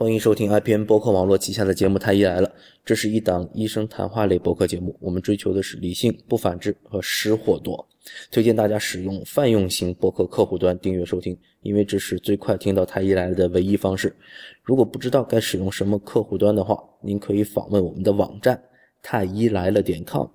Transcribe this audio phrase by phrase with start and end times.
[0.00, 2.48] 欢迎收听 IPN 播客网络旗下的节目《太医来了》，
[2.86, 4.96] 这是一档医生谈话类播客节目。
[4.98, 7.86] 我们追求的是理性、不反制和失货多。
[8.30, 14.16] 推荐大家使用泛用型播客客户端订阅收听，因为这是最快听到《太医来了》的唯一方式。
[14.62, 18.58] 如果不知道该使用什么客户端的话，您可以访问我们的网站
[19.02, 20.26] 太医来了点 com，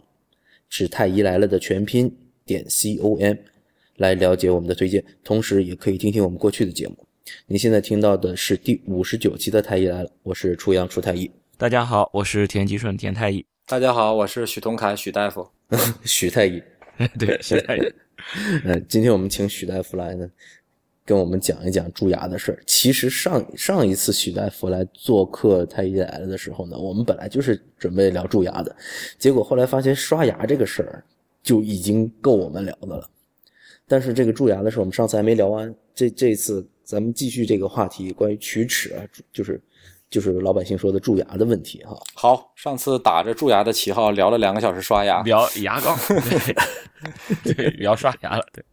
[0.69, 3.35] 是太医来了的全拼点 com，
[3.97, 5.03] 来了解我们的推荐。
[5.23, 6.95] 同时，也可以听听我们过去的节目。
[7.47, 11.31] 您现在听到的是第五十九期的太医来了，我是初阳初太医。
[11.57, 13.43] 大家好，我是田吉顺田太医。
[13.65, 15.49] 大家好，我是许同凯许大夫。
[16.05, 16.61] 许太医，
[17.17, 17.81] 对，许太医。
[18.63, 20.29] 呃，今天我们请许大夫来呢，
[21.03, 22.63] 跟我们讲一讲蛀牙的事儿。
[22.67, 28.75] 其实上上一次许大夫来做客太医来了的时候呢，我们本来就是准备聊蛀牙的，
[29.17, 31.03] 结果后来发现刷牙这个事儿
[31.41, 33.09] 就已经够我们聊的了。
[33.87, 36.69] 但是这个蛀牙的事儿，我们上次还没聊完，这这次。
[36.85, 39.03] 咱们继续这个话题，关于龋齿啊，
[39.33, 39.59] 就是
[40.09, 41.99] 就是老百姓说的蛀牙的问题哈。
[42.13, 45.97] 好，上次打着蛀牙的旗号聊了两个小时刷牙，聊牙膏，
[47.43, 48.45] 对， 聊刷牙了。
[48.53, 48.63] 对，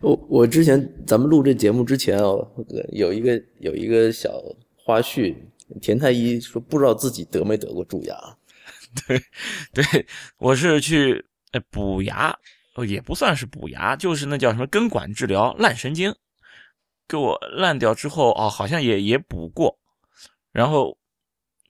[0.00, 2.46] 我我之前咱们录这节目之前哦，
[2.90, 4.42] 有一个有一个小
[4.74, 5.34] 花絮，
[5.80, 8.16] 田太医说不知道自己得没得过蛀牙。
[9.06, 9.22] 对，
[9.72, 11.24] 对我是去
[11.70, 12.36] 补牙，
[12.86, 16.14] 也不算是补牙，就是那叫什么根管治疗烂神经。
[17.12, 19.78] 给我烂掉之后哦，好像也也补过，
[20.50, 20.96] 然后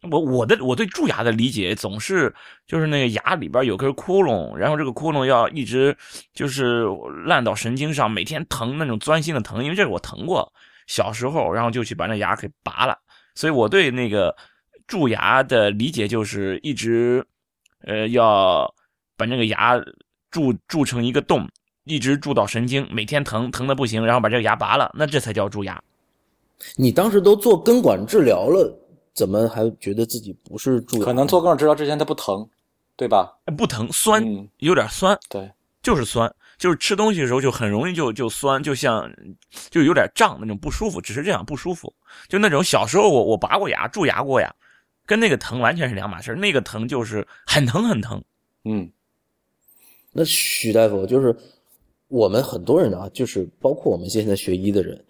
[0.08, 2.32] 我我的我对蛀牙的理解总是
[2.64, 5.96] 就是那个牙里边有根窟窿，然后这个窟窿要一直
[6.32, 6.84] 就是
[7.26, 10.52] 烂到神经上，每天疼那种钻心的疼，因为这个我疼过
[10.86, 12.96] 小时候，然后就去把那牙给拔了，
[13.34, 14.36] 所以我对那个
[14.86, 17.26] 蛀牙的理解就是一直
[17.80, 18.72] 呃要
[19.16, 19.76] 把那个牙
[20.30, 21.48] 蛀蛀成一个洞。
[21.84, 25.82] 一直蛀到神经，每天疼疼的不行，然后把这个牙拔了，那这才叫蛀牙。
[26.76, 28.72] 你当时都做根管治疗了，
[29.12, 31.04] 怎么还觉得自己不是蛀牙？
[31.04, 32.48] 可能做根管治疗之前它不疼，
[32.94, 33.36] 对吧？
[33.58, 34.24] 不疼，酸，
[34.58, 35.18] 有点酸。
[35.28, 35.50] 对，
[35.82, 39.12] 就是酸，就是吃东西的时候就很容易就就酸，就像
[39.70, 41.92] 就有点胀那种不舒服，只是这样不舒服。
[42.28, 44.54] 就那种小时候我我拔过牙，蛀牙过呀，
[45.04, 48.22] 跟那个疼完全是两码事那个疼就是很疼很疼。
[48.62, 48.88] 嗯，
[50.12, 51.36] 那许大夫就是。
[52.12, 55.02] 我们很多人啊，就是包括我们现在学医的人，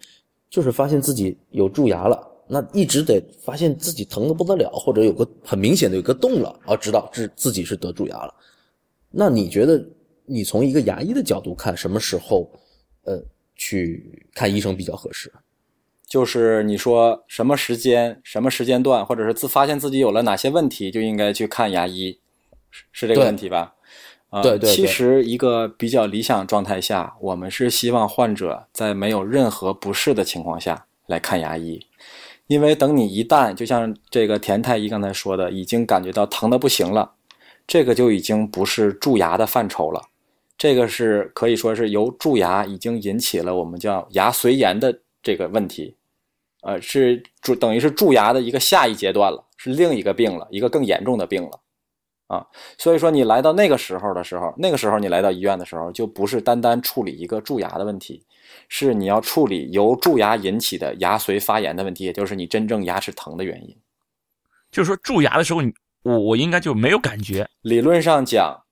[0.49, 8.33] 就是发现自己有蛀牙了，那一直得发现自己疼的不得了，或者有个很明显的有个洞了，啊，知道自自己是得蛀牙了。
[9.11, 9.85] 那你觉得，
[10.25, 12.49] 你从一个牙医的角度看，什么时候，
[13.03, 13.21] 呃，
[13.57, 15.29] 去看医生比较合适？
[16.07, 22.17] 就是你说什么时间、什么时间段，或者是自发现自己有了哪些问题，就应该去看牙医，
[22.93, 23.75] 是这个问题吧？
[24.33, 31.79] 啊，对对，其实一个比较理想状态下，我们是希望患者在没有任何不适的情况下来看牙医，
[32.47, 37.11] 因为等你一旦就像这个田太医刚才说的，已经感觉到疼的不行了，
[37.67, 40.01] 这个就已经不是蛀牙的范畴了，
[40.57, 45.95] 这个是可以说是由蛀牙已经引起了我们叫牙髓炎的这个问题，
[46.63, 51.59] 呃，是蛀等于是蛀牙的一个下一阶段了，是另一个病了，一个更严重的病了。
[52.33, 58.25] 啊，所以说你来到那个时候的时候，那个时候你来到医院的时候，就不是单单处理一个蛀牙的问题，
[58.67, 63.77] 是你要处理由蛀牙引起的牙髓发炎的问题，也就是你真正牙齿疼的原因。
[64.71, 67.47] 就是说蛀牙的时候，你我我应该就没有感觉。
[67.61, 68.63] 理论上讲，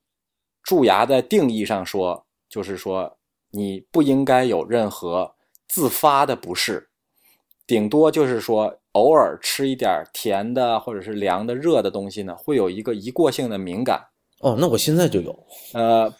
[0.63, 3.17] 蛀牙的定义上说，就是说
[3.51, 5.35] 你不应该有任何
[5.67, 6.89] 自发的不适，
[7.67, 8.81] 顶多就是说。
[8.94, 14.03] 偶尔吃一点甜的或者是凉的热的东西呢，会有一个一过性的敏感。
[14.40, 16.12] 哦，那我现在就有，呃，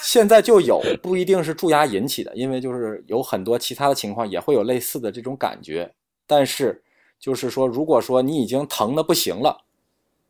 [0.00, 5.92] 现在就有，不一定是蛀牙引起的，因为就是有很多其他的情况也会有类似的这种感觉。
[6.24, 6.82] 但是
[7.18, 9.64] 就是说，如果说你已经疼的不行了，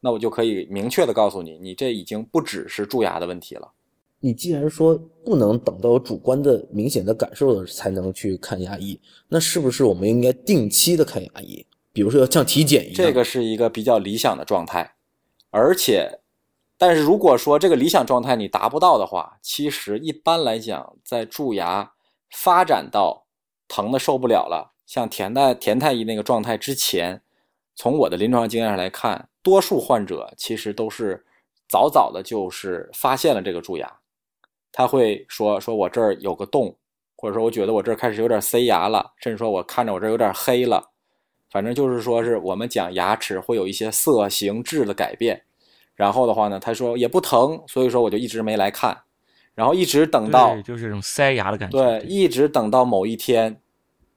[0.00, 3.70] 那我就可以明确的告诉你，你这已经不只是蛀牙的问题了。
[4.24, 11.66] 你既然说不能等到主观的明显的感受了才能去看牙医，那是不是我们应该定期的看牙医？
[11.92, 12.94] 比如说要像体检一样？
[12.94, 14.94] 这个是一个比较理想的状态，
[15.50, 16.20] 而且，
[16.78, 21.92] 但是如果说这个理想状态你达不到的话，其实一般来讲，在蛀牙
[22.30, 23.26] 发展到
[23.66, 27.20] 疼的受不了了，像田太田太医那个状态之前，
[27.74, 31.26] 从我的临床经验上来看，多数患者其实都是
[31.68, 33.98] 早早的就是发现了这个蛀牙。
[34.72, 36.74] 他会说说我这儿有个洞，
[37.14, 40.82] 或者说我觉得我这儿开始有点塞牙了，甚至说我看着我这儿有点黑了，
[41.50, 45.40] 反正就是说是我们讲牙齿会有一些色形质的改变。
[45.94, 48.98] 然后的话呢，他说也不疼，所以说我就一直没来看，
[49.54, 53.60] 然后一直等到就是这种塞牙的感觉，对，一直等到某一天，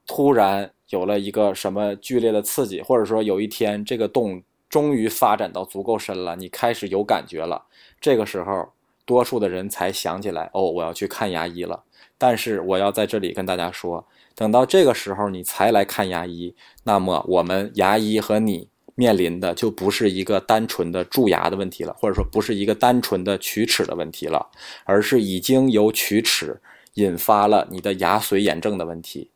[0.07, 7.61] 突然有了一个什么剧烈的刺激，或者说有一天这个洞终于发展到足够深了，你开始有感觉了，
[7.99, 8.67] 这个时候
[9.05, 11.83] 多数的人才想起来，哦，我要去看牙医了。
[12.17, 24.49] 但是我要在这里跟大家说，等到这个时候你才来看牙医，那么我们牙医和你面临的就不是一个单纯的蛀牙的问题了，或者说不是一个单纯的龋齿的问题了，
[24.85, 26.61] 而是已经由龋齿
[26.93, 29.29] 引发了你的牙髓炎症的问题。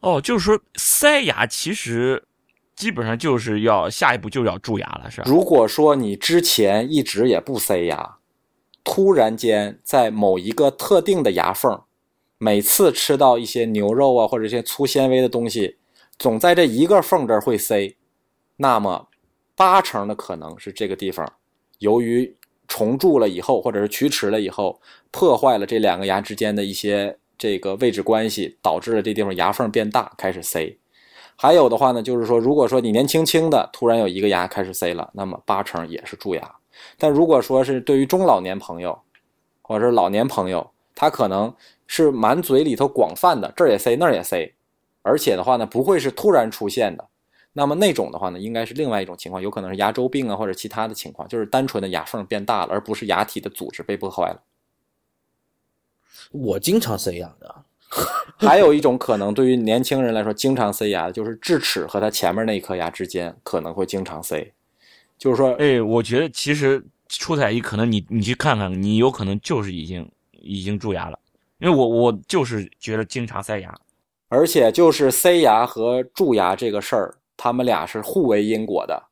[0.00, 2.24] 哦，就是说塞牙其实
[2.78, 5.24] 基本上就是要下一步就要蛀牙了，是吧？
[5.26, 8.18] 如果说你之前一直也不塞牙，
[8.84, 11.82] 突然间在某一个特定的牙缝，
[12.38, 15.76] 每次吃到一些牛肉啊或者一些粗纤维的东西，
[16.20, 17.96] 总在这一个缝这儿会塞，
[18.58, 19.08] 那么
[19.56, 21.30] 八成的可能是这个地方
[21.80, 22.32] 由于
[22.68, 24.80] 重蛀了以后，或者是龋齿了以后，
[25.10, 30.78] 破坏了这两个牙之间的一些这个位置关系，导致了这地方牙缝变大，开始塞。
[31.40, 36.54] 还有的话呢，就是说，如果说你年轻轻的突然有一个牙开始塞了，那么八成也是蛀牙。
[36.98, 38.98] 但如果说是对于中老年朋友，
[39.62, 41.54] 或者是老年朋友，他可能
[41.86, 44.52] 是满嘴里头广泛的，这儿也塞，那儿也塞，
[45.02, 47.08] 而且的话呢，不会是突然出现的。
[47.52, 54.42] 那么那种的话呢，应该是另外一种情况，有可能是牙周病啊，或者其他的情况，就是单纯的牙缝变大了，而不是牙体的组织被破坏了。
[56.32, 57.62] 我经常塞牙的，
[58.38, 64.52] 还有一种可能，对于年轻人来说，经常塞牙的就是智齿和它前面那一颗牙之间可能会经常塞，
[65.16, 71.18] 就是说，哎，我觉得其实出彩一可能你你去看看，你有可能就是已经已经蛀牙了，
[71.58, 73.74] 因为我我就是觉得经常塞牙，
[74.28, 79.02] 而且就是塞牙和蛀牙这个事儿，他们俩是互为因果的，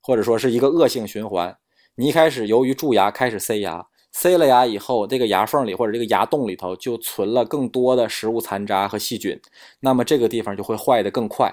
[0.00, 1.56] 或者说是一个恶性循环。
[1.96, 9.40] 你一开始由于蛀牙开始塞牙，塞了牙以后，这个牙缝里或者这个牙洞里头就存了更多的食物残渣和细菌，
[9.80, 11.52] 那么这个地方就会坏得更快。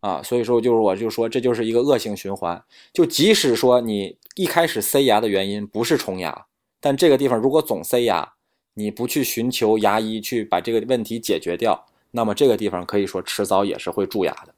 [0.00, 2.62] 啊，所以说就是我就说这就是一个恶性循环。
[2.92, 6.46] 就即使说你一开始塞牙的原因不是虫牙，
[6.80, 8.34] 但这个地方如果总塞牙，
[8.74, 14.54] 你不去寻求牙医去把这个问题解决掉，那么这个地方可以说迟早也是会蛀牙的。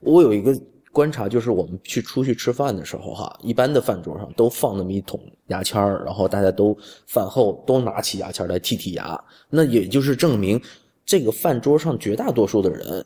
[0.00, 0.60] 我有一个
[0.92, 6.76] 观察，就是我们去出去吃饭的时候，哈，一般的饭桌上都放那么一桶牙签儿，然后大家都
[7.06, 10.60] 饭后都拿起牙签来剔剔牙，那也就是证明
[11.04, 13.04] 这个饭桌上绝大多数的人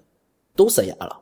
[0.54, 1.20] 都塞牙了。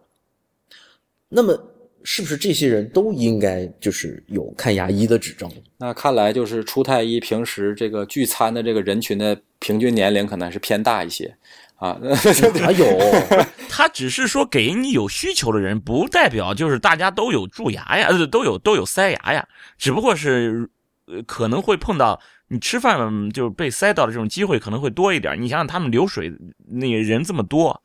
[1.28, 1.56] 那么，
[2.02, 5.50] 是不是这些人都应该就是有看牙医的指征？
[5.78, 11.36] 那看来就是初太医平时这个聚餐的这个人群的平均年龄可能是偏大一些
[11.80, 11.98] 啊。
[12.60, 12.86] 哪有？
[13.68, 19.46] 他只是说给你有需求的人，不代表就是大家都有蛀牙呀，呃，都有都有塞牙呀，
[19.78, 20.70] 只不过是
[21.06, 25.40] 呃可能会碰到你吃饭就是被塞到的这种机会可能会多一点。
[25.40, 26.32] 你想想他们流水
[26.68, 27.80] 那个人这么多，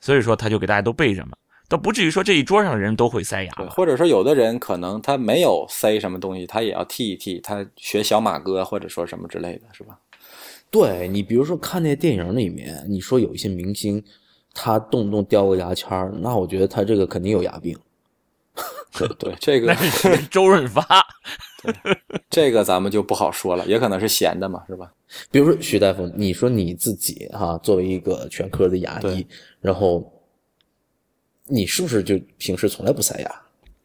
[0.00, 1.32] 所以说他就给大家都备着嘛，
[1.68, 9.98] 倒不至于说这一桌上的人都会塞牙对，或者说有的人可能他没有塞什么东西，他也要剔一剔，他学小马哥或者说什么之类的，是吧？
[10.76, 14.04] 对你，比如说看那电影里面，你说有一些明星，
[14.52, 17.74] 他动不动叼个牙签儿，那我觉得他这个肯定有牙病。
[18.98, 20.84] 对对， 这个是周润发，
[22.28, 24.92] 这个咱们就不好说了，也可能是闲的嘛，是吧？
[25.30, 29.26] 比如说徐大夫，你说你自己哈、作为一个全科的牙医，
[29.60, 30.12] 然后
[31.46, 33.42] 你是不是就平时从来不塞牙？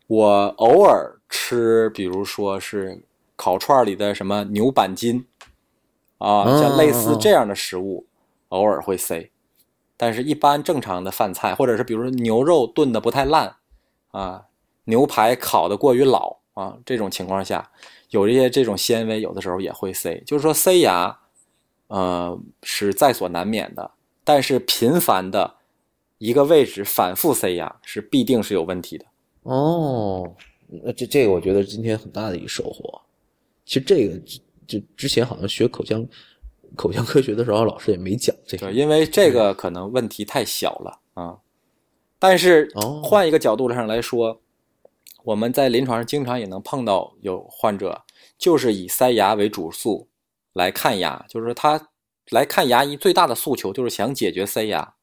[0.08, 3.02] 我偶尔吃，比如说是
[3.38, 5.26] 烤串里的什么牛板筋
[6.22, 8.06] 啊，嗯像类似这样的食物，
[8.50, 9.30] 偶尔会塞。
[9.98, 13.56] 但是，一般正常的饭菜，或者是比如说牛肉炖的不太烂
[14.12, 14.46] 啊，
[14.86, 17.72] 牛排烤的过于老啊，这种情况下，
[18.10, 20.20] 有这些这种纤维，有的时候也会塞。
[20.26, 21.20] 就是说，塞牙，
[21.88, 23.92] 呃，是在所难免的。
[24.24, 25.56] 但是，频繁的
[26.18, 29.06] 一个位置反复塞牙，是必定是有问题的。
[29.44, 30.36] 哦，
[30.84, 33.00] 那这这个我觉得今天很大的一个收获。
[33.66, 34.20] 其实这个
[34.68, 36.06] 就之前好像学口腔
[36.76, 38.76] 口腔科学的时候，老师也没讲这个对，。
[38.76, 41.38] 因为这个可能问题太小了啊。
[42.18, 44.40] 但是哦换一个角度上来说，
[45.24, 48.04] 我们在临床上经常也能碰到有患者，
[48.38, 50.08] 就是以塞牙为主诉
[50.54, 51.90] 来看牙，就是说他
[52.30, 54.94] 来看牙医最大的诉求就是想解决塞牙，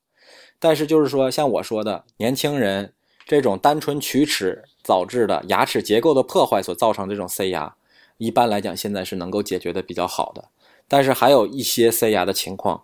[0.58, 2.94] 但是就是说像我说的，年轻人
[3.26, 7.74] 这种单纯龋齿导致的牙齿结构的破坏所造成的这种塞牙，
[8.18, 10.44] 一般来讲现在是能够解决的比较好的。
[10.86, 12.82] 但是还有一些塞牙的情况，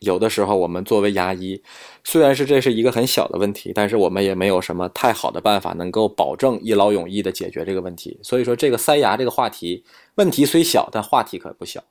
[0.00, 1.62] 有的时候我们作为牙医，
[2.04, 8.18] 虽然是这是一个很小的问题，但是我们也没有什么太好的办法能够保证一劳永逸的解决这个问题。
[8.22, 9.84] 所以说，这个塞牙这个话题，
[10.14, 11.82] 问题虽小，但话题可不小。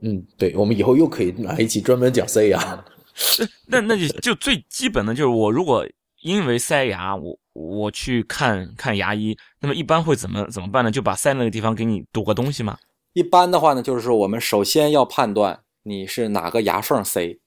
[0.00, 2.84] 嗯，对，我们以后又可以来一期专门讲塞牙。
[3.66, 5.86] 那那就就最基本的就是我如果
[6.22, 10.90] 因为塞牙，我我去看看牙医，那么一般会怎么怎么办呢？
[10.90, 12.78] 就把塞那个地方给你堵个东西吗？
[13.12, 17.38] 一般的话呢，就是说我们首先要判断你是哪个牙缝塞。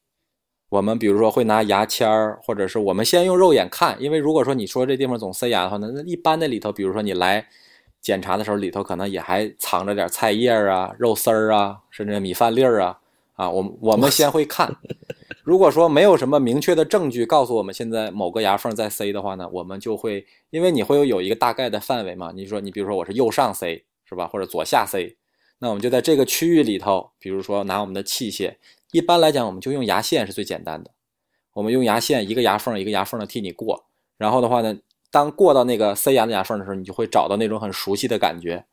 [0.69, 7.47] 我们比如说会拿牙签儿，或者是我们先用肉眼看，因为如果说你说这地方总塞牙的话，那那一般的里头，比如说你来
[8.01, 12.99] 检查的时候，里头可能也还藏着点菜叶啊、肉丝儿啊，甚至米饭粒儿啊。
[13.35, 14.73] 啊，我我们先会看。
[15.45, 22.31] 如果说没有什么明确的证据告诉我们现在某个牙缝在塞的话呢，我们就会，因为你会有有一个大概的范围嘛。
[22.35, 25.15] 你说你比如说我是右上塞是吧，或者左下塞，
[25.59, 28.55] 那我们就在这个区域里头，比如说拿我们的器械。
[28.91, 30.89] 一般来讲，我们就用牙线是最简单的。
[31.53, 33.85] 我们用牙线一个牙缝一个牙缝的替你过，
[34.17, 34.75] 然后的话呢，
[35.11, 38.65] 当过到那个塞牙的牙缝的时候，你就会找到那种很熟悉的感觉。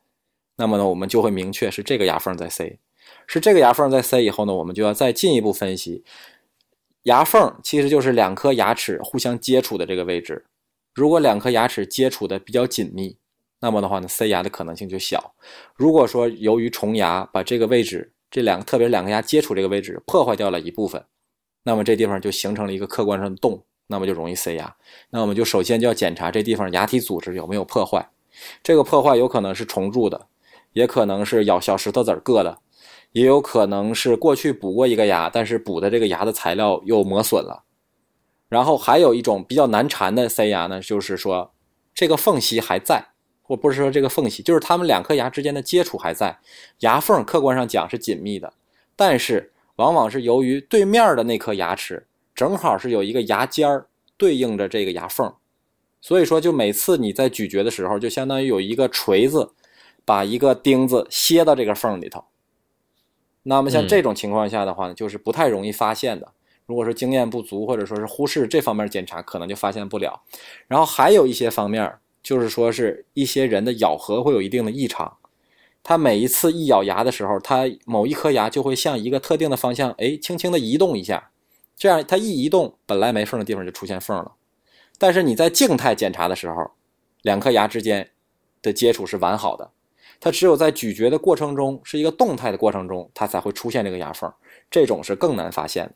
[0.57, 2.79] 那么呢，我们就会明确是这个牙缝在塞，
[3.27, 6.03] 是这个牙缝在塞以后呢，我们就要再进一步分析。
[7.03, 10.45] 牙缝其实就是两颗牙齿互相接触的这个位置。
[10.93, 13.17] 如果两颗牙齿接触的比较紧密，
[13.59, 15.33] 那么的话呢，塞牙的可能性就小。
[15.75, 21.03] 如果说由于虫牙把这个位置，这两个，特别是两个牙接触这个位置破坏掉了一部分，
[21.63, 24.75] 那么这地方就形成了一个客观上的洞，那么就容易塞牙。
[25.09, 28.07] 那我们就首先就要检查这地方牙体组织有没有破坏。
[28.63, 30.27] 这个破坏有可能是虫蛀的，
[30.73, 32.59] 也可能是咬小石头子儿硌的，
[33.13, 37.63] 也有可能是过去补过一个牙，但是补的这个牙的材料又磨损了。
[38.49, 41.53] 然后还有一种比较难缠的塞牙呢，就是说
[41.95, 43.07] 这个缝隙还在。
[43.45, 46.39] 或不是说这个缝隙，就是他们两颗牙之间的接触还在，
[46.79, 48.53] 牙缝客观上讲是紧密的，
[48.95, 55.31] 但是往往是由于对面的那颗牙齿正好是有一个牙尖儿对应着这个牙缝，
[55.99, 59.51] 所以说就每次你在咀嚼的时候，就相当于有一个锤子
[60.05, 62.23] 把一个钉子楔到这个缝里头。
[63.43, 66.31] 那么像这种情况下的话呢，就是不太容易发现的。
[66.65, 70.21] 如果说经验不足或者说是忽视这方面检查，可能就发现不了。
[70.67, 71.93] 然后还有一些方面。
[72.23, 75.17] 就是说，是一些人的咬合会有一定的异常，
[75.83, 81.31] 他每一次一咬牙的时候，他某一颗牙就会向一个特定的方向，哎，轻轻的移动一下，
[81.75, 84.35] 这样他一移动，本来没缝的地方就出现缝了。
[84.97, 86.71] 但是你在静态检查的时候，
[87.23, 88.11] 两颗牙之间
[88.61, 89.71] 的接触是完好的，
[90.23, 94.31] 它只有在咀嚼的过程中是一个动态的过程中，它才会出现这个牙缝，
[94.71, 95.91] 这种是更难发现的。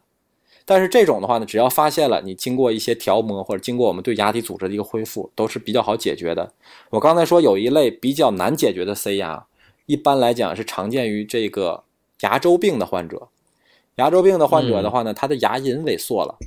[0.65, 6.51] 但是这种的话呢，只要发现了，你经过一些调磨或者经过我们对牙体组织的一个恢复，都是比较好解决的。
[6.89, 9.45] 我刚才说有一类比较难解决的塞牙，
[9.85, 11.85] 一般来讲是常见于这个
[12.19, 13.29] 牙周病的患者。
[13.95, 16.37] 牙周病的患者的话呢，他的牙龈萎缩了，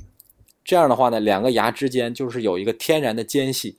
[0.63, 3.77] 这样的话呢，两个牙之间就是有一个天然的间隙。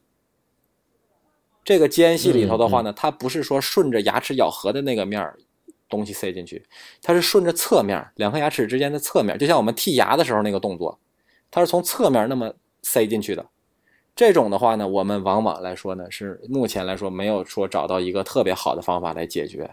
[1.64, 5.38] 这个间隙里头的话呢，它不是说顺着牙齿咬合的那个面儿。
[5.88, 6.64] 东西塞进去，
[7.02, 10.98] 它是顺着侧面两颗牙齿之间的侧面，就像我们剔牙的时候那个动作，
[11.50, 12.50] 它是从侧面那么
[12.80, 13.44] 塞进去的。
[14.16, 19.70] 这种的话呢，我们往往来说呢，是目前来说没有说找到一个特别好的方法来解决。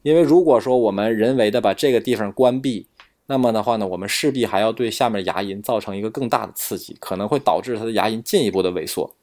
[0.00, 2.86] 因为如果说我们人为的把这个地方关闭，
[3.26, 9.14] 那么的话呢，我们势必还要对下面牙龈造成一个更大的刺激，可能会导致它的牙龈进一步的萎缩。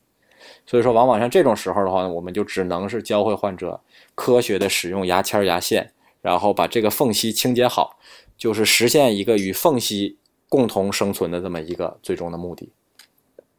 [0.65, 3.79] 所以说，往往像这种时候的话呢，我们就只能是教会患者
[4.13, 5.91] 科学的使用牙签、牙线。
[6.21, 7.99] 然后把这个缝隙清洁好，
[8.35, 10.17] 就是实现一个与缝隙
[10.49, 12.67] 共同生存的这么一个最终的目的。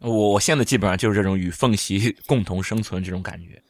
[0.01, 3.63] 我我现在基本上就是这种与缝隙共同生存这种感觉。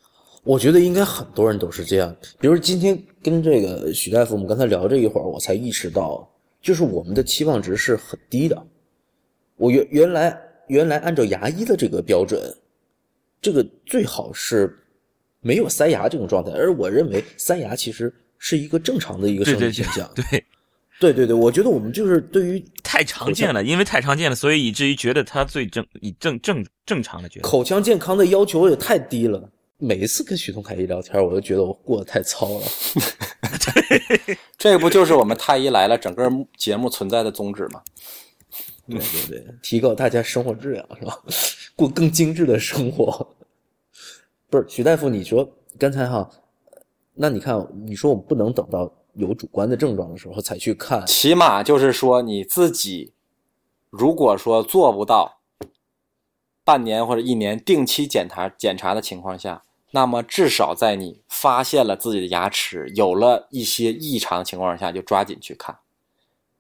[0.45, 2.17] 我觉得应该很多人都是这样。
[2.41, 6.27] 比如今天跟这个许大夫，我们刚才聊这一会儿，我才意识到，
[6.63, 8.67] 就是我们的期望值是很低的。
[9.57, 12.41] 我原原来原来按照牙医的这个标准，
[13.47, 14.77] 这个最好是
[15.41, 18.13] 没有塞牙这种状态，而我认为塞牙其实。
[18.39, 20.45] 是一个正常的一个生理现象，对，
[21.01, 29.51] 对对对，我觉得我们就是对于太常见了，因为太常见了，所以以至于觉得它最正，以正正正常的觉得口腔健康的要求也太低了。
[29.79, 32.67] 每一次跟许东凯一聊天，我都觉得我过得太糙了。
[34.59, 37.81] 这不就是我们太医来了整个节目存在的宗旨吗？
[38.87, 41.19] 对对对，提高大家生活质量是吧？
[41.75, 43.36] 过更精致的生活。
[44.49, 45.49] 不是徐大夫，你说
[45.79, 46.29] 刚才哈？
[47.15, 53.13] 那你看，你说我们不能等到有主观的症状的时候才去看，起码就是说你自己，
[53.91, 55.41] 如果说做不到
[56.63, 59.63] 半年或者一年定期检查检查的情况下，
[59.93, 65.79] 那么至少在你发现了自己的牙齿有了一些异常情况下，就抓紧去看。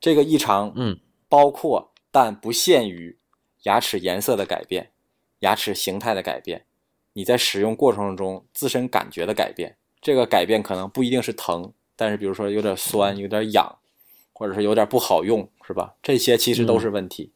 [0.00, 3.19] 这个异常，嗯，包括但不限于
[3.64, 4.90] 牙齿颜色的改变、
[5.40, 6.64] 牙齿形态的改变，
[7.17, 9.75] 你在使用过程中自身感觉的改变。
[10.03, 13.79] 这个改变可能不一定是疼，但是比如说有点酸、有点痒，
[14.35, 15.95] 或者是有点不好用，是吧？
[16.03, 17.33] 这些其实都是问题，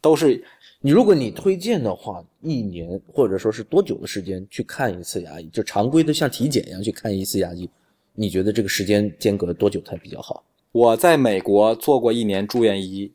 [0.00, 0.44] 都是
[0.80, 5.46] 你如果你推荐的话，一年或者说是多久的时间去看一次牙医？
[5.50, 7.70] 就常规的像体检一样去看一次牙医，
[8.14, 10.42] 你觉得这个时间间隔多久才比较好？
[10.72, 13.12] 我在美国做过一年住院医，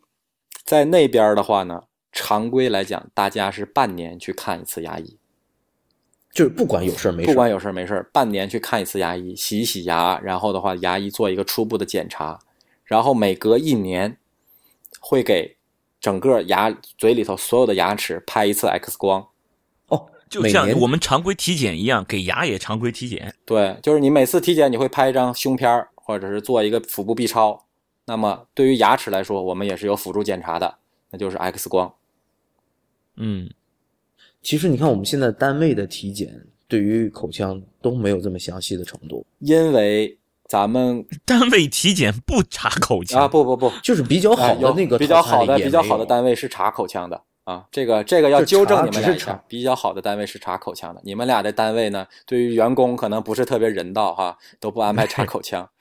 [0.64, 1.84] 在那边的话呢，
[2.14, 5.18] 常规来讲，大家是半年去看一次牙医，
[6.38, 12.38] 就是不管有事儿没事，不管有事儿没事儿，半年去看一次牙医，洗一洗牙，然后的话，牙医做一个初步的检查，
[12.84, 14.16] 然后每隔一年
[15.00, 15.58] 会给
[16.00, 19.28] 整个牙嘴里头所有的牙齿拍一次 X 光。
[19.88, 23.34] 哦，就像我们常规体检一样，给牙也常规体检。
[23.44, 27.66] 对，就是你每次体检你会拍一张胸片儿，或者是做一个腹部 B 超。
[28.06, 30.78] 那么对于牙齿来说，我们也是有辅助检查的，
[31.10, 31.92] 那就是 X 光。
[33.16, 33.50] 嗯，
[34.42, 36.34] 其实你看我们现在单位的体检，
[36.68, 40.18] 对于口腔都没有这么详细的程度，因为
[40.48, 49.44] 咱们 单位体检不查口腔啊，不不不，就是比较好的那个比较好的比较好的单位是查口腔的啊，这个这个要纠正你们俩一下只是查。
[49.48, 55.68] 比较好的单位是查口腔的，你们俩的单位呢，对于员工可能不是特别人道哈，都不安排查口腔。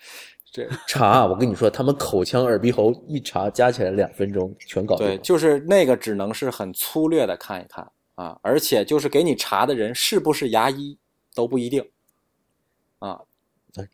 [0.53, 7.87] 这查，我跟你说，他们口腔、耳鼻喉一查，加起来两分钟全搞定对，就是那个只能是很粗略的看一看
[8.17, 10.99] 啊，而且就是给你查的人是不是牙医
[11.35, 11.89] 都不一定
[12.99, 13.23] 啊。
[13.73, 13.87] 这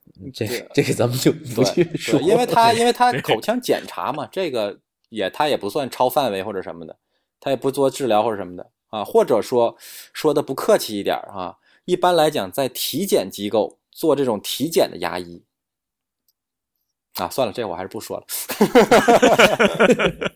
[0.46, 6.96] 对这个咱们就不去对，说，因为他因为他口腔检查嘛，这个也他也不算超范围或者什么的，
[7.40, 9.76] 他也不做治疗或者什么的啊，或者说
[10.12, 15.42] 说的不客气一点啊，一般来讲，在体检机构做这种体检的牙医
[17.14, 18.26] 啊，算了，这我还是不说了。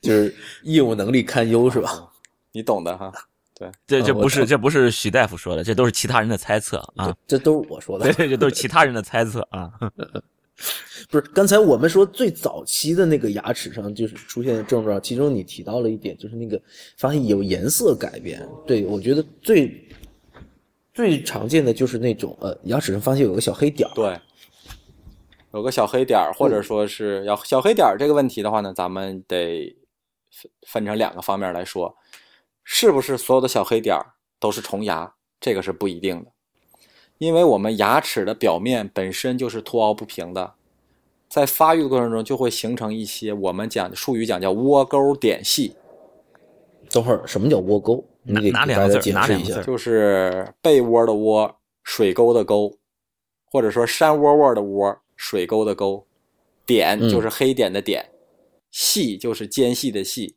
[0.00, 2.09] 就是业务能力堪忧，是吧？
[2.52, 3.12] 你懂的哈。
[3.54, 7.14] 对这这不是这不是许大夫说的，这都是其他人的猜测啊。
[7.26, 8.28] 这都是我说的 对，。
[8.28, 9.70] 这都是其他人的猜测啊。
[11.10, 16.60] 不是，刚才我们说最早期的那个牙齿上就是出现的症状，其中你提到了一点，就是那个
[16.96, 18.46] 发现有颜色改变。
[18.66, 19.86] 对我觉得最
[20.94, 23.94] 最常见的就是那种呃牙齿上发现有个小黑点儿。
[23.94, 24.18] 对，
[25.52, 29.74] 有个小黑点儿，或者说是要小黑点儿这个问题的话呢，咱们得
[30.30, 31.94] 分分成两个方面来说，
[32.72, 35.12] 是不是所有的小黑点儿都是虫牙？
[35.40, 36.30] 这个是不一定的，
[37.18, 40.54] 因为我们牙齿的表面本身就是凸凹不平的，
[41.28, 45.74] 在发育的过程中就会形成一些我们讲术语讲叫窝沟点隙，
[46.90, 48.04] 等会儿什么叫窝沟？
[48.22, 49.62] 你给大家哪两个字解释一下哪两个字。
[49.64, 52.78] 就是被窝的窝，水沟的沟，
[53.50, 56.06] 或者说山窝窝的窝，水沟的沟，
[56.64, 58.10] 点嗯就是黑点的点，
[58.70, 60.36] 细就是间隙的细，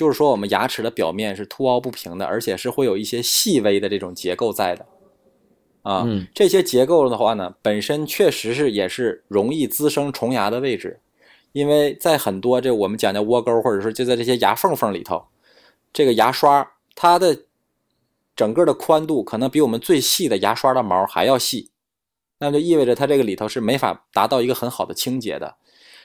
[0.00, 4.86] 就是说我们牙齿的表面是凸凹不平的，而且是会有一些细微的这种结构在的。
[5.82, 11.00] 啊，嗯这些结构的话呢，本身确实是也是容易滋生虫牙的位置，
[11.52, 15.22] 因为在很多这我们讲的窝沟，或者说就在这些牙缝缝里头，
[15.92, 17.42] 这个牙刷它的
[18.34, 21.68] 整个的宽度可能比我们最细的牙刷的毛还要细，
[22.38, 25.56] 那就意味着它这个里头是没法达到一个很好的清洁的。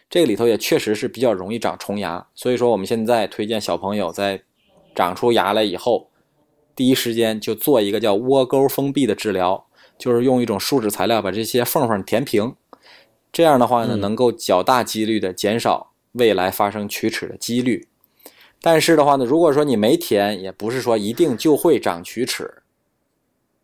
[0.09, 4.43] 这个里头也确实是比较容易长虫牙，所以说我们现在推荐小朋友在
[4.93, 6.09] 长出牙来以后，
[6.75, 9.65] 第一时间就做一个叫窝沟封闭的治疗，
[9.97, 12.55] 就是用一种树脂材料把这些缝缝填平，
[13.33, 17.87] 这样的话呢，嗯能够较大几率的减少未来发生龋齿的几率。
[18.61, 22.61] 但是的话呢，如果说你没填，也不是说一定就会长龋齿。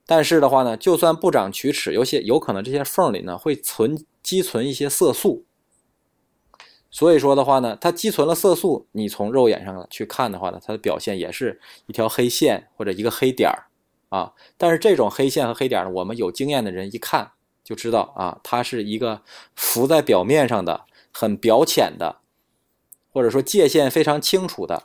[0.05, 5.45] 但是的话呢，就算不长龋齿，有些有可能这些缝里呢会存积存一些色素。
[6.93, 13.65] 所以说的话呢，它积存了色素，你从肉眼上去看的话呢，它的表现也是一条黑线或者一个黑点儿
[14.09, 14.33] 啊。
[14.57, 17.31] 但是这种黑线和黑点儿呢，我们有经验的人一看
[17.63, 19.21] 就知道啊，它是一个
[19.55, 20.81] 浮在表面上的、
[21.13, 22.17] 很表浅的，
[23.13, 24.83] 或者说界限非常清楚的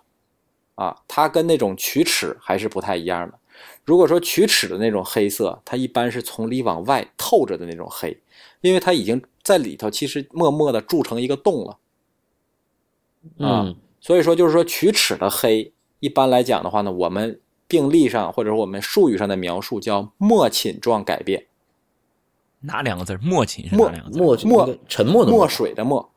[0.76, 3.36] 啊，它跟那种龋齿还是不太一样的。
[3.84, 8.16] 如果说龋齿的那种黑色，它一般是从里往外透着的那种黑，
[8.60, 11.78] 因为它已经在里头其实默默的铸成一个洞了。
[13.38, 21.46] 啊嗯，所以说，就是说龋齿的黑，一般来讲的话呢，我们病历上或者说我们术语上的描述叫墨侵状改变，
[22.60, 23.18] 哪两个字？
[23.22, 24.18] 默契是默哪两个字？
[24.18, 26.10] 墨墨沉默的墨水的墨，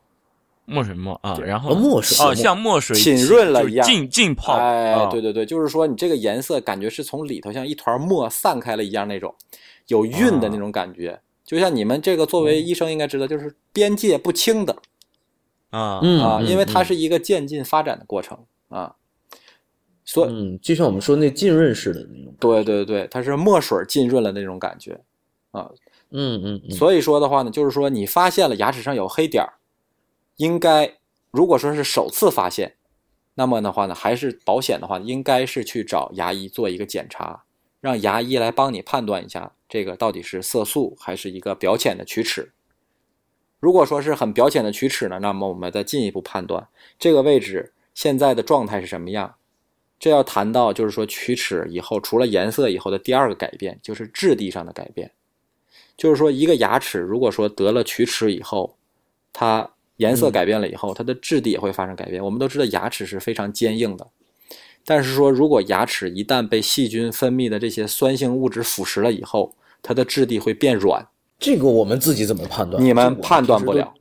[0.64, 2.24] 墨水墨啊，然后哦墨水。
[2.24, 3.84] 哦，像墨水浸润了一样。
[3.86, 4.54] 浸浸泡。
[4.54, 5.06] 哎，啊。
[5.06, 9.34] 对对对，就是说你这个颜色感觉是从里头像一团墨散开了一样那种，
[9.88, 11.20] 有晕的那种感觉。
[11.44, 14.76] 就像你们这个作为医生应该知道，就是边界不清的
[15.70, 18.94] 啊，嗯啊，因为它嗯是一个渐进发展的过程啊。
[20.04, 22.34] 所以，嗯，就像我们说那浸润式的那种。
[22.40, 25.00] 对对对，它是墨水浸润了那种感觉
[25.52, 25.70] 啊。
[26.10, 29.52] 嗯嗯嗯，所以说的话呢，就是说你发现了牙齿上有黑点儿，
[30.36, 30.96] 应该
[31.30, 32.74] 如果说是首次发现，
[33.34, 37.44] 那么的话呢，还是保险的话，应该是去找牙医做一个检查，
[37.80, 42.50] 让牙医来帮你判断一下这个到底是色素还是一个表浅的龋齿。
[43.60, 46.66] 如果说是很表浅的龋齿呢，那么我们再进一步判断
[46.98, 49.34] 这个位置现在的状态是什么样。
[49.98, 55.10] 这要谈到就是说龋齿以后，除了颜色以后的第二个改变，就是质地上的改变。
[55.94, 58.78] 就是说，一个牙齿如果说得了龋齿以后，
[59.30, 62.24] 它颜色改变了以后，它的质地也会发生改变。
[62.24, 64.06] 我们都知道牙齿是非常坚硬的，
[64.86, 71.06] 但是说如果牙齿一旦被细菌分泌的这些酸性物质腐蚀了以后，它的质地会变软。
[71.40, 72.80] 这个我们自己怎么判断？
[72.84, 73.94] 你们判断不了。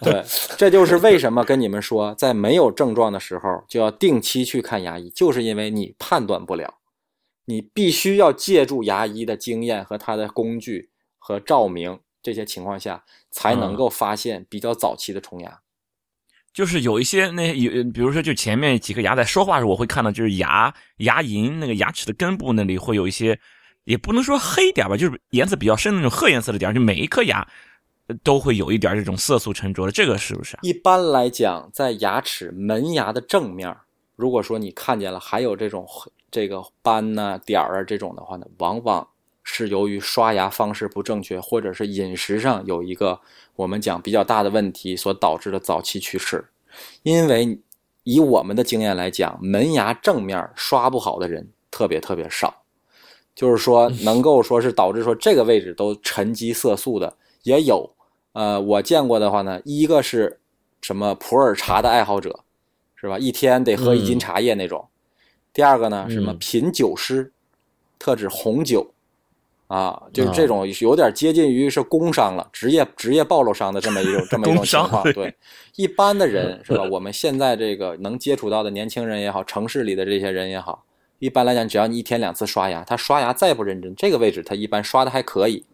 [0.00, 0.24] 对，
[0.56, 6.78] 这就是为什么跟你们说，在没有症状的时候就要定期去看牙医，就是因为你判断不了，
[7.44, 15.60] 你必须要借助牙医的经验和他的工具和照明这些情况下，才能够发现比较早期的虫牙。
[16.54, 23.38] 就是有一些那有，比如说就前面几颗牙在说话时，候，我会看到就是牙牙龈那个牙齿的根部那里会有一些。
[23.88, 27.48] 也不能说黑点吧，就是颜色比较深的那种褐颜色的点，就每一颗牙
[28.22, 30.58] 都会有一点这种色素沉着的，这个是不是？
[30.60, 33.74] 一般来讲，在牙齿门牙的正面，
[34.14, 35.88] 如果说你看见了还有这种
[36.30, 39.08] 这个斑呐、点儿啊这种的话呢，往往
[39.42, 43.18] 是由于刷牙方式不正确，或者是饮食上有一个
[43.56, 46.44] 我们讲比较大的问题所导致的早期龋齿。
[47.04, 47.58] 因为
[48.04, 52.57] 以我们的经验来讲，门牙正面刷不好的人特别特别少。
[53.38, 57.88] 就是说，能够说是导致说这个位置都沉积色素的也有，
[58.32, 60.40] 呃，我见过的话呢，一个是
[60.80, 62.40] 什么普洱茶的爱好者，
[62.96, 63.16] 是吧？
[63.16, 64.88] 一天得喝一斤茶叶那种。
[65.52, 67.30] 第二个呢，什么品酒师，
[67.96, 68.90] 特指红酒，
[69.68, 75.04] 啊，就是这种有点接近于是工伤了，职业职业暴露伤的这么一种 这么一种情况。
[75.12, 75.32] 对，
[75.76, 76.82] 一般的人 是吧？
[76.90, 80.84] 我们现在这个能接触到的年轻人也好，城市里的这些人也好。
[81.18, 85.64] 一般来讲，只要你一天两次刷牙，他刷牙再不认真，这个位置他一般刷的还可以，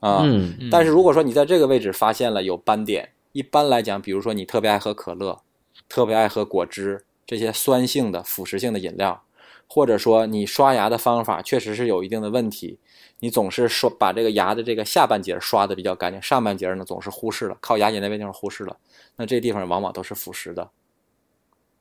[0.00, 0.22] 啊。
[0.70, 5.40] 但是如果说你在这个位置发现了有斑点，一般来讲，比如说你特别爱喝可乐，
[5.88, 9.22] 特别爱喝果汁这些酸性的腐蚀性的饮料，
[9.66, 12.78] 或者说你刷牙的方法确实是有一定的问题，
[13.18, 18.76] 你总是说把这个牙的这个下半截刷的比较干净，上半截呢总是忽视了，靠牙龈那边地方忽视了，
[19.16, 20.70] 那这地方往往都是腐蚀的。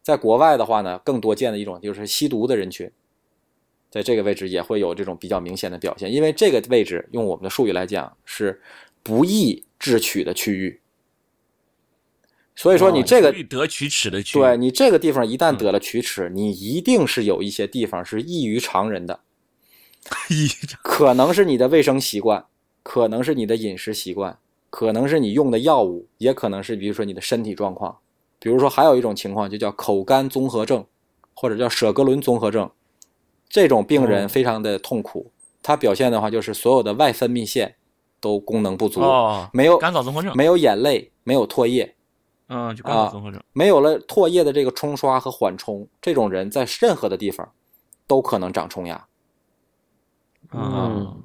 [0.06, 2.92] 在国外的话呢，更多见的一种就是吸毒的人群，
[3.90, 8.62] 在这个位置也会有这种比较明显的表现，因为这个位置用我们的术语来讲是
[9.02, 10.80] 不易智取的区域，
[12.56, 19.22] 所以说你这个得龋齿的区域，对你这个地方一旦得了龋齿，你一定是有一些地方是异于常人的，
[20.84, 22.46] 可能是你的卫生习惯，
[22.84, 24.38] 可能是你的饮食习惯，
[24.70, 27.98] 可能是你用的药物，也可能是比如说你的身体状况。
[28.40, 30.86] 比如说，还有一种情况就叫口干综合症，
[31.34, 32.70] 或者叫舍格伦综合症，
[33.50, 35.32] 这种病人非常的痛苦。
[35.64, 37.76] 他表现的话就是所有的外分泌腺
[38.20, 39.02] 都功能不足，
[39.52, 41.96] 没有干燥综合症，没有眼泪，没有唾液，
[42.50, 47.52] 嗯，就干燥综合症，没有了唾液的这个冲刷和缓冲，这种人在任何的地方
[48.06, 49.08] 都可能长虫牙。
[50.52, 51.20] 嗯，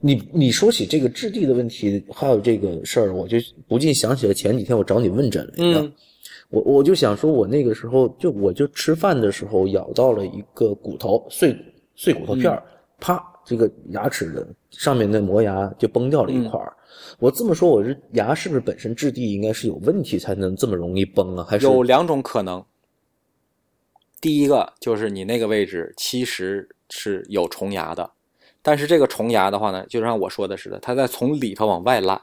[0.00, 5.92] 你你说起这个质地的问题，还有这个事儿，我就不禁想起了前几天我找你问诊来着。
[6.52, 11.56] 我我就想说，我那个时候就我就吃饭的时候咬到了一个骨头碎
[11.94, 12.62] 碎骨头片儿，
[13.00, 16.70] 啪，这个牙齿的上面的磨牙就崩掉了一块儿。
[17.18, 21.46] 我这么说，我这牙是不是本身质地应该是有问题才能这么容易崩啊？
[21.48, 22.62] 还是有两种可能。
[24.20, 28.10] 第一个就是你那个位置其实是有虫牙的，
[28.60, 32.20] 但是这个虫牙的话呢，就像我说的似的，它在从里头往外烂。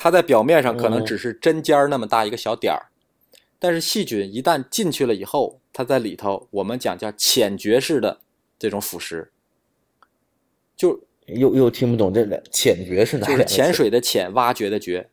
[0.00, 2.86] 它在表面上可能只是针尖儿那么大一个小点儿，
[3.58, 8.20] 但是细菌一旦进去了以后，它在里头，我们讲叫浅掘式的
[8.60, 9.26] 这种腐蚀，
[10.76, 13.26] 就又又听不懂这两浅掘是哪？
[13.26, 15.08] 就是潜水的潜，挖掘的掘。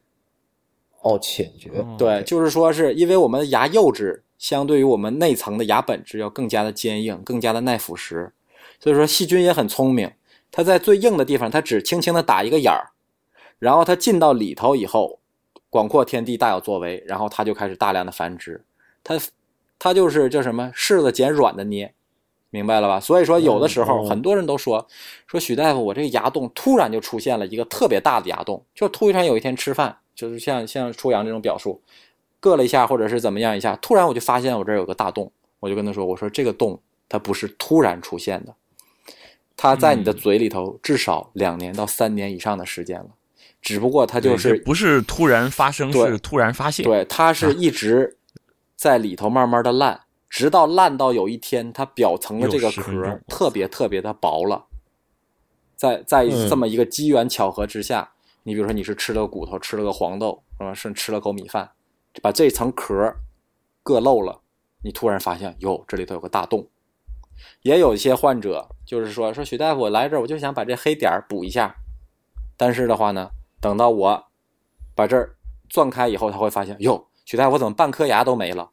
[1.01, 1.71] 哦，浅掘。
[1.97, 8.29] 对，就是说是因为我们的牙釉质相对于我们内层的牙本质要更加的坚硬，更加的耐腐蚀，
[8.79, 10.11] 所以说细菌也很聪明，
[10.51, 12.91] 它在最硬的地方，它只轻轻的打一个眼儿。
[13.59, 15.19] 然后它进到里头以后，
[15.69, 18.63] 广阔天地大有作为，然后它就开始大量的繁殖，
[19.03, 19.19] 它，
[19.79, 21.93] 它就是叫什么柿子捡软的捏，
[22.49, 22.99] 明白了吧？
[22.99, 24.87] 所以说有的时候很多人都说，
[25.27, 31.81] 说许大夫，我这个牙洞突然就出现了一个特别大的牙洞，就突然有一天吃饭，就是像像初阳这种表述，
[32.41, 38.53] 硌了一下或者是怎么样一下，突然我就发现我这有个大洞，我就跟他说，我说这个洞它不是突然出现的，
[39.57, 43.09] 它在你的嘴里头至少两年到三年以上的时间了。
[43.65, 46.85] 只不过它就是不是突然发生，对是突然发现。
[46.85, 48.15] 对，它是一直
[48.75, 49.99] 在里头慢慢的烂，
[50.29, 54.67] 直到烂到有一天，它表层的这个又10分壳特别特别的薄了。
[55.75, 58.11] 在在嗯这么一个机缘巧合之下，
[58.43, 60.71] 你比如说你是吃了个骨头，吃了个黄豆，是吧？
[60.71, 61.67] 是吃了口米饭，
[62.21, 62.93] 把这层壳
[63.83, 64.41] 硌漏了，
[64.83, 66.67] 你突然发现，哟，这里头有个大洞。
[67.63, 71.75] 也有一些患者就是说，说许大夫，我来这儿我就想把这黑点儿补一下，
[72.55, 73.31] 但是的话呢，
[73.65, 74.27] 等到我
[74.93, 75.35] 把这儿
[75.67, 78.69] 钻开以后，他会发现，哟，许大夫我怎么半颗牙都没了？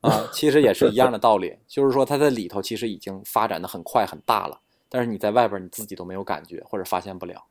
[0.00, 7.42] 啊， 其实也是一样的道理，就是说它在里头其实已经发展的很快很大了，但是你在外边你自己都没有感觉或者发现不了，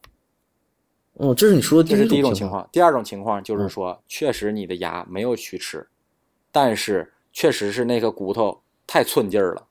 [1.19, 2.33] 嗯，这是你说的这是第一种。
[2.33, 2.65] 情况。
[2.71, 5.85] 第二种情况就是说，确实你的牙没有龋齿，
[6.53, 9.67] 但是确实是那个骨头太寸劲儿了，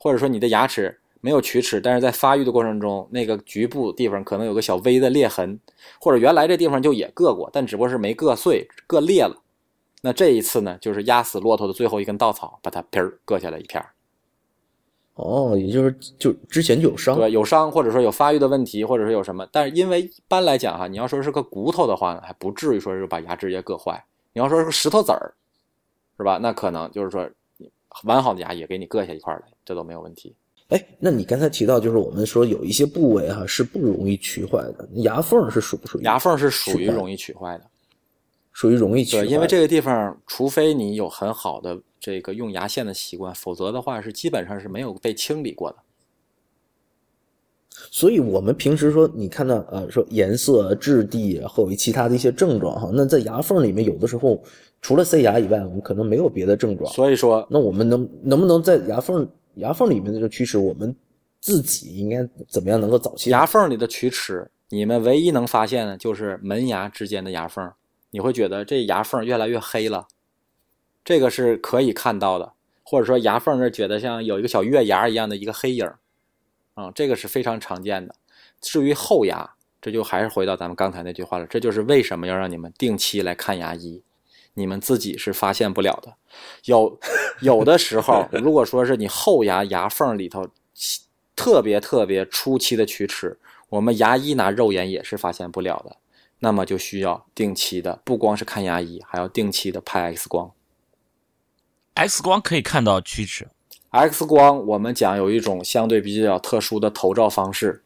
[0.00, 5.58] 或者说你的牙齿没有龋齿，但是在发育的过程中，那个局部地方可能有个小微的裂痕，
[6.00, 9.42] 或者原来这地方就也硌过，但只不过是没硌碎，硌裂了。
[10.02, 13.84] 那这一次呢，就是压死骆驼的最后一根稻草，把它皮儿割下来一片。
[15.14, 17.16] 哦，也就是就之前就有伤。
[17.16, 24.04] 对，有伤或者说有发育的问题，或者是有什么，但是因为一般来讲哈，你要说是个骨头的话呢，还不至于说是把牙直接硌坏。
[24.34, 25.34] 你要说是个石头子儿，
[26.18, 26.38] 是吧？
[26.40, 27.28] 那可能就是说
[28.04, 30.36] 完好的牙也给你硌下一块来，这都没有问题。
[30.68, 37.64] 哎，那你刚才提到，就是我们说有一些部位哈、是不容易龋坏的，牙缝是属不属于牙缝是属于容易龋坏的，
[38.52, 45.76] 属于容易龋坏对，因为这个地方，除非你有很好的这个用牙线的习惯，否则的话是基本上是没有被清理过的。
[47.90, 54.42] 所以我们平时说，你看到呃说颜色、质地或者其他的一些症状哈，那在牙缝里面有的时候
[54.82, 56.90] 除了塞牙以外，我们可能没有别的症状。
[56.92, 60.94] 所以说，那我们能能不能在牙缝牙缝里面的这个龋齿，我们
[61.40, 63.30] 自己应该怎么样能够早期？
[63.30, 67.72] 牙缝里的龋齿，你们唯一能发现的就是门牙之间的牙缝，
[68.10, 70.06] 你会觉得这牙缝越来越黑了，
[71.04, 75.90] 这个是可以看到的，或者说牙缝这觉得像有一个小月牙一样的一个黑影，
[76.74, 78.14] 啊、这个是非常常见的。
[78.60, 79.48] 至于后牙，
[79.80, 84.02] 这就还是回到咱们刚才那句话了，这就是为什么要让你们定期来看牙医，
[84.56, 86.14] 你们自己是发现不了的。
[86.64, 86.98] 有
[87.40, 90.48] 有的时候， 如果说是你后牙牙缝里头
[91.36, 93.38] 特别特别初期的龋齿，
[93.68, 95.96] 我们牙医拿肉眼也是发现不了的，
[96.38, 100.50] 那么就需要定期的，不光是看牙医，还要定期的拍 X 光。
[101.94, 103.48] X 光可以看到龋齿
[103.90, 107.84] ，X 光我们讲有一种相对比较特殊的头照方式，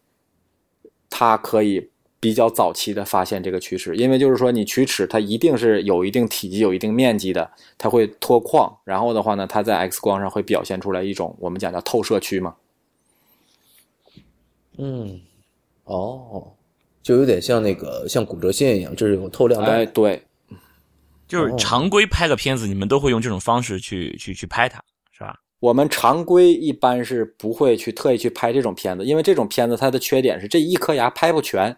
[1.09, 1.90] 它可以
[2.21, 12.55] 比较早期的发现这个龋齿，因为就是说你龋齿它一定是有一定体积、有一定面积的，它会脱矿，然后的话呢，它在 X 光上会表现出来一种我们讲叫透射区嘛。
[14.77, 15.21] 嗯，
[15.85, 16.53] 哦，
[17.03, 19.73] 就有点像那个像骨折线一样，这是有透亮带。
[19.73, 20.23] 哎，对，
[21.27, 25.37] 就是哦常规拍个片子，你们都会用这种方式去去去拍它，是吧？
[25.61, 31.77] 我们常规一般是不会去特意去拍这种片子，因为这种片子它的缺点是这一颗牙拍不全，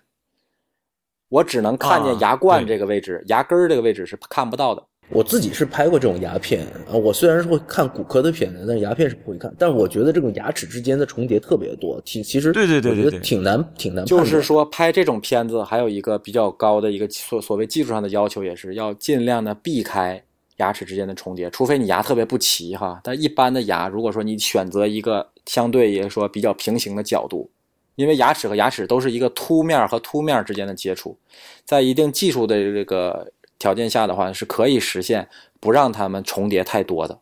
[1.33, 4.83] 我只能看见啊牙冠这个位置，牙根儿这个位置是看不到的。
[5.09, 9.51] 我自己是拍过这种牙片啊，我虽然是会看骨科的片子，但是牙片是不会看。
[9.59, 14.05] 但是我觉得这种牙齿之间的重叠特别多，挺其实对对对对我觉得挺难挺难。
[14.05, 20.23] 就是说，拍这种片子还有一个比较高的一个所所谓技术上的要求，也是要尽量的避开
[20.59, 23.01] 牙齿之间的重叠，除非你牙特别不齐哈。
[23.03, 27.51] 但一般的牙，如果说你选择一个相对也说比较平行的角度，
[27.95, 31.19] 因为牙齿和牙齿都是一个凸面和凸面之间的接触，
[31.65, 35.29] 在一定技术的这个条件下的话，是可以实现
[35.61, 37.21] 不让它们重叠太多的。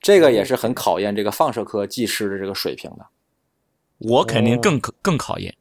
[0.00, 3.06] 这个也是很考验这个放射科技师的这个水平的。
[3.98, 5.54] 我肯定哦更可更考验，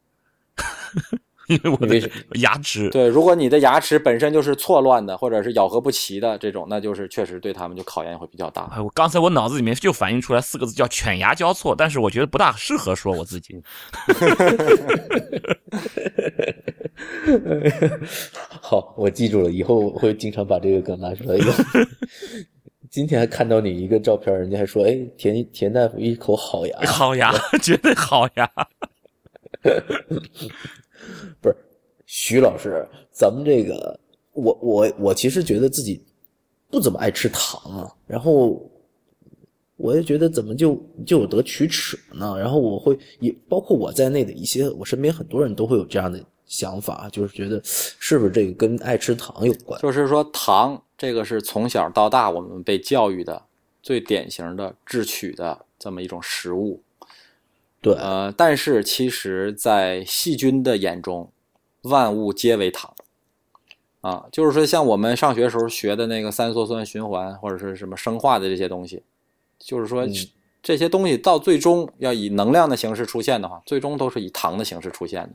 [1.47, 1.99] 因为我的
[2.36, 8.69] 牙齿对，如果你的牙齿本身就是错乱的，或者是咬合不齐的这种，那就是确实对他们就考验会比较大。
[8.73, 13.62] 哎，我刚才我脑子里面就反映出来四个字叫犬牙交错，但是我觉得不大适合说我自己。
[18.62, 21.53] 好，我记住了，以后我会经常把这个梗拿出来用。
[22.89, 28.49] 今天还看到你一个照片，人家还说，哎，田田大夫一口好牙，好牙， 绝对好牙。
[31.41, 31.55] 不是
[32.05, 33.99] 徐老师，咱们这个，
[34.33, 36.03] 我我我其实觉得自己
[36.69, 38.69] 不怎么爱吃糖啊，然后
[39.75, 42.37] 我也觉得怎么就就有得龋齿呢？
[42.37, 49.79] 然后我会也包括我在内的一些，我身边很多人都会有这样的想法，就是觉得是不是这个跟爱吃糖有关？
[49.81, 53.41] 就是说，糖这个是从小到大我们被教育的
[53.81, 56.81] 最典型的智取的这么一种食物。
[57.84, 61.30] 对，呃，但是其实，在细菌的眼中，
[61.82, 62.96] 万物皆为糖。
[64.00, 69.04] 啊，就是说，像我们上学时候学的那个三羧酸循环或者是什么生化的这些东西，
[69.60, 70.08] 就是说，
[70.62, 75.34] 这些东西到最终要以能量的形式出现的话，最终都是以糖的形式出现的。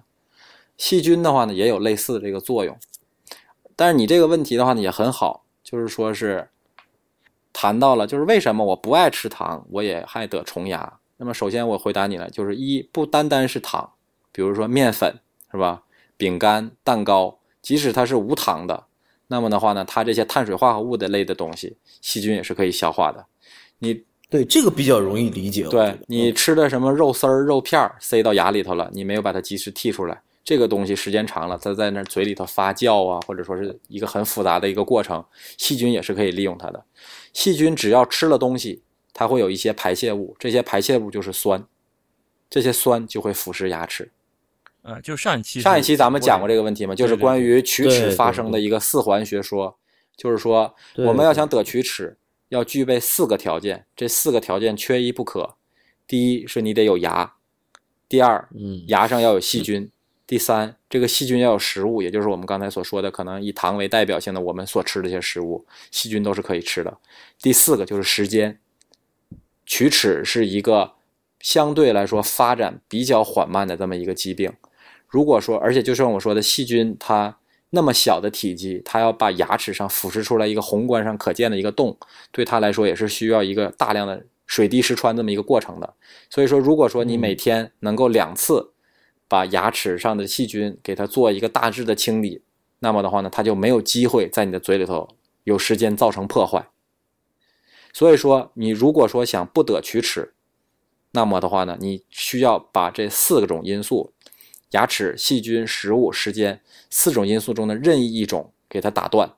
[0.79, 2.75] 细菌的话呢，也有类似的这个作用。
[3.77, 6.49] 但是你这个问题的话呢，也很好，就是说是
[7.53, 10.98] 谈到了，就是为什么我不爱吃糖，我也还得虫牙。
[11.19, 13.93] 那么首先我回答你了，就是一不单单是糖，
[14.33, 15.21] 比如说面粉
[15.53, 15.83] 是吧，
[16.17, 17.39] 饼干、蛋糕。
[17.61, 18.85] 即使它是无糖的，
[19.27, 23.27] 那么的话呢，它这些碳水化合物的类的东西，细菌也是可以消化的。
[23.81, 25.65] 你对这个比较容易理解。
[25.65, 35.23] 对你吃的什么肉丝儿、肉片儿塞到牙里头了，你没有把它及时剔出来，这个东西时间长了，它在那嘴里头发酵啊，或者说是一个很复杂的一个过程，
[35.59, 36.83] 细菌也是可以利用它的。
[37.35, 38.81] 细菌只要吃了东西，
[39.19, 41.67] 它会有一些排泄物，这些排泄物就是酸，
[42.49, 44.13] 这些酸就会腐蚀牙齿。
[44.83, 49.77] 呃，就是上一期上一期咱们讲过这个问题嘛，就是关于龋齿发生的一个四环学说，
[50.17, 52.17] 就是说我们要想得龋齿，
[52.51, 55.57] 要具备四个条件，这四个条件缺一不可。
[56.07, 57.35] 第一是你得有牙，
[58.09, 59.91] 第二，嗯，牙上要有细菌，
[60.29, 66.97] 第三，这个细菌要有食物，也就是我们刚才所说的，可能以糖为代表性的我们所吃的一些食物，细菌都是可以吃的。
[67.43, 68.61] 第四个就是时间，
[69.69, 70.93] 龋齿是一个
[71.41, 74.53] 相对来说发展比较缓慢的这么一个疾病。
[75.07, 77.37] 如果说，而且就像我说的，细菌它
[77.71, 81.97] 那么小的体积，它要把牙齿上腐蚀出来一个宏观上可见的一个洞，
[82.33, 85.95] 对它来说也是需要一个大量的水滴石穿这么一个过程的。
[86.31, 88.73] 所以说，如果说你每天能够两次
[89.29, 92.43] 把牙齿上的细菌给它做一个大致的清理，
[92.81, 95.09] 那么的话呢，它就没有机会在你的嘴里头
[95.45, 96.67] 有时间造成破坏。
[97.99, 100.33] 所以说，你如果说想不得龋齿，
[101.11, 104.13] 那么的话呢，你需要把这四个种因素。
[104.71, 109.35] 牙齿、细菌、食物、时间四种因素中的任意一种给它打断。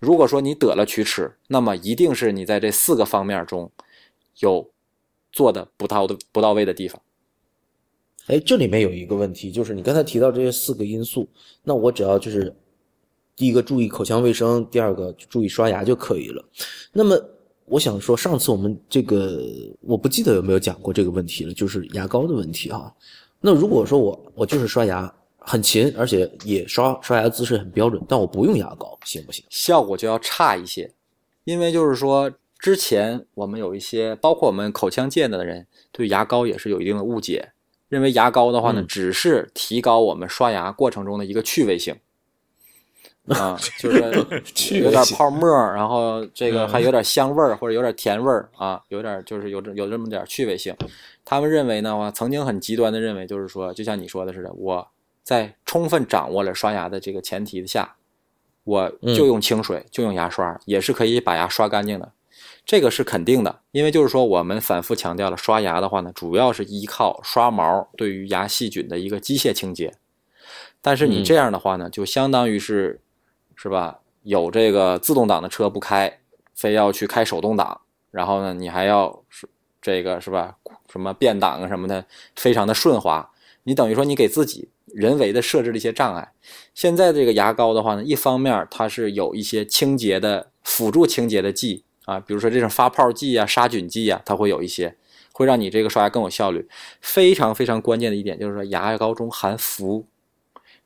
[0.00, 3.70] 如果说你得了龋齿，那么一定是你在这四个方面中
[4.40, 4.72] 有
[5.30, 7.00] 做的不到的不到位的地方。
[8.26, 11.28] 哎，这里面有一个问题，就是你刚才提到这些四个因素，
[11.62, 12.52] 那我只要就是
[13.36, 16.44] 第一个注意口腔卫生，第二个注意刷牙就可以了。
[16.92, 17.16] 那么
[17.70, 19.42] 我想说，上次我们这个
[19.80, 22.94] 我不记得有没有讲过这个问题了，就是牙膏的问题哈。
[23.40, 29.44] 那如果说我我就是刷牙很勤，而且也刷刷牙姿势很标准，但我不用牙膏，行不行？
[29.50, 30.90] 效果就要差一些，
[31.44, 37.52] 因为就是说之前我们有一些，包括我们口腔界的人，对牙膏也是有一定的误解，
[37.88, 41.94] 认为牙膏的话呢，只是提高我们刷牙过程中的一个趣味性。
[43.36, 43.98] 啊，就是
[44.80, 50.74] 有点泡沫，然后这个还有点香味儿或者有点甜味儿啊，有点就是有这有这么点趣味性。
[51.24, 54.88] 他们认为呢，我曾经很极端的认为，就是说，就像你说的似的，我
[55.22, 57.96] 在充分掌握了刷牙的这个前提下，
[58.64, 62.12] 我就用清水，就用牙刷，也是可以把牙刷干净的。
[62.64, 69.92] 这个是肯定的，因为就是说，我们反复强调了，刷牙的话呢，主要是依靠刷毛对于牙细菌的一个机械清洁。
[70.80, 73.02] 但是你这样的话呢，就相当于是。
[73.60, 73.98] 是吧？
[74.22, 76.20] 有这个自动挡的车不开，
[76.54, 77.80] 非要去开手动挡，
[78.12, 79.48] 然后呢，你还要是
[79.82, 80.54] 这个是吧？
[80.88, 82.04] 什么变档啊什么的，
[82.36, 83.28] 非常的顺滑。
[83.64, 86.32] 你等于说你给自己人为的设置了一些障碍。
[86.72, 94.94] 现在这个牙膏的话呢，一方面它是有一些清洁的辅助清洁的剂啊，比如说这种发泡剂啊、杀菌剂啊，它会有一些
[95.32, 96.68] 会让你这个刷牙更有效率。
[97.00, 100.06] 非常非常关键的一点就是说，牙膏中含氟，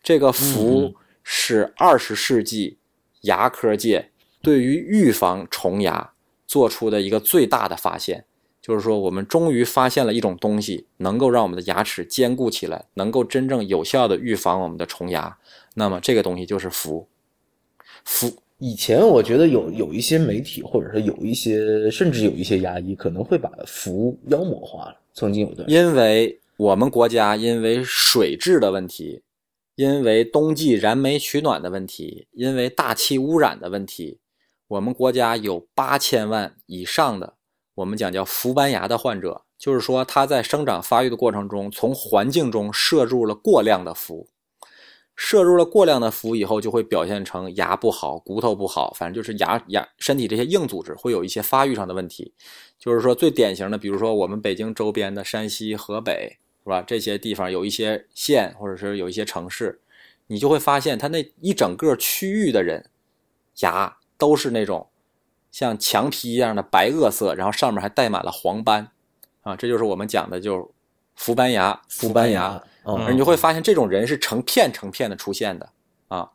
[0.03, 0.95] 这个氟。
[1.23, 2.79] 是二十世纪
[3.23, 6.13] 牙科界对于预防虫牙
[6.47, 8.25] 做出的一个最大的发现，
[8.61, 15.39] 就是说我们终于发现了一种东西，能够让我们的牙齿坚固起来，能够真正有效的预防我们的虫牙。
[15.75, 17.09] 那么这个东西就是氟。
[18.05, 25.01] 氟以前我觉得有有一些媒体，或者是有一些甚至有一些牙医可能会把氟妖魔化了。
[25.15, 29.23] 曾经有的，因为我们国家因为水质的问题。
[29.75, 34.21] 因为冬季燃煤取暖的问题，因为大气污染的问题，
[34.69, 37.35] 我们国家有八千万以上的
[37.77, 44.29] 我们讲叫氟斑牙的患者，就是说他在生长发育的过程中，从环境中摄入了过量的氟，
[45.17, 52.35] 摄入了过量的氟以后，就会表现成牙不好、骨头不好，反正就是牙牙身体这些硬组织会有一些发育上的问题。
[52.79, 56.42] 就是说最典型的，比如说我们北京周边的山西、河北。
[56.65, 56.83] 是吧？
[56.83, 59.81] 这些地方有一些县，或者是有一些城市，
[60.29, 62.89] 你就会发现，他那一整个区域的人
[63.61, 64.89] 牙都是那种
[65.51, 68.89] 像墙皮一样的白垩色，然后上面还带满了黄斑，
[69.43, 70.73] 啊，这就是我们讲的，就
[71.17, 75.69] 氟斑牙，氟斑牙，嗯而你就会发现这种人是成片成片的出现的
[76.09, 76.31] 啊，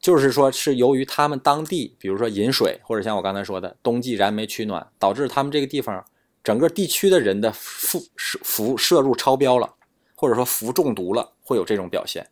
[0.00, 6.04] 就是说是由于他们当地，比如说饮水，或者像我刚才说的冬季燃煤取暖，导致他们这个地方
[6.42, 9.74] 整个地区的人的负氟摄入超标了，
[10.14, 12.26] 或者说氟中毒了，会有这种表现。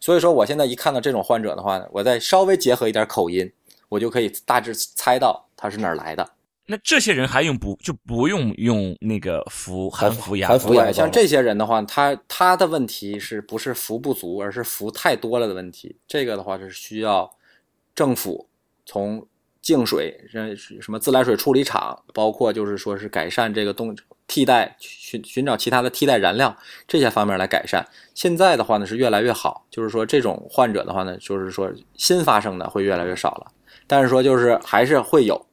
[0.00, 3.52] 所以说，我现在一看到这种患者的话呢，我再稍微结合一点口音，
[3.88, 6.30] 我就可以大致猜到他是哪儿来的。
[6.70, 15.96] 那这些人还用不就不用用那个氟含氟牙氟牙，像这些人的话，他他的问题是不是氟不足，而是氟太多了的问题。
[16.06, 17.28] 这个的话是需要
[17.94, 18.46] 政府
[18.84, 19.26] 从
[19.60, 23.96] 净水、呃什么自来水处理厂，包括就是说是改善这个东
[24.26, 26.54] 替代寻寻找其他的替代燃料
[26.86, 27.86] 这些方面来改善。
[28.14, 33.52] 现在的话呢是越来越好，就是说这种患者的话呢，就是说新发生的会越来越少了，
[33.86, 35.46] 但是说就是还是会有。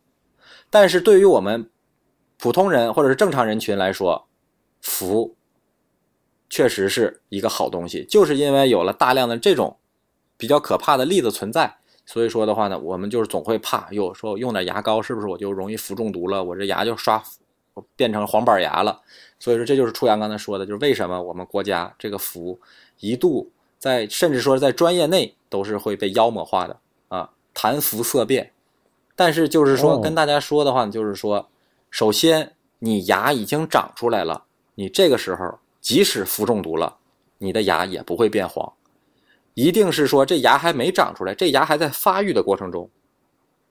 [0.69, 1.69] 但是对于我们
[2.37, 4.27] 普通人或者是正常人群来说，
[4.81, 5.35] 氟
[6.49, 9.77] 确实是一个好东西，就是因为有了大量的这种
[10.37, 16.43] 比较可怕的例子存在，所以说的话呢，我们就是总会怕，又说我用点牙膏是不是我就容易氟中毒了？
[16.43, 17.21] 我这牙就刷
[17.73, 19.01] 我变成黄板牙了。
[19.39, 22.59] 所以说这就是初阳刚才说的，就是为什么我们国家这个氟
[22.99, 26.79] 一度在甚至说在专业内都是会被妖魔化的
[27.09, 28.51] 啊，谈氟色变。
[29.15, 31.49] 但是就是说哦跟大家说的话呢，就是说，
[31.89, 34.43] 首先你牙已经长出来了，
[34.75, 36.97] 你这个时候即使氟中毒了，
[37.37, 38.73] 你的牙也不会变黄，
[39.55, 42.89] 一定是说这牙还没长出来，这牙还在发育的过程中，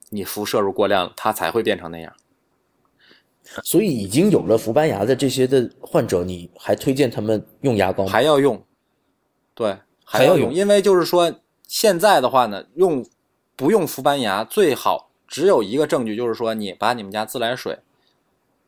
[0.08, 2.12] 你氟摄入过量了，它才会变成那样。
[3.62, 8.10] 所以已经有了氟斑牙的这些的患者，你还推荐他们用牙膏吗？
[8.10, 8.64] 还要用，
[9.54, 13.04] 对，还要用，还要用因为就是说现在的话呢，用
[13.54, 17.78] 不用氟斑牙最好只有一个证据，就是说你把你们家自来水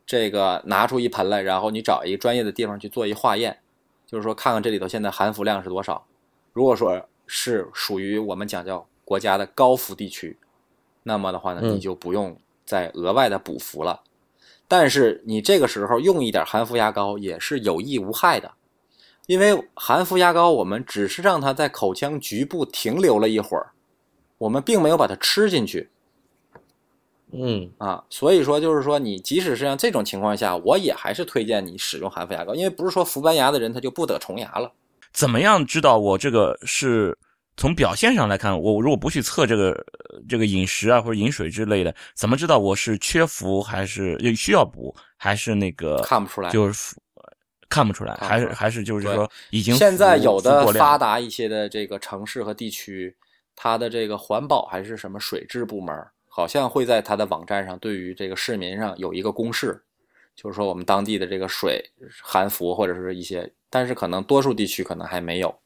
[0.05, 3.57] 这个拿出一盆来，然后你找一个专业的地方去做一化验，
[4.05, 6.05] 就是说看看这里头现在含氟量是多少。
[6.57, 10.35] 如果说是属于我们讲叫国家的高氟地区，
[11.03, 12.35] 那么的话呢，嗯你就不用
[12.65, 14.01] 再额外的补氟了。
[14.67, 18.51] 但是你这个时候用一点含氟牙膏也是有益无害的，
[19.27, 23.69] 因为含氟牙膏我们只是让它在口腔局部停留了一会儿，
[24.39, 25.91] 我们并没有把它吃进去
[27.33, 28.03] 嗯，啊。
[28.09, 34.73] 所以说就是说，你即使是像这种情况下，我也还是推荐你使用含氟牙膏，因为不是说氟斑牙的人他就不得虫牙了。
[35.17, 37.17] 怎么样知道我这个是
[37.55, 46.51] 从表现上来看，我如果不去测这个呃这个饮食啊或者饮水之类的，怎么知道我是缺氟还是需要补，还是那个看不出来。
[46.51, 46.95] 就是
[47.67, 53.15] 看不出来，还是还是就是说已经现在有的发达一些的这个城市和地区，
[53.55, 55.95] 它的这个环保还是什么水质部门，
[56.27, 59.81] 好像会在它的网站上对于这个市民上有一个公示，
[60.35, 61.83] 就是说我们当地的这个水
[62.21, 65.57] 含氟或者是一些，但是可能多数地区可能还没有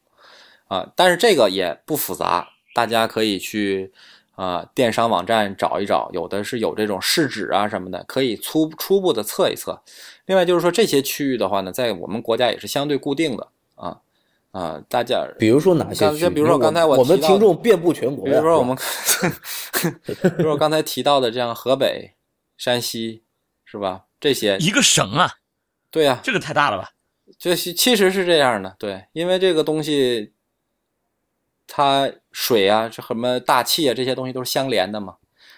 [0.68, 0.92] 啊。
[0.96, 3.92] 但是这个也不复杂，大家可以去
[4.36, 9.82] 啊电商网站找一找，有的是有这种试纸啊什么的，可以初初步的测一测。
[10.26, 14.00] 另外就是说这些区域的话呢，在我们国家也是相对固定的啊
[14.52, 16.00] 啊，大家比如说哪些区？
[16.02, 18.76] 刚才比如说刚才我我们听众遍布全国呀，比如说我们，
[20.22, 22.14] 比如说我刚才提到的这样河北、
[22.58, 23.24] 山西，
[23.66, 24.06] 是吧？
[24.20, 25.34] 这些一个省啊，
[25.90, 26.92] 对呀、这个太大了吧？
[27.38, 30.34] 这是其实是这样的，对，因为这个东西，
[31.68, 35.18] 它水啊，这什么大气啊，这些东西都是相连的嘛。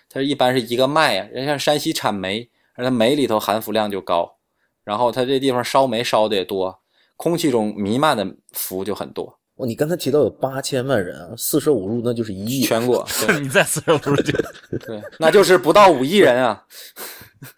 [0.09, 4.37] 它一般是一个脉啊，人像山西产煤，而它煤里头含氟量就高，
[4.83, 6.79] 然后它这地方烧煤烧的也多，
[7.17, 12.61] 空气中弥漫的氟就很多，哦，你刚才提到有八千万人啊，四舍五入那就是一亿。
[12.61, 14.37] 全国对 你再四舍五入就
[14.85, 16.65] 对，那就是不到五亿人啊。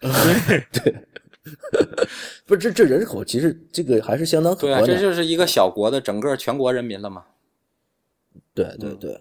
[2.44, 4.94] 不是这这人口其实这个还是相当可对啊，观的。
[4.96, 7.24] 这就是一个小国的整个全国人民了嘛。
[8.54, 9.20] 对对对，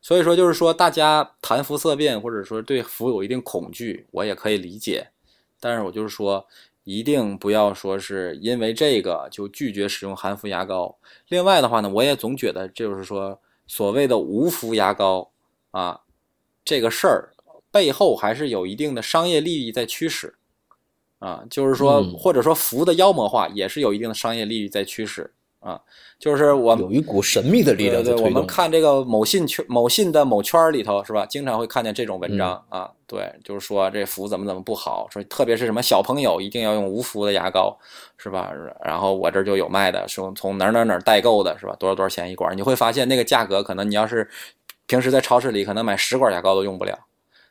[0.00, 5.08] 所以说，就是说，大家谈辐色变，或者说对氟有一定恐惧，我也可以理解。
[5.58, 6.46] 但是我就是说，
[6.84, 10.96] 一定不要说是因为这个就拒绝使用含氟牙膏。
[11.28, 15.32] 另外的话呢，我也总觉得就是说，所谓的无氟牙膏
[15.72, 16.02] 啊，
[16.64, 17.32] 这个事儿
[17.72, 20.34] 背后还是有一定的商业利益在驱使
[21.18, 25.80] 啊，就是说，嗯或者说氟的妖魔化也是有一定的商业利益在驱使啊，
[26.18, 28.22] 就是我有一股神秘的力量在对。
[28.22, 32.90] 我们看这个某信圈、某信的某圈儿里头是吧，经常会看见这种文章、嗯啊。
[33.08, 37.76] 对，就是说这氟怎么怎么不好，说特别是什么小朋友一定要用无氟的牙膏，
[38.18, 38.52] 是吧？
[38.84, 41.74] 然后我这儿就有卖的，说从哪儿哪儿哪儿代购的，是吧？
[41.78, 42.56] 多少多少钱一管？
[42.56, 44.28] 你会发现那个价格可能你要是
[44.86, 46.96] 平时在超市里可能买十管牙膏都用不了。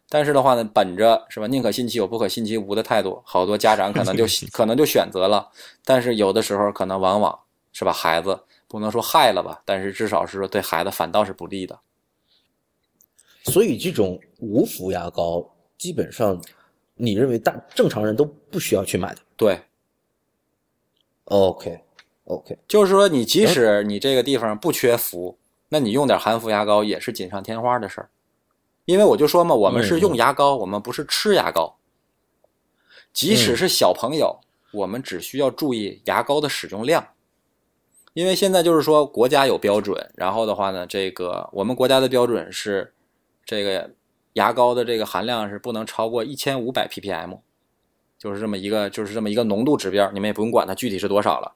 [0.08, 5.50] 但是的话呢，本着是吧，宁可信其有，不可信其无的态度，好多家长可能就 可能就选择了。
[5.84, 7.38] 但是有的时候可能往往
[7.74, 11.80] 是吧，孩子不能说害了吧，但是至少是说对孩子反倒是不利的。
[13.46, 15.44] 所以这种无氟牙膏，
[15.78, 16.42] 基本上
[16.94, 19.22] 你认为大正常人都不需要去买的。
[19.36, 19.60] 对
[21.26, 21.82] ，OK
[22.26, 25.38] OK，就是说你即使你这个地方不缺氟，
[25.70, 28.10] 那你用点含氟牙膏也是锦上添花的事儿。
[28.86, 31.78] 因为我就说嘛，我们是用牙膏，我们不是吃牙膏。
[33.12, 34.40] 即使是小朋友，
[34.72, 37.08] 我们只需要注意牙膏的使用量。
[38.14, 42.94] 因为现在就是说国家有标准，然后的话呢，这个我们国家的标准是，
[43.44, 43.92] 这个
[44.34, 47.40] 牙膏的这个含量是不能超过一千五百 ppm，
[48.18, 51.52] 就是这么一个就是这么一个浓度指标，你们也不用管它具体是多少了。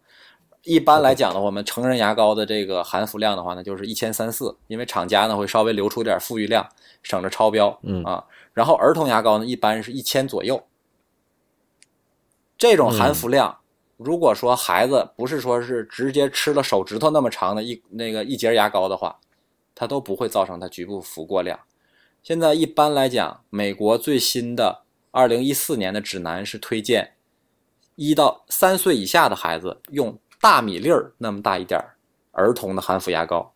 [0.64, 6.68] 一般来讲呢，我们成人牙膏的这个含氟量的话呢，就是一千三四，因为厂家呢会稍微留出点富裕量，
[7.04, 7.80] 省着超标。
[7.84, 8.24] 嗯啊，
[8.54, 10.64] 然后儿童牙膏呢一般是一千左右。
[12.58, 13.60] 这种含氟量，
[13.96, 19.20] 如果说孩子不是说是直接吃了手指头那么长的一那个一节牙膏的话，
[19.74, 21.58] 它都不会造成它局部氟过量。
[22.22, 27.16] 现在一般来讲，美国最新的二零一四年的指南是推荐
[27.96, 31.96] 一到三岁以下的孩子用大米粒儿那么大一点儿
[32.34, 33.54] 儿童的含氟牙膏。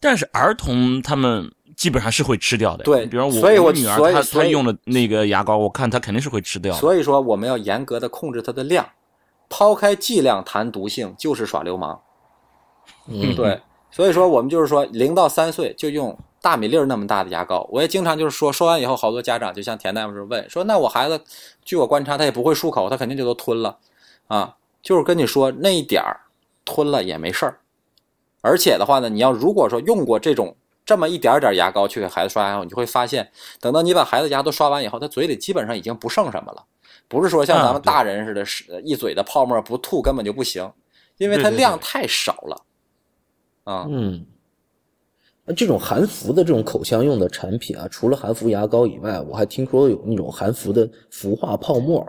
[0.00, 1.50] 但是儿童他们
[1.82, 2.84] 基本上是会吃掉的。
[2.84, 6.78] 对比如我所以我我女儿她她用的那个牙膏，我看她肯定是会吃掉的。
[6.78, 8.88] 所以说，我们要严格的控制它的量，
[9.48, 12.00] 抛开剂量谈毒性就是耍流氓。
[13.08, 13.60] 嗯，对，
[13.90, 17.66] 所以说我们就是说，零到三岁就用大米粒儿那么大的牙膏。
[17.72, 21.20] 我也经常就是说，说完以后，好多家长就像田大夫是问说，那我孩子，
[21.64, 23.78] 据我观察，他也不会漱口，他肯定就都吞了
[24.28, 24.54] 啊。
[24.80, 26.20] 就是跟你说那一点儿
[26.64, 27.58] 吞了也没事儿，
[28.40, 33.30] 而且的话呢，你要如果说用过这种这么一点点牙膏去给孩子刷牙后，你就会发现，
[33.60, 36.64] 等到你把孩子牙都刷完以后，他嘴里基本上已经不剩什么了。
[37.08, 40.70] 不是说像咱们大人似的，是一嘴的泡沫不吐根本就不行，
[41.18, 42.62] 因为它量太少了。
[43.64, 44.24] 啊，嗯，
[45.44, 52.04] 那这种含氟的这种口腔用的产品啊，除了含氟牙膏以外，我还听说有那种含氟的氟化泡沫。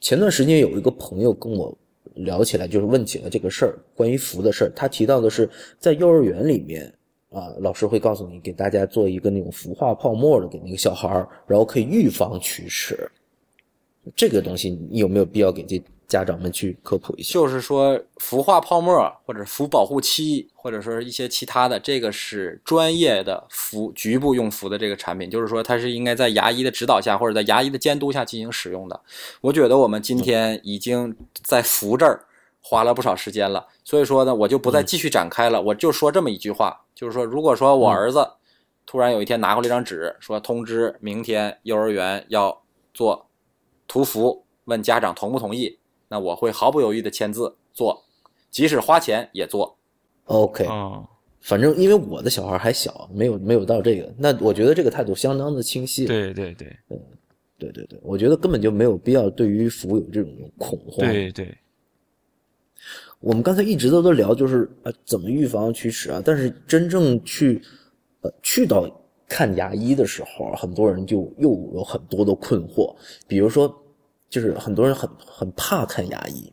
[0.00, 1.76] 前段时间有一个朋友跟我
[2.14, 4.72] 聊起来，就是问起了这个事儿，关于氟的事儿。
[4.74, 6.90] 他提到的是，在幼儿园里面
[7.30, 13.10] 啊，老师会告诉你，给大家做一个那种氟化泡沫的给那个小孩儿，然后可以预防龋齿。
[14.16, 17.34] 这个东西你有没有必要给这家长们去科普一下？
[17.34, 29.00] 就是说氟化泡沫或者氟保护期，或者说一些其他的，这个是专业的氟局部用氟的这个产品，就是说它是应该在牙医的指导下或者在牙医的监督下进行使用的。
[29.40, 31.14] 我觉得我们今天已经
[31.44, 32.24] 在氟这儿
[32.60, 38.26] 花了不少时间了，所以说呢，我就不再继续展开了，我就说这么一句话，就是说，如果说我儿子
[38.86, 43.26] 突然有一天拿过来一张纸，说通知明天幼儿园要做
[43.88, 48.04] 涂氟，问家长同不同意，那我会毫不犹豫的签字做，
[48.50, 49.76] 即使花钱也做。
[50.24, 51.04] OK，嗯，
[51.40, 56.06] 反正因为我的小孩还小，没有没有到这个，那我觉得这个态度相当的清晰。
[56.06, 56.68] 对对对。
[56.90, 57.00] 嗯
[57.60, 61.06] 对对对，我觉得根本就没有必要对于氟有这种恐慌。
[61.06, 61.54] 对对，
[63.20, 67.62] 我们刚才一直都在聊，就是呃怎么预防龋齿啊，但是真正去
[68.22, 68.90] 呃去到
[69.28, 72.94] 看牙医的时候，很多人就又有很多的困惑，
[73.28, 73.72] 比如说
[74.28, 76.52] 就是很多人很很怕看牙医。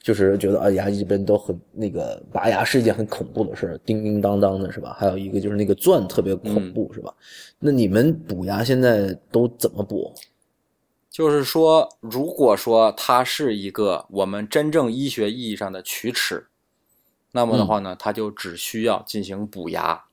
[0.00, 4.94] 就是觉得啊，牙医这边都很那个拔牙是一件很恐怖的事儿，叮叮当当的是吧？
[4.98, 7.10] 还有一个就是那个钻特别恐怖、是吧？
[7.58, 10.12] 那你们补牙现在都怎么补？
[11.14, 16.48] 就是说，如果说它是一个我们真正医学意义上的龋齿，
[17.30, 20.06] 那么的话呢，它就只需要进行补牙。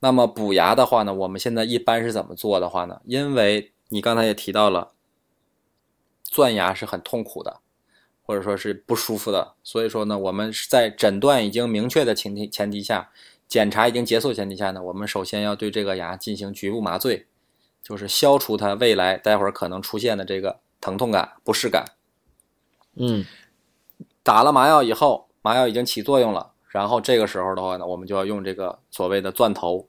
[0.00, 3.00] 那么补牙的话呢，我们现在一般是怎么做的话呢？
[3.06, 4.92] 因为你刚才也提到了，
[6.24, 7.60] 钻牙是很痛苦的，
[8.22, 13.10] 或者说是不舒服的，所以说呢，我们是在诊断已经明确的前提前提下，
[13.48, 17.28] 检查已经结束的前提下呢，我们首先要对这个牙进行局部麻醉。
[17.90, 21.84] 就是消除它未来待会儿可能出现的这个疼痛感、不适感。
[22.94, 23.26] 嗯
[24.22, 29.88] 打了麻药以后，麻药已经起作用了，然后这个时候的话呢，我们就要用这个所谓的钻头，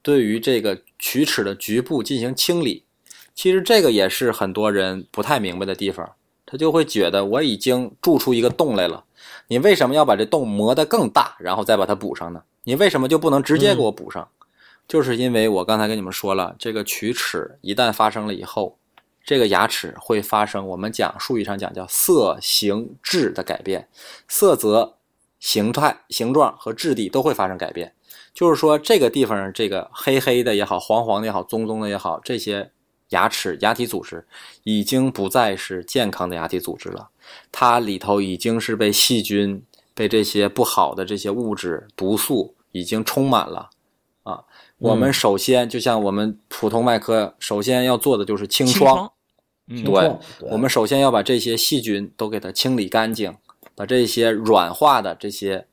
[0.00, 2.84] 对于这个龋齿的局部进行清理。
[3.34, 6.08] 其实这个也是很多人不太明白的地方，
[6.46, 9.02] 他就会觉得我已经蛀出一个洞来了，
[9.48, 12.44] 你为什么要把这洞磨得更大，然后再把它补上呢？
[12.62, 14.28] 你为什么就不能直接给我补上？
[14.90, 18.76] 就是因为我刚才跟你们说了，这个龋齿一旦发生了以后，
[19.22, 23.88] 这个牙齿会发生我们讲术语上讲叫色形质的改变，
[24.26, 24.96] 色泽、
[25.38, 27.94] 形态、形状和质地都会发生改变。
[28.34, 32.72] 就是说这个地方这个黑黑的也好，黄黄的也好，棕棕的也好，这些
[33.10, 34.26] 牙齿牙体组织
[34.64, 37.10] 已经不再是健康的牙体组织了，
[37.52, 39.62] 它里头已经是被细菌、
[39.94, 43.70] 被这些不好的这些物质、毒素已经充满了。
[44.80, 49.12] 我们首先就像我们普通外科首先要做的就是清清创。
[49.68, 49.92] 嗯，对
[50.40, 53.36] 对，我们首先要把这些细菌都给它清理干净，
[53.76, 55.66] 把这些软化的这些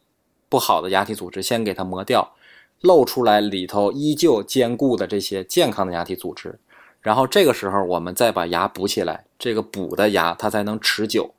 [0.50, 2.36] 不好的牙体组织先给它磨掉，
[2.82, 6.60] 露出来里头依旧坚固的这些健康的牙体组织。
[7.02, 11.34] 然后这个时候我们再把牙补起来，这个补的牙它才能持久。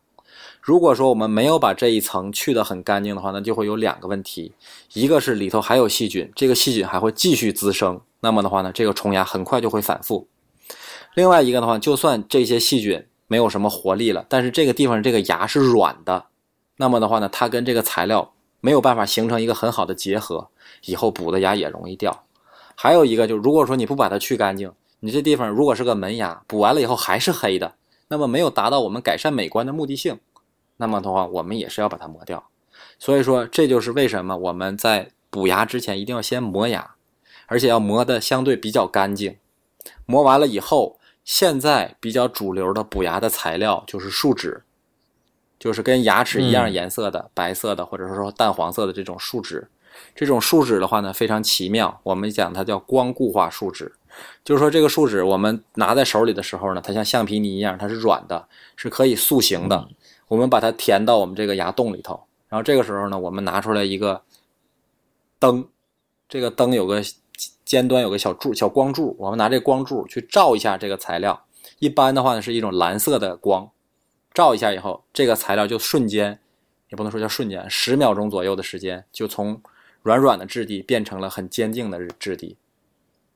[0.68, 4.52] 如果说我们没有把这一层去的很干净的话，那就会有两个问题，
[4.92, 10.28] 一个是里头还有细菌，这个细菌还会继续滋生，那么的话呢，这个虫牙很快就会反复。
[11.14, 16.26] 另外一个的话，就算这些细菌没有什么活力了，但是这个地方这个牙是软的，
[16.76, 20.48] 那么的话呢，它跟这个材料没有办法形成一个很好的结合，
[20.84, 22.24] 以后补的牙也容易掉。
[22.74, 27.72] 还有一个就是，如果说你不把它去干净，你这地方如果是个门牙，补完了以后还是黑的，
[28.08, 30.18] 那么没有达到我们改善美观的目的性，
[30.78, 32.48] 那么的话我们也是要把它磨掉。
[32.98, 36.94] 所以说，这就是为什么我们在补牙之前一定要先磨牙，
[37.46, 39.36] 而且要磨的相对比较干净。
[40.06, 44.62] 磨完了以后，现在比较主流的补牙的材料就是树脂，
[45.58, 49.68] 就是跟牙齿一样颜色的、白色的或者说淡黄色的这种树脂。
[50.14, 53.92] 这种树脂的话呢，非常奇妙，我们讲它叫光固化树脂，
[54.44, 59.88] 就是说这个树脂我们拿在手里的时候呢，它像橡皮泥一样，它是软的，是可以塑形的。
[60.28, 64.22] 我们把它填到我们这个牙洞里头，然后这个时候呢，我们拿出来一个
[65.38, 65.66] 灯，
[66.28, 67.02] 这个灯有个
[67.64, 71.44] 尖端有个小柱、小光柱，我们拿这光柱去照一下这个材料。
[71.78, 73.70] 一般的话呢，是一种蓝色的光，
[74.32, 76.38] 照一下以后，这个材料就瞬间，
[76.90, 79.60] 也不能说叫瞬间，十秒钟左右的时间，就从
[80.02, 82.56] 软软的质地变成了很坚硬的质地，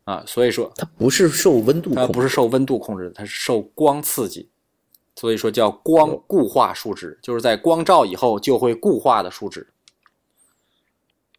[0.05, 4.49] 啊，所以说它不是受温度控制，它不是受温度控制的，它是受光刺激，
[5.15, 9.69] 所以说叫光固化树脂，就是在光照以后就会固化的树脂。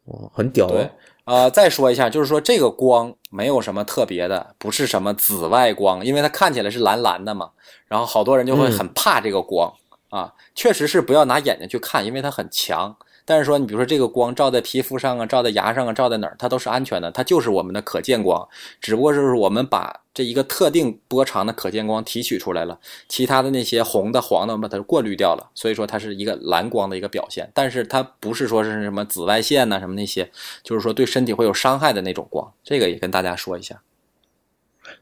[0.06, 0.90] 哦，很屌对哦。，
[1.26, 7.52] 呃，再说一下，就是说这个光没有什么特别的，不是什么紫外光，因为它看起来是蓝蓝的嘛，
[7.88, 9.74] 然后好多人就会很怕这个光、
[10.10, 10.34] 啊。
[10.54, 12.96] 确实是不要拿眼睛去看，因为它很强。
[13.26, 18.48] 但是说你比如说这个光照在皮肤上啊，照在牙上啊，照在哪儿，它都是安全的，它就是我们的可见光，
[18.82, 30.30] 只不过就是我们把这一个特定波长的可见光提取出来了，其他的那些红的、黄的，我们把它过滤掉了，所以说它是一个蓝光的一个表现，但是它不是说是什么紫外线呐、什么那些，
[30.64, 33.82] 就是说对身体会有伤害的那种光，这个也跟大家说一下。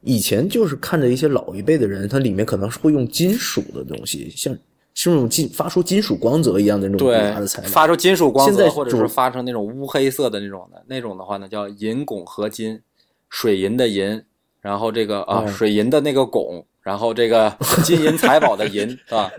[0.02, 4.56] 以前就是看着一些老一辈的人，他里面可能是会用金属的东西，像
[4.94, 7.46] 是那种金发出金属光泽一样的那种对，料。
[7.66, 12.82] 发出金属光泽，或者是发成那种乌黑色的那种的，那种的话呢叫银汞合金，
[13.30, 14.24] 水银的银，
[14.60, 19.32] 然后这个啊、嗯水银的那个汞，然后这个 金银财宝的银，是吧？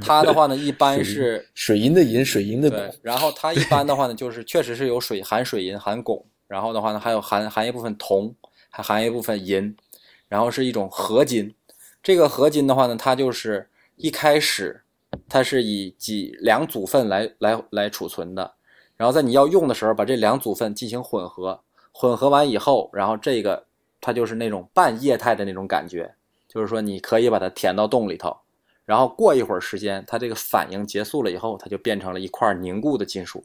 [0.00, 8.34] 它的话呢一般是水银的银，水银的汞，，然后它一般的话呢就是确实是有水含水银含汞，然后的话呢还有含含一部分铜，
[8.70, 9.74] 还含一部分银，
[10.28, 11.54] 然后是一种合金。
[12.02, 14.80] 这个合金的话呢，它就是一开始
[15.28, 18.54] 它是以几两组分来来来储存的，
[18.96, 21.60] 然后在你要用的时候把这两组分进行混合，
[21.92, 23.66] 混合完以后，然后这个
[24.00, 26.14] 它就是那种半液态的那种感觉，
[26.48, 28.36] 就是说你可以把它填到洞里头，
[28.84, 33.44] 然后过一会儿时间，它这个反应结束了以后，它就变成了一块凝固的金属，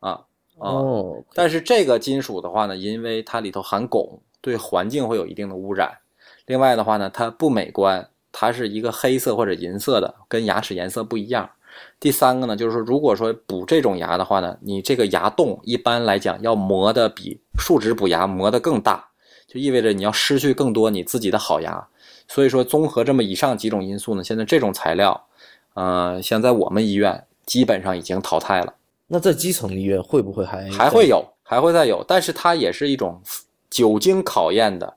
[0.00, 0.10] 啊
[0.58, 0.70] 啊。
[0.70, 5.98] 哦，但是这个金属的话呢，因为它里头含汞，对环境会有一定的污染。
[6.46, 8.08] 另外的话呢，它不美观，
[8.40, 11.50] 它是一个黑色或者银色的，跟牙齿颜色不一样。
[11.98, 19.08] 第三个呢，就是说，如果说补这种牙的话呢，你这个牙洞一般来讲要磨的比树脂补牙磨的更大，
[19.48, 21.84] 就意味着你要失去更多你自己的好牙。
[22.28, 25.26] 所以说，综合这么以上几种因素呢，现在这种材料，
[25.74, 28.72] 呃，像在我们医院基本上已经淘汰了。
[29.08, 33.20] 那在基层医院会不会还还会有，还会再有，但是它也是一种
[33.68, 34.96] 久经考验的，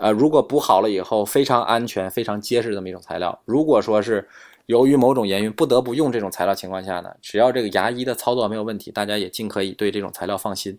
[0.00, 3.38] 呃，如果补好了以后非常安全、非常结实这么一种材料。
[3.44, 4.26] 如果说是
[4.66, 10.78] 由于某种原因不得不用这种材料情况下呢，只要这个牙医的操作没有问题，大家也尽可以对这种材料放心。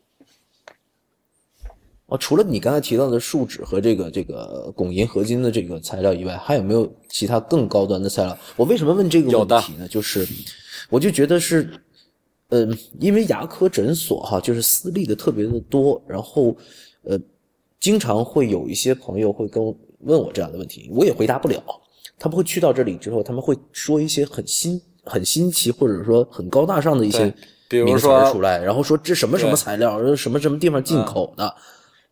[2.07, 8.37] 哦，除了你刚才提到的树脂和这个这个汞银合金的这个材料以外，还有没有其他更高端的材料？
[8.55, 9.87] 我为什么问这个问题呢？
[9.87, 10.27] 就是
[10.89, 11.69] 我就觉得是，
[12.49, 16.53] 嗯、因为牙科诊所哈，就是私立的特别的多，然后
[17.03, 17.17] 呃，
[17.81, 21.61] 经常会有一些朋友会跟我问我这样的问题，我也回答不了。
[22.19, 27.33] 他们会去到这里之后，他们会说一些很新、很新奇，或者说很高大上的一些
[27.83, 31.51] 名词出来，然后说这什么什么材料，什么什么地方进口的，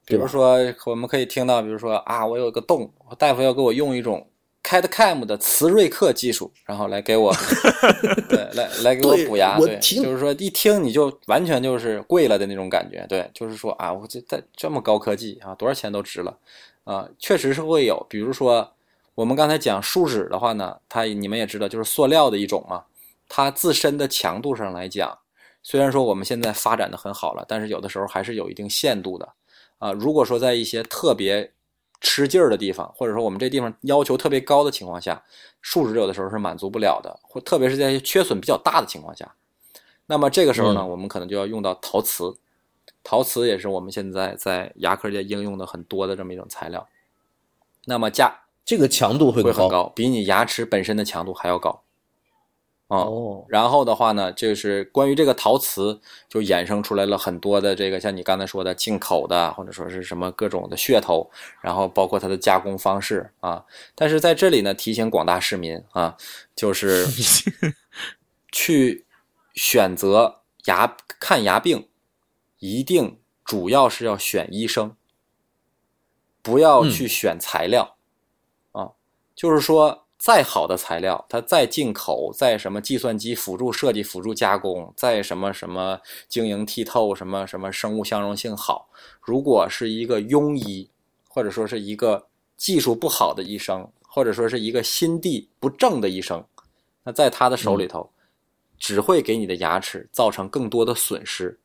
[0.05, 0.25] 比如？
[0.25, 0.57] 说，
[0.87, 4.25] 我们可以听到，比如说啊，我有个洞，大夫要给我用一种
[4.63, 7.33] CAD-CAM 的磁瑞克技术，然后来给我，
[8.29, 16.37] 对，来来给我补牙，对，就是说一听你就完全就是贵了的那种感觉，对，就是说啊，我这这这么高科技啊，多少钱都值了
[16.83, 18.71] 啊，确实是会有，比如说
[19.15, 22.83] 我们刚才讲树脂的话呢，它你们也知道，就是塑料的一种嘛，
[23.27, 25.17] 它自身的强度上来讲，
[25.63, 29.29] 虽然说我们现在发展的很好了，但是有的时候还是有一定限度的。
[29.79, 31.51] 啊，如果说在一些特别
[32.01, 35.23] 吃劲儿的地方，或者说我们这地方要求特别高的情况下，
[35.61, 39.33] 树脂有的时候是满足不了的，或特别是在缺损比较大的情况下，
[40.05, 42.37] 那么这个时候呢，嗯我们可能就要用到陶瓷。
[43.03, 46.87] 陶瓷也是我们现在在牙科界应用的很多的这么一种材料。
[47.85, 51.81] 那么加这个强度会会很高，比你牙齿本身的强度还要高。
[52.89, 61.29] 哦，哦，然后的话呢，就是关于这个陶瓷，就衍生出来了很多的这个，像你刚才说的进口的，或者说是什么各种的噱头，
[61.61, 63.63] 然后包括它的加工方式啊。
[63.93, 66.17] 但是在这里呢，提醒广大市民啊，
[66.55, 67.05] 就是
[68.51, 69.05] 去
[69.53, 71.87] 选择牙看牙病，
[72.57, 74.95] 一定主要是要选医生，
[76.41, 77.97] 不要去选材料、
[78.71, 78.89] 啊。
[79.35, 88.89] 就是说，再好的材料，它再进口，再什么计算机辅助设计、辅助加工，再什么什么晶莹剔透，什么什么生物相容性好，
[89.21, 90.89] 如果是一个庸医，
[91.29, 96.45] 或者说是一个技术不好的医生，或者说是一个心地不正的医生，
[97.03, 98.11] 那在他的手里头，
[98.77, 101.57] 只会给你的牙齿造成更多的损失，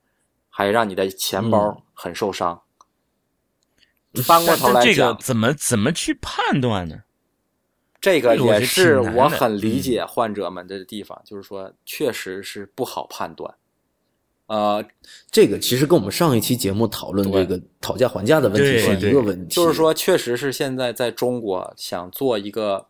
[0.49, 2.63] 还让你的钱包很受伤。
[4.25, 7.01] 翻过头来但这个讲，怎么怎么去判断呢？
[8.05, 13.55] 这个也是我很理解患者们的地方，就是说确实是不好判断。
[14.47, 14.85] 呃，
[15.31, 22.89] 这个其实跟我们上一期节目讨论这个讨价还价的问题是一个问题，就是说，确实是现在在中国想做一个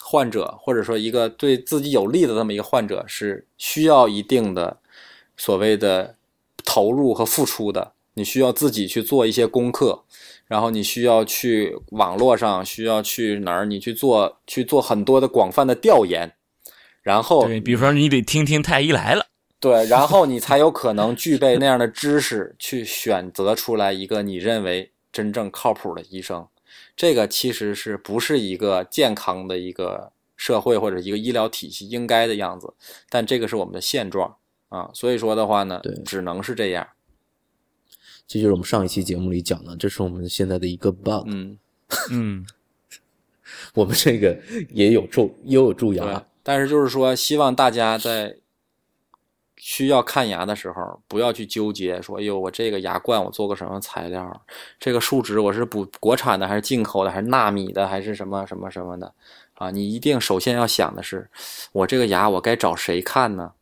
[0.00, 4.78] 患者，或者说一个对自己有利的这么一个患者，是需要一定的
[5.36, 6.14] 所谓的
[6.64, 7.92] 投入和付出的。
[8.14, 10.04] 你需要自己去做一些功课，
[10.48, 16.32] 然后你需要去网络上，需要去哪儿，你去做去做很多的广泛的调研，
[17.02, 19.26] 然后对比如说你得听听太医来了，
[19.60, 26.46] 对，然后你才有可能具备那样的知识，去选择出来一个你认为真正靠谱的医生。
[26.96, 32.72] 这个其实是不是一个健康的一个社会或者一个医疗体系应该的样子？
[33.08, 34.36] 但这个是我们的现状
[34.68, 36.86] 啊，所以说的话呢，只能是这样。
[38.28, 41.24] 这就是我们上一期节目里讲的，这是我们现在的一个 bug。
[41.26, 41.58] 嗯，
[42.12, 42.46] 嗯，
[43.72, 46.22] 我们这个也有蛀，也有蛀牙，。
[46.42, 48.36] 但是就是说，希望大家在
[49.56, 54.42] 需要看牙的时候，不要去纠结说，哎呦，我这个牙冠我做个什么材料？
[54.78, 59.14] 这个树脂我是补国产的还是进口的，还是纳米的，还是什么什么什么的？
[59.54, 61.28] 啊，你一定首先要想的是，
[61.72, 63.52] 我这个牙我该找谁看呢？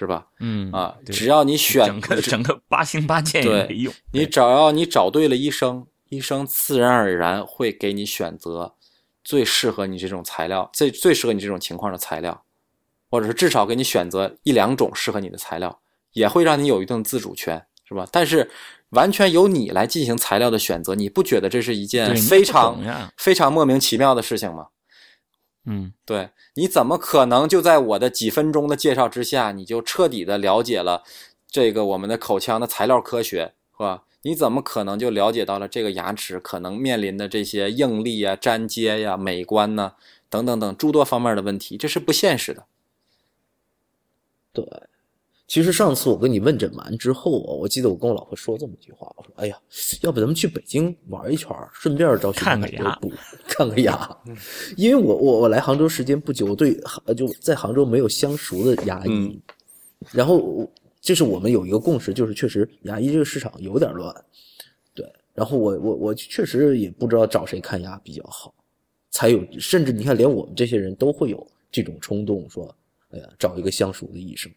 [0.00, 0.26] 是吧？
[0.38, 3.92] 嗯啊，只要你选整个整个八星八箭也对没用。
[4.14, 8.74] 你只要你找对了医生，医生自然而然会给你选择
[9.22, 12.42] 最适合你这种材料，最最适合你这种情况的材料，
[13.10, 15.80] 或者是至少给你选择一两种适合你的材料，
[16.14, 18.08] 也会让你有一定自主权，是吧？
[18.10, 18.50] 但是
[18.88, 22.80] 完全由你来进行材料的选择，你不觉得这是一件非常
[23.18, 24.68] 非常莫名其妙的事情吗？
[25.66, 31.02] 嗯，对，你怎么可能就在我的几分钟的介绍之下，你就彻底的了解了
[31.46, 34.04] 这个我们的口腔的材料科学，是吧？
[34.22, 39.92] 你怎么可能就了解到了这个牙齿可能面临的这些应力啊、粘接呀、美观呢
[40.28, 41.76] 等等等诸多方面的问题？
[41.76, 42.66] 这是不现实的。
[44.52, 44.64] 对，
[45.50, 49.60] 其实上次我跟你问诊完之后啊，我记得我跟我老婆说这么一句话，我说：“哎呀，
[50.00, 53.12] 要不咱们去北京玩一圈，顺便找许看个牙补
[53.48, 54.16] 看个牙。
[54.78, 59.40] ”因为我我我来杭州时间不久，我对杭就在杭州没有相熟的牙医，嗯
[60.12, 64.14] 然后我就是我们有一个共识，就是确实牙医这个市场有点乱，
[64.94, 65.04] 对。
[65.34, 68.54] 然后我我我确实也不知道找谁看牙比较好，
[69.10, 72.72] 才有甚至你看，连我们这些人都会有这种冲动，说
[73.10, 74.48] ：“哎呀，找一个相熟的医生。”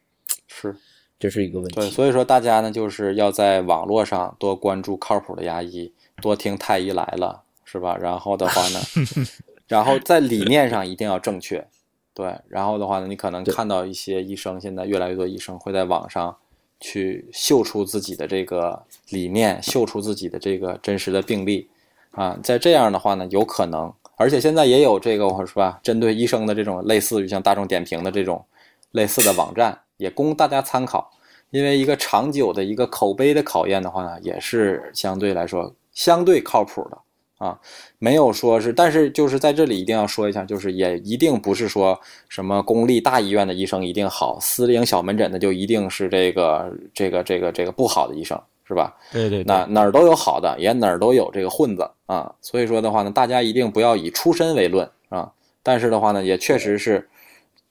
[0.55, 0.75] 是
[1.19, 1.95] 这是一个问题对，题。
[1.95, 5.91] 所以说大家呢，就是要在网络上多关注靠谱的牙医，
[6.21, 7.97] 多听太医来了，是吧？
[7.97, 8.79] 然后的话呢，
[9.67, 11.65] 然后在理念上一定要正确，
[12.13, 12.35] 对。
[12.47, 16.35] 然后的话呢，你可能看到一些医生，现在越来越多医生会在网上
[16.79, 21.69] 去秀出自己的这个理念，秀出自己的这个真实的病例
[22.11, 22.37] 啊。
[22.43, 25.79] 在这样的话呢，有可能，而且现在也有这个是吧？
[25.81, 28.45] 针对医生的这种类似于像大众点评的这种
[28.91, 29.79] 类似的网站。
[30.03, 31.09] 也供大家参考。
[31.49, 36.97] 因为一个长久的一个口碑的考验的话呢，也是相对来说相对靠谱的
[37.37, 37.59] 啊，
[37.99, 48.97] 没有说是，但是就是在这里一定要说一下，就是也一定不是说什么公立大医院的医生一定好，私营小门诊的就一定是这个这个这个这个不好的医生，是吧？
[49.11, 52.33] 对对，那哪儿都有好的，也哪儿都有这个混子啊。
[52.41, 55.31] 所以说的话呢，大家一定不要以出身为论啊。
[55.61, 57.07] 但是的话呢，也确实是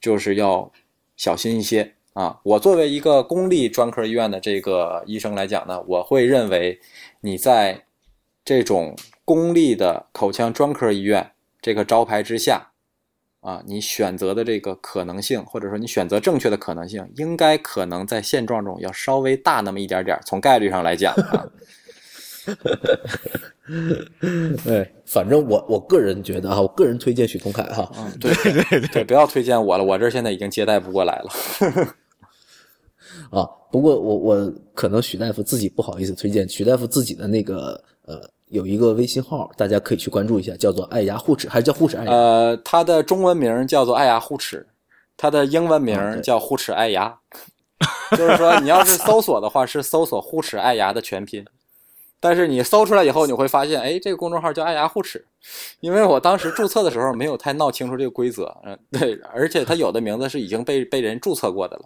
[0.00, 0.70] 就是要
[1.16, 1.94] 小心一些。
[2.14, 6.78] 啊，我作为一个公立专科医院的这个医生来讲呢，我会认为
[7.22, 7.86] 你在
[8.44, 8.94] 这种
[9.24, 11.32] 公立的口腔专科医院
[11.62, 12.72] 这个招牌之下，
[13.40, 20.18] 啊，你选择的这个可能性，或者说你选择正确的可能性，应该可能在现状中要稍微大那么一点点。
[20.26, 21.46] 从概率上来讲啊，
[24.64, 27.90] 对， 反正我我个人觉得哈，我个人推荐许同凯哈，
[28.20, 31.30] 对对对，不要推荐我了，我这现在已经接待不过来了。
[33.30, 42.12] 啊，不过我我可能许大夫自己不好意思推荐，许大夫自己的那个呃有一个微信号，大家可以去关注一下，叫做爱牙护齿，还是叫护齿爱牙？
[42.12, 44.66] 呃，它的中文名叫做爱牙护齿，
[45.16, 47.18] 它的英文名叫护齿爱牙。
[48.12, 51.44] 就是说，你要是搜索的话，是搜索护齿爱牙的全拼。
[52.20, 55.26] 但是你搜出来以后，你会发现，哎，这个公众号叫爱牙护齿，
[55.80, 61.82] 因为我当时注册的时候没有太闹清楚这个规则，嗯，对，而且它有的名字是已经被被人注册过的了。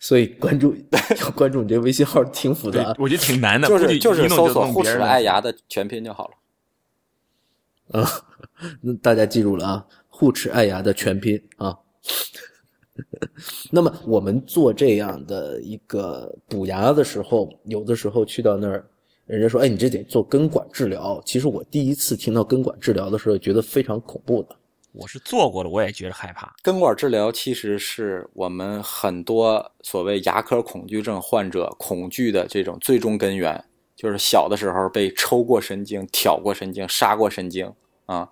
[0.00, 0.76] 所以关注
[1.20, 8.00] 要关注你这微信号挺复杂，我觉得挺难的，就是就是搜索“护齿爱牙”的全拼就好了。
[8.00, 8.08] 啊，
[8.80, 11.76] 那大家记住了啊，“护齿爱牙”的全拼啊。
[13.70, 18.84] 那么我们做这样的一个补牙的时候，有的时候去到那儿，
[19.26, 24.56] 人家说：“哎，你这得做根管治疗。”其实我第一次听到根管治疗的时候，觉得非常恐怖的。
[24.98, 26.52] 我是做过的，我也觉得害怕。
[26.60, 37.72] 根管治疗其实是我们很多所谓牙科恐惧症患者恐惧的这种最终根源，就是小的时候被抽过神经、挑过神经、杀过神经
[38.06, 38.28] 啊，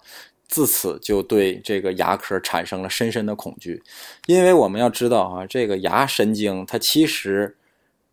[0.48, 3.80] 自此就对这个牙科产生了深深的恐惧。
[4.26, 7.56] 因为我们要知道啊，这个牙神经它其实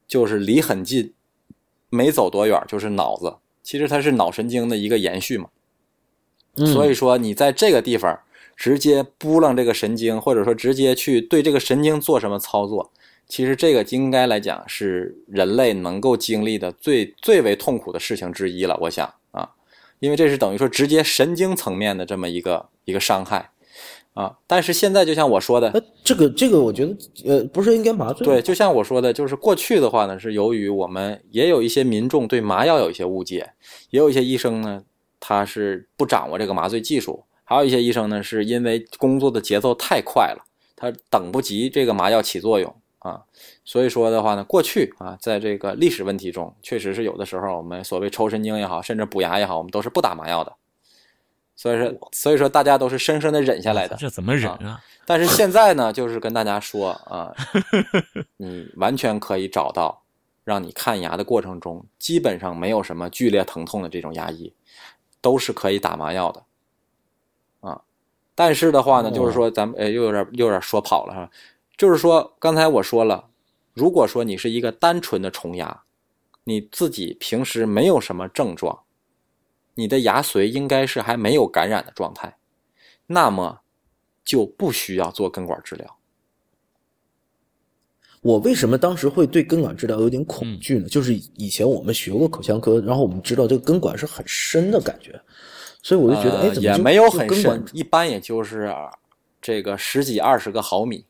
[0.07, 1.11] 就是离很近，
[1.89, 5.49] 没走多远就是脑子，其实它是脑神经的一个延续嘛。
[6.67, 8.19] 所以说你在这个地方。
[8.55, 12.91] 直接拨楞这个神经，或者说直接去对这个神经做什么操作，
[13.27, 18.77] 其实这个应该来讲是人类能够经历的最最为痛苦的事情之一了。
[18.81, 19.49] 我想啊，
[19.99, 23.49] 因为这是等于说直接神经层面的这么一个一个伤害
[24.13, 24.37] 啊。
[24.45, 26.95] 但是现在就像我说的，这个这个我觉得
[27.25, 28.25] 呃不是应该麻醉？
[28.25, 33.51] 对，就像我说的，就是过去的话呢，是由于我们也有一些民众对麻药有一些误解，
[33.89, 34.83] 也有一些医生呢，
[35.19, 37.23] 他是不掌握这个麻醉技术。
[37.43, 43.21] 还有一些医生呢，是因为工作的节奏太快了，他等不及这个麻药起作用啊。
[43.65, 50.53] 所以说的话呢，过去啊，在这个历史问题中，确实是有的时候我们所谓抽神经也好，甚至补牙也好，我们都是不打麻药的。
[51.55, 53.95] 所以说，所以说大家都是生生的忍下来的。
[53.97, 54.81] 这怎么忍啊？
[55.05, 57.31] 但是现在呢，就是跟大家说啊，
[58.37, 60.01] 你完全可以找到
[60.43, 64.51] 让你看牙的过程中基本上没有什么剧烈疼痛的这种牙医，
[65.21, 66.43] 都是可以打麻药的。
[68.35, 71.31] 但是的话呢，就是说咱们呃又有点又有点说跑了哈，
[71.77, 73.29] 就是说刚才我说了，
[73.73, 75.83] 如果说你是一个单纯的虫牙，
[76.43, 78.79] 你自己平时没有什么症状，
[79.75, 82.37] 你的牙髓应该是还没有感染的状态，
[83.07, 83.61] 那么
[84.25, 85.97] 就不需要做根管治疗。
[88.21, 90.87] 我为什么当时会对根管治疗有点恐惧呢？
[90.87, 95.21] 就是以前我们学过口腔科，然后我们知道这个根管是很深的感觉。
[95.83, 98.73] 所以我就觉得，哎，也没有很深，一般也就是
[99.41, 101.05] 这个十几二十个毫米。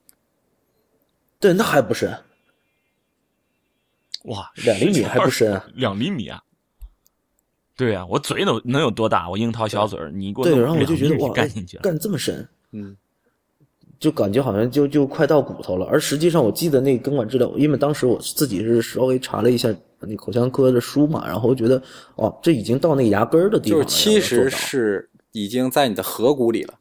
[1.40, 2.12] 对，那还不深。
[4.24, 5.62] 哇，两厘米还不深？
[5.76, 6.42] 两厘米啊？
[7.78, 9.30] 对啊，我嘴能能有多大？
[9.30, 12.98] 我樱桃小嘴儿，你给我对，然后我就觉得哇，干进去干这么深，嗯，
[14.00, 15.86] 就感觉好像就就快到骨头了。
[15.86, 19.72] 而实际上，我记得那根管治疗，因为当时我自己是稍微查了一下。
[20.08, 21.82] 那口腔科的书嘛，然后觉得
[22.16, 23.86] 哦，这已经到那牙根儿的地方了。
[23.86, 26.76] 就是其实是已经在你的颌骨里了。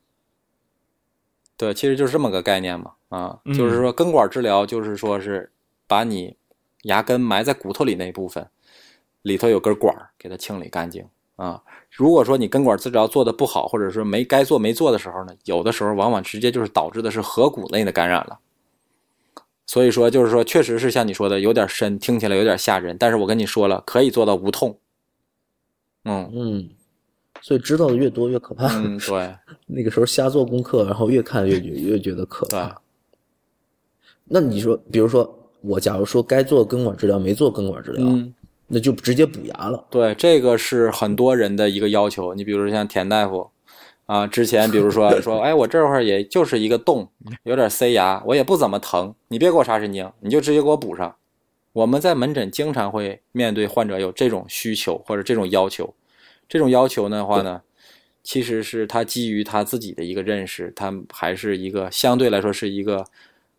[1.56, 2.92] 对，其实就是这么个概念嘛。
[3.08, 5.52] 啊，就是说根管治疗，就是说是
[5.86, 6.34] 把你
[6.84, 8.48] 牙根埋在骨头里那部分，
[9.20, 11.06] 里头有根管儿，给它清理干净
[11.36, 11.62] 啊。
[11.90, 18.38] 如果说你根管治疗做的不好，或者说没该做没做的时候呢，有的时候往往直接就是导致的是颌骨内的感染了。
[19.66, 22.96] 所以说，就是说，确实是像你说的，有点深，听起来有点吓人。
[22.98, 24.78] 但是我跟你说了，可以做到无痛。
[26.04, 26.70] 嗯嗯，
[27.40, 28.66] 所以知道的越多越可怕。
[28.76, 29.34] 嗯，对。
[29.66, 32.82] 那个时候瞎做功课，然后越看越越觉得可怕。
[34.24, 38.34] 那你说，比如说我假如说该做根管治疗没做根管治疗，嗯，
[38.66, 39.86] 那就直接补牙了。
[39.88, 42.34] 对，这个是很多人的一个要求。
[42.34, 43.51] 你比如说像田大夫
[44.12, 47.08] 啊，之前比如说 说，哎，我这会儿也就是一个洞，
[47.44, 51.16] 有点塞牙，我也不怎么疼，你别给我插神经，你就直接给我补上。
[51.72, 55.94] 我们在门诊经常会面对患者有这种需求或者这种要求，
[56.46, 57.62] 这种要求的话呢，
[58.22, 63.06] 其实是他基于他自己的一个认识，他还是一个相对来说是一个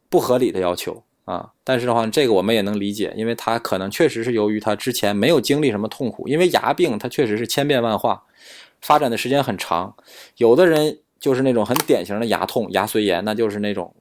[0.07, 1.49] 不合理的要求啊。
[1.63, 8.23] 但是的话，这个我们也能理解，因为他可能确实是由于他之前没有经历什么痛苦，因为牙病它确实是千变万化，
[8.83, 9.95] 发展的时间很长。
[10.37, 13.95] 有的人就是那种很典型的牙痛、牙髓炎，那就是那种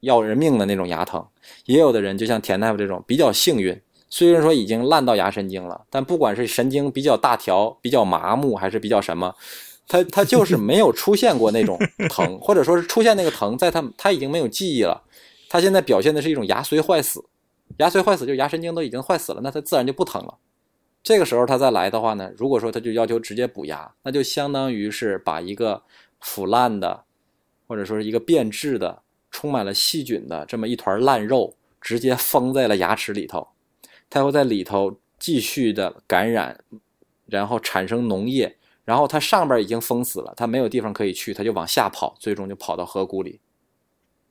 [0.00, 1.26] 要人命的那种牙疼。
[1.64, 9.34] 也有的人就像田大夫这种比较幸运，虽然说已经烂到牙神经了，但不管是神经比较大条、比较麻木，还是比较什么，
[9.88, 11.78] 他他就是没有出现过那种
[12.10, 15.02] 疼， 或者说是出现那个疼，在他他已经没有记忆了。
[15.48, 17.24] 他现在表现的是一种牙髓坏死，
[17.78, 20.34] 牙髓坏死就是牙神经都已经坏死了，那他自然就不疼了。
[21.02, 25.82] 这个时候他再来的话呢，如果说他就要求直接补牙，那就相当于是把一个
[26.20, 27.04] 腐烂的，
[27.66, 33.48] 或者说是一个变质的、充满了细菌的这么一团烂肉，直接封在了牙齿里头，
[34.08, 36.62] 它会在里头继续的感染，
[37.26, 43.40] 然后产生脓液，然后它上边已经封死了，它没有地方可以去，它就往下跑，最终就跑到颌骨里。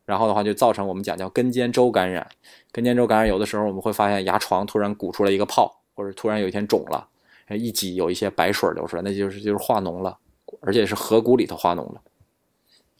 [0.05, 2.29] 然后的话，就造成我们讲叫根尖周感染。
[2.71, 7.07] 根尖周感染有的时候我们会发现牙床突然鼓出来一个泡，或者突然有一天肿了，
[7.49, 10.17] 一挤有一些白水流出来，那就是就是化脓了，
[10.61, 12.01] 而且是颌骨里头化脓了。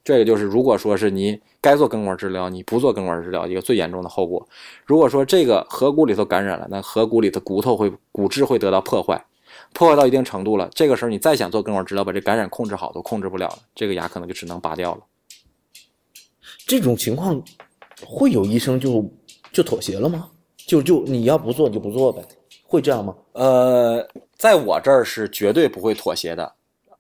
[0.04, 4.48] 这个就是如果说是你该做根管治疗，你不做根管治疗，一个最严重的后果。
[4.86, 9.24] 如果说这个颌骨里头感染了，那颌骨里的骨头会骨质会得到破坏，
[9.74, 15.02] 破坏到一定程度了，这个时候你再想做根管治疗，把这感染控制好都控制不了了，这个牙可能就只能拔掉了。
[16.66, 17.40] 这种情况
[18.04, 19.08] 会有医生就
[19.52, 20.30] 就妥协了吗？
[20.58, 22.24] 就就你要不做你就不做呗，
[22.72, 23.14] 会这样吗？
[23.34, 24.08] 呃，
[24.38, 26.54] 在我这儿是绝对不会妥协的。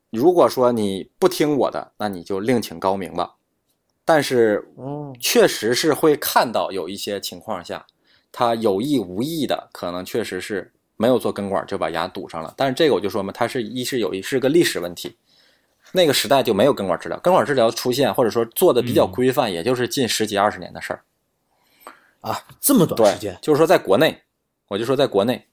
[0.09, 3.35] 如果说你不听我的，那你就另请高明吧。
[4.03, 7.85] 但是，哦，确实是会看到有一些情况下，
[8.33, 12.53] 他有意无意的，可能确实是没有做根管就把牙堵上了。
[12.57, 15.15] 但是这个我就说嘛，它是一是有一是个历史问题，
[15.93, 21.03] 那个时代就没有根管治疗，根管治疗出现或者说做的比较规范，也就是近十几二十年的事儿。
[22.19, 24.21] 啊，这么短对时间，，就是说在国内，
[24.67, 25.47] 我就说在国内，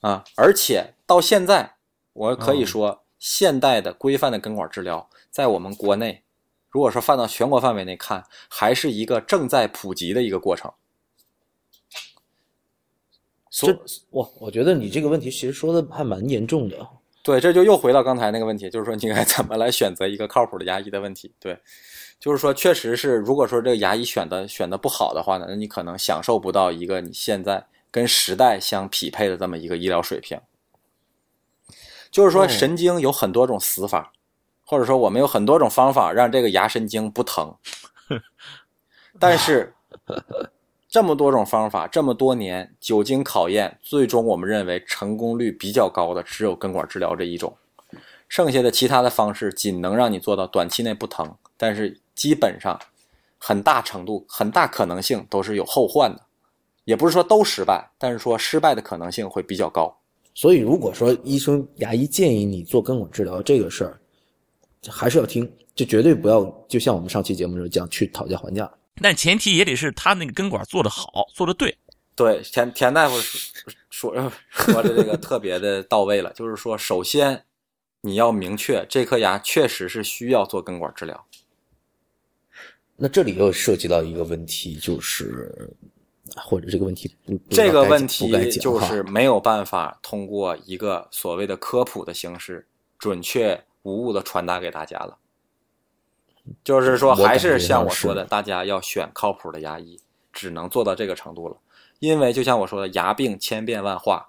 [0.00, 1.76] 啊，而且到现在，
[2.12, 6.22] 我可以说，现代的规范的根管治疗，在我们国内，
[6.68, 10.72] 如果说放到全国范围内看，还是一个正在普及的一个过程。
[13.50, 13.80] 所这
[14.10, 16.86] 哇，我觉得你这个问题其实说的还蛮严重的。
[17.22, 21.32] 对，这就又回到刚才那个问题，就是说你该怎么来选择一个靠谱的牙医的问题。
[21.40, 21.58] 对，
[22.20, 30.40] 就是说，确实是，如果说这个牙医选的选的不好的话呢，那你可能享受不到一个你现在跟时代相匹配的这么一个医疗水平。
[32.10, 32.48] 就是说，哦。
[32.48, 34.12] 神经有很多种死法，
[34.64, 37.56] 或者说我们有很多种方法让这个牙神经不疼，
[39.20, 39.74] 但是
[40.88, 47.56] 这么多种方法，这么多年久经考验，最终我们认为成功率比较高的只有根管治疗这一种，
[48.28, 52.80] 剩下的其他的方式仅能让你做到短期内不疼，但是基本上
[53.38, 56.22] 很大程度、很大可能性都是有后患的，
[56.86, 59.94] 也不是说都失败，但是说失败的可能性会比较高。
[60.34, 64.00] 所以如果说医生牙医建议你做根管治疗这个事儿，
[64.88, 68.72] 还是要听，就绝对不要就像我们上期节目时候讲去讨价还价。
[69.02, 71.76] 但前提也得是他那个根管做得好，做得对。
[72.14, 73.18] 对，田田大夫
[73.90, 77.44] 说说 说的这个特别的到位了，就是说，首先
[78.02, 81.26] 你要明确这颗牙确实是需要做根管治疗。
[82.96, 85.74] 那这里又涉及到一个问题，就是
[86.36, 87.14] 或者这个问题
[87.50, 92.66] 这个问题就是没有办法通过一个所谓的科普的形式，
[92.98, 95.18] 准确无误的传达给大家了。
[96.62, 99.98] 就是说，还是像我说的，大家要选靠谱的牙医，
[100.32, 101.56] 只能做到这个程度了。
[101.98, 104.28] 因为就像我说的，牙病千变万化，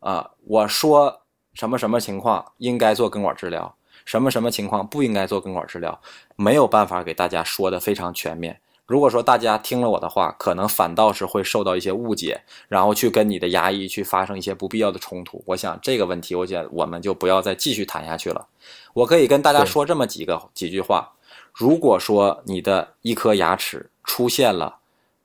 [0.00, 1.22] 啊，我说
[1.54, 3.74] 什么什么情况应该做根管治疗，
[4.04, 6.00] 什么什么情况不应该做根管治疗，
[6.36, 8.60] 没有办法给大家说的非常全面。
[8.90, 15.40] 如果说大家听了我的话，可能反倒是会受到一些误解，然后去跟你的牙医去发生一些不必要的冲突。
[15.46, 18.44] 我想这个问题，我想我们就不要再继续谈下去了。
[18.92, 21.12] 我可以跟大家说这么几个几句话：
[21.54, 24.78] 如果说你的一颗牙齿出现了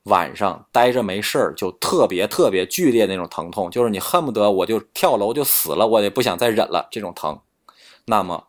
[0.04, 7.40] 晚上待着没事儿就特别特别剧烈那种疼痛，就是你恨不得我就跳楼就死了，我也不想再忍了这种疼，
[8.06, 8.46] 那么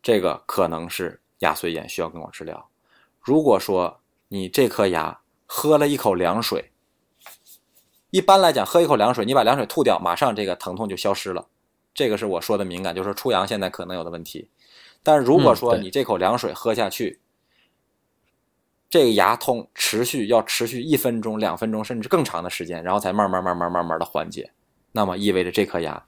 [0.00, 2.68] 这个可能是牙髓炎需要根管治疗。
[3.20, 3.99] 如果说
[4.32, 6.70] 你这颗牙喝了一口凉水。
[8.10, 11.48] 一般来讲，喝一口凉水，你把凉水吐掉，马上这个疼痛就消失了。
[11.92, 14.48] 这个是我说的敏感，就是出阳现在可能有的问题。
[15.02, 17.20] 但如果说你这口凉水喝下去，
[18.88, 24.52] 这个牙痛持续要持续一分钟、两分钟，甚至更长的时间，然后才慢慢、慢慢、慢慢的缓解，
[24.92, 26.04] 那么意味着这颗牙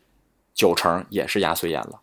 [0.55, 2.01] 九成也是牙髓炎了。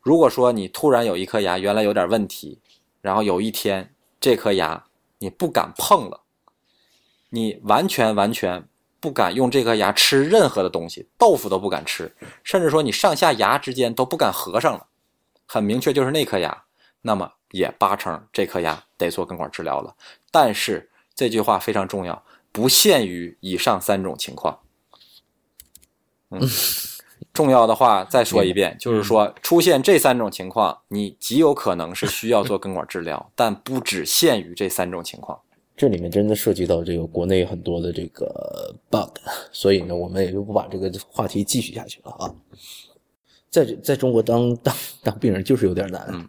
[0.00, 2.60] 如果说你突然有一颗牙原来有点问题，
[3.00, 4.84] 然后有一天这颗牙
[5.22, 6.22] 你不敢碰了，
[7.28, 8.68] 你完全完全
[8.98, 12.12] 不敢用这颗牙吃任何的东西，豆腐都不敢吃，
[12.42, 14.88] 甚至说你上下牙之间都不敢合上了，
[15.46, 16.64] 很明确就是那颗牙，
[17.02, 19.94] 那么也八成这颗牙得做根管治疗了。
[20.32, 24.58] 但是这句话非常重要，不限于以上三种情况。
[26.30, 26.40] 嗯。
[27.32, 35.40] 重要的话再说一遍，就是说出现这三种情况，你极有可能是需要做根管治疗， 但不只限于这三种情况。
[35.74, 39.16] 这里面真的涉及到这个国内很多的这个 bug，
[39.50, 42.34] 所以呢，我们也就不把这个话题继续下去了啊。
[43.50, 46.28] 在在中国当当当病人就是有点难，嗯，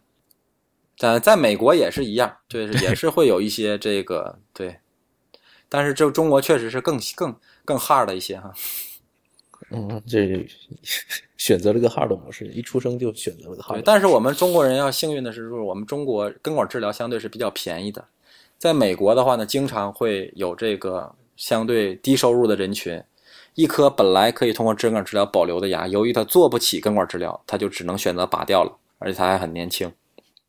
[0.97, 4.77] 在在美国也是一样，对， 也是会有一些这个对，
[5.69, 7.35] 但是这中国确实是更更
[7.65, 8.53] 更 hard 一些哈。
[9.73, 10.47] 嗯，这
[11.37, 13.81] 选择了个 hard 模式，一出生就选择了个 hard。
[13.83, 18.05] 但是我们中国人要幸运的是，就是我们中国根管治疗相对是比较便宜的。
[18.57, 23.01] 在美国的话呢，经常会有这个相对低收入的人群，
[23.55, 29.91] 一颗本来可以通过根管治疗保留的牙，由于他做不起根管治疗，他就只能选择拔掉了，而且他还很年轻。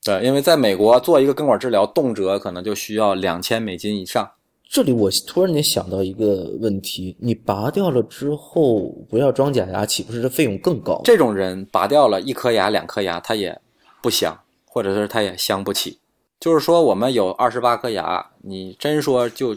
[0.04, 4.30] 对，因为在美国做一个根管治疗，动辄可能就需要两千美金以上。
[4.68, 11.00] 这里我突然间想到一个问题：你拔掉了之后不要装假牙，岂不是这费用更高？
[11.04, 13.60] 这种人拔掉了一颗牙、两颗牙，他也
[14.02, 14.36] 不镶，
[14.66, 16.00] 或者是他也镶不起。
[16.40, 19.56] 就是说，我们有二十八颗牙，你真说就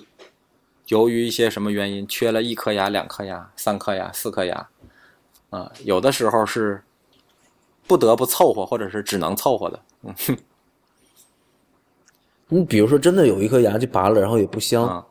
[0.87, 4.69] 由于一些什么原因缺了一颗牙、两颗牙、三颗牙、四颗牙，
[5.49, 6.83] 啊，有的时候是
[7.87, 9.79] 不得不凑合，或者是只能凑合的。
[10.03, 10.37] 嗯哼。
[12.49, 15.05] 你比如说，真的有一颗牙就拔了，然后也不镶，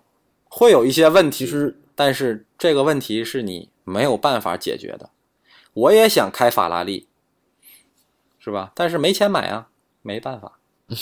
[0.48, 1.44] 会有一些问题。
[1.44, 5.10] 是，但是这个问题是你没有办法解决的。
[5.74, 7.08] 我也想开法拉利，
[8.38, 8.72] 是吧？
[8.74, 9.68] 但是没钱买啊，
[10.00, 10.58] 没办法。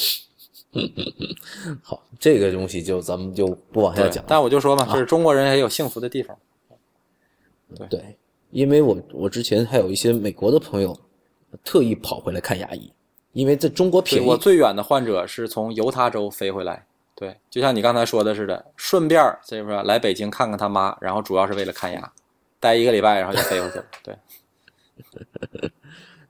[1.83, 4.25] 好，这个东西就咱们就不往下讲。
[4.27, 6.37] 但我就说嘛，就是中国人也有幸福的地方。
[7.89, 8.17] 对，
[8.51, 10.99] 因为我我之前还有一些美国的朋友，
[11.63, 12.93] 特意跑回来看牙医。
[13.35, 22.13] 因为在中国便宜，我最远的患者是从犹他州飞回来，对，就像你刚才说的似的，顺便这不是来北京看看他妈，然后主要是为了看牙，
[22.61, 23.85] 待一个礼拜，然后就飞回去了。
[24.05, 24.17] 对，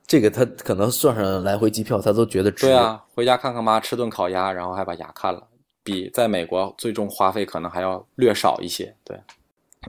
[0.07, 2.66] 这个他可能算上来回机票，他都觉得值。
[2.66, 5.46] 对啊，回家看看妈，吃顿烤鸭，然后还把牙看了，
[5.82, 8.96] 比在美国最终花费可能还要略少一些。
[9.05, 9.20] 对，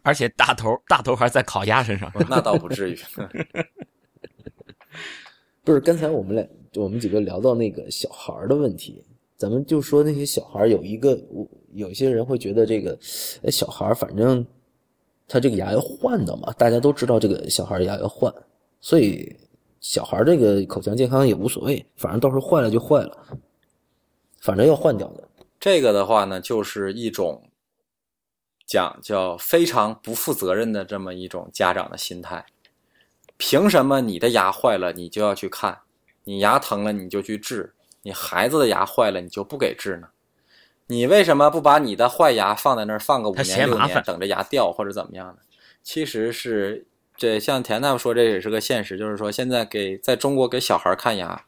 [0.04, 3.00] 而且大头大头还在烤鸭身上，那倒不至于。
[5.64, 6.46] 不是，刚才我们俩。
[6.76, 9.02] 就我们几个聊到那个小孩的问题，
[9.38, 11.18] 咱们就说那些小孩有一个，
[11.72, 12.98] 有些人会觉得这个，
[13.50, 14.46] 小孩反正
[15.26, 18.34] 他这个牙要换的嘛，大家都知道这个小孩牙要换，
[18.82, 19.34] 所以
[19.80, 23.26] 小孩这个口腔健康也无所谓，反正到时候坏了就坏了，
[24.42, 25.24] 反正要换掉的。
[25.58, 27.42] 这个的话呢，就是一种
[28.68, 32.46] 讲叫非常不负责任的这么一种家长的心态。
[33.38, 35.80] 凭什么你的牙坏了你就要去看？
[36.26, 40.10] 你牙疼了你就去治，你孩子的牙坏了你就不给治呢？
[40.88, 45.38] 你为什么不把你的坏牙放在那儿放个五年六年，等着牙掉或者怎么样呢？
[45.82, 46.86] 其实是
[47.16, 51.44] 这像田大夫说，这也是个现实，就是说现在给在中国给小孩看牙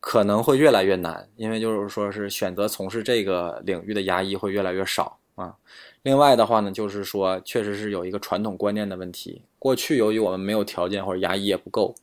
[0.00, 5.54] 可能会越来越难，因为就是说是选择从事这个领域的牙医会越来越少啊。
[6.02, 11.94] 另外的话呢，就是说确实是有一个传统观念的问题，过去由于我们没有条件或者牙医也不够。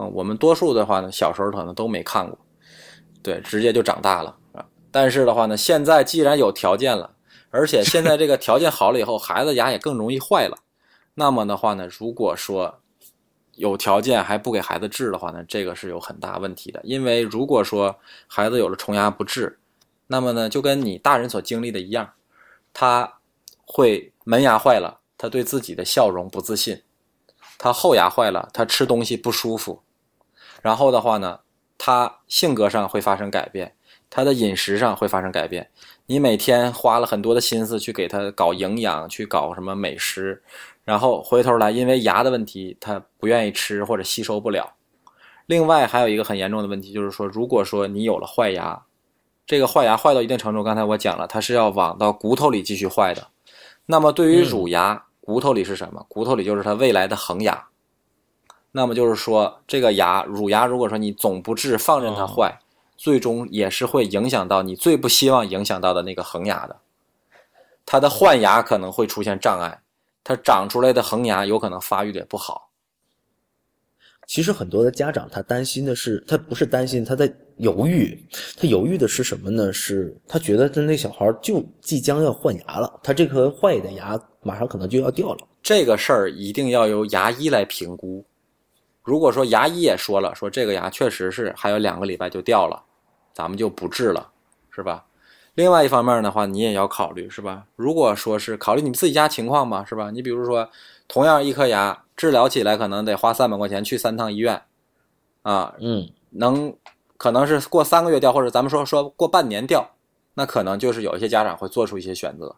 [0.00, 2.38] 嗯，我们多数的话呢，小时候可能都没看过，
[3.22, 4.64] 对，直接就长大了啊。
[4.90, 7.14] 但是的话呢，现在既然有条件了，
[7.50, 10.56] 而且现在这个条件好了以后， 孩子牙也更容易坏了。
[11.12, 12.80] 那么的话呢，如果说
[13.56, 16.80] 有条件还不给孩子治的话呢，这个是有很大问题的。
[16.82, 17.94] 因为如果说
[18.26, 19.58] 孩子有了虫牙不治，
[20.06, 22.10] 那么呢，就跟你大人所经历的一样，
[22.72, 23.18] 他
[23.66, 26.80] 会门牙坏了，他对自己的笑容不自信，
[27.58, 29.82] 他后牙坏了，他吃东西不舒服。
[30.60, 31.40] 然后的话呢，
[31.78, 33.74] 他性格上会发生改变，
[34.08, 35.70] 他的饮食上会发生改变。
[36.06, 40.42] 你每天花了很多的心思去给他搞营养，去搞什么美食，
[40.84, 44.74] 然后回头来因为牙的问题，他不愿意吃或者吸收不了。
[45.46, 48.82] 另外还有一个很严重的问题，就是说，如果说你有了坏牙，
[49.46, 53.28] 这个坏牙坏到一定程度，刚才我讲了，它是要往到骨头里继续坏的。
[53.86, 56.04] 那么对于乳牙，骨头里是什么？
[56.08, 57.66] 骨头里就是它未来的恒牙。
[58.72, 62.60] 那么就是说，这个牙乳牙，如果说你总不治，放任它坏，
[62.96, 66.76] 最终也是会影响到你最不希望影响到的那个恒牙的。
[67.84, 69.80] 它的换牙可能会出现障碍，
[70.22, 72.68] 它长出来的恒牙有可能发育的也不好。
[74.26, 78.16] 其实很多的家长他担心的是，他不是担心，他在犹豫。
[78.56, 79.72] 他犹豫的是什么呢？
[79.72, 85.38] 是他觉得他那小孩就即将要换牙了，他这颗坏的牙马上可能就要掉了。
[85.60, 88.24] 这个事儿一定要由牙医来评估。
[89.10, 92.80] 如果说牙医也说了，说这个牙确实是还有两个礼拜就掉了，
[93.32, 94.30] 咱们就不治了，
[94.70, 95.04] 是吧？
[95.54, 97.64] 另外一方面的话，你也要考虑，是吧？
[97.74, 100.12] 如果说是考虑你自己家情况吧，是吧？
[100.12, 100.70] 你比如说，
[101.08, 102.04] 同样一颗牙。
[102.20, 104.60] 治疗起来可能得花三百块钱去三趟医院，
[105.40, 106.76] 啊，嗯，能
[107.16, 109.92] 可能是过三个月掉，或者咱们说说过半年掉，
[110.34, 112.54] 那可能就是有一些家长会做出一些选择，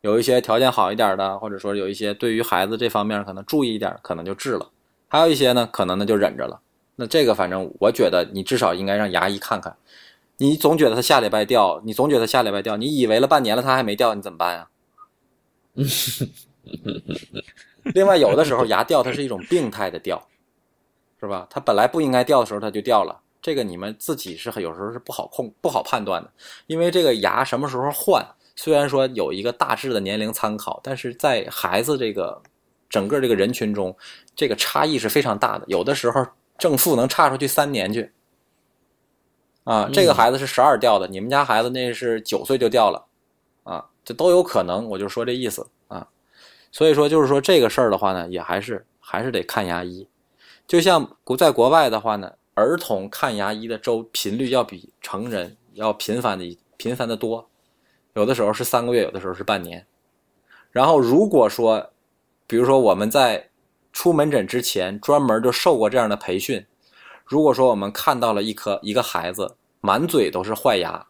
[0.00, 4.66] 有一些条件好一点的，或者说有一些对于孩子这方面可能注意一点，可能就治了；
[5.10, 6.60] 还有一些呢，可能呢就忍着了。
[6.94, 9.76] 那这个反正我觉得你至少应该让牙医看看，
[10.36, 14.68] 你总觉得它下礼拜掉，你总觉得下礼拜掉，你以为了半年了它还没掉，你怎么办呀？
[17.94, 20.22] 另外，有的时候牙掉它是一种病态的掉，
[21.18, 21.46] 是吧？
[21.50, 26.30] 它本来不应该掉的时候它就掉了，这个你们自己是有时候是不好控、不好判断的。
[26.66, 28.24] 因为这个牙什么时候换，
[28.54, 32.40] 虽然说有一个大致的年龄参考，但是在孩子这个
[32.90, 33.96] 整个这个人群中，
[34.36, 35.64] 这个差异是非常大的。
[35.68, 36.26] 有的时候
[36.58, 38.12] 正负能差出去三年去。
[39.64, 43.06] 啊，这个孩子是十二掉的，你们家孩子那是九岁就掉了，
[43.62, 44.84] 啊，这都有可能。
[44.88, 46.08] 我就说这意思啊。
[46.72, 50.08] 所以说，就是说这个事儿的话呢，也还是还是得看牙医。
[50.66, 57.48] 就像国在国外的话呢，儿童看牙医的周频率要比成人要频繁的频繁的多，
[58.14, 59.86] 有的时候是三个月，有的时候是半年。
[60.72, 61.92] 然后如果说，
[62.50, 63.48] 比如说我们在
[63.92, 66.66] 出门诊之前专门就受过这样的培训，
[67.24, 71.06] 如果说我们看到了一颗一个孩子满嘴都是坏牙。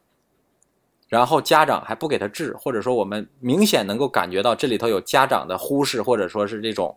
[1.09, 6.95] 然后家长还不给他治，或者说我们明显能够感觉到这里头有家长的忽视，或者说是这种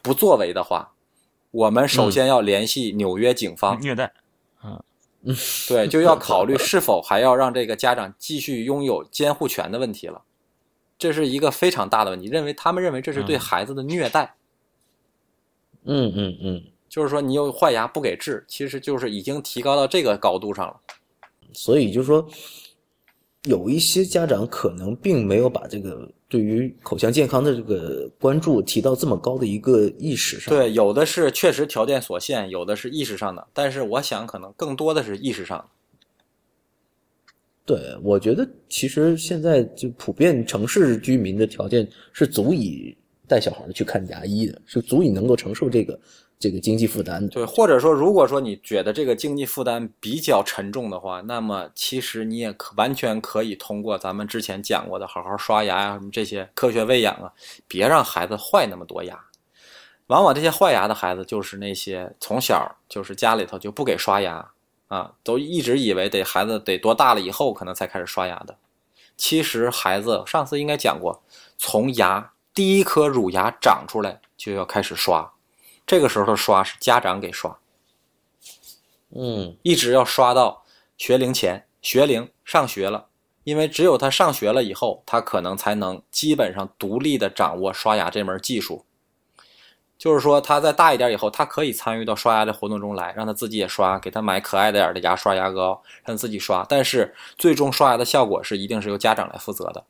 [0.00, 0.92] 不作为的话，
[1.50, 3.76] 我们首先要联系纽约警方。
[3.82, 4.12] 虐待，
[4.62, 4.80] 嗯，
[5.68, 10.22] 对，就要考虑是否还要让这个家长继续拥有监护权的问题了。
[11.00, 14.36] 这是一个非常大的问题，认为他们认为这是对孩子的虐待。
[15.82, 20.76] 嗯嗯嗯，就是说你有坏牙不给治，其实就是已经提高到这个高度上了。
[21.52, 22.28] 所以就是说。
[23.44, 30.54] 有一些家长可能并没有把这个对于口腔健康的这个关注提到这么高的一个意识上。
[30.54, 35.70] 对，有的是确实条件所限，有的是意识上的，但是我想可能更多的是意识上。
[37.70, 42.96] 对，我觉得其实现在就普遍城市居民的条件是足以
[43.28, 45.98] 带小孩去看牙医的，是足以能够承受这个。
[46.42, 57.30] 这个经济负担对，或者说，如果说你觉得这个经济负担比较沉重的话，那么其实你也可完全可以通过咱们之前讲过的好好刷牙呀，什么这些科学喂养啊，
[57.68, 59.20] 别让孩子坏那么多牙。
[60.06, 64.36] 往往这些坏牙的孩子，就是那些从小就是家里头就不给刷牙
[64.90, 68.58] 啊，都一直以为得孩子得多大了以后可能才开始刷牙的。
[69.16, 71.22] 其实孩子上次应该讲过，
[71.56, 75.32] 从牙第一颗乳牙长出来就要开始刷。
[75.86, 77.58] 这个时候刷是家长给刷，
[79.10, 80.64] 嗯，一直要刷到
[80.96, 83.06] 学龄前，学龄上学了，
[83.44, 88.84] 因为只有他上学了以后，他可能才能基本上独立的掌握刷牙这门技术。
[90.00, 96.64] 就是说，他在大一点以后，他可以参与到刷牙的活动中来，让他自己也刷，给他买可爱点的牙刷、牙膏，让他自己刷。
[96.66, 99.84] 但是最终刷牙的效果是一定是由家长来负责的，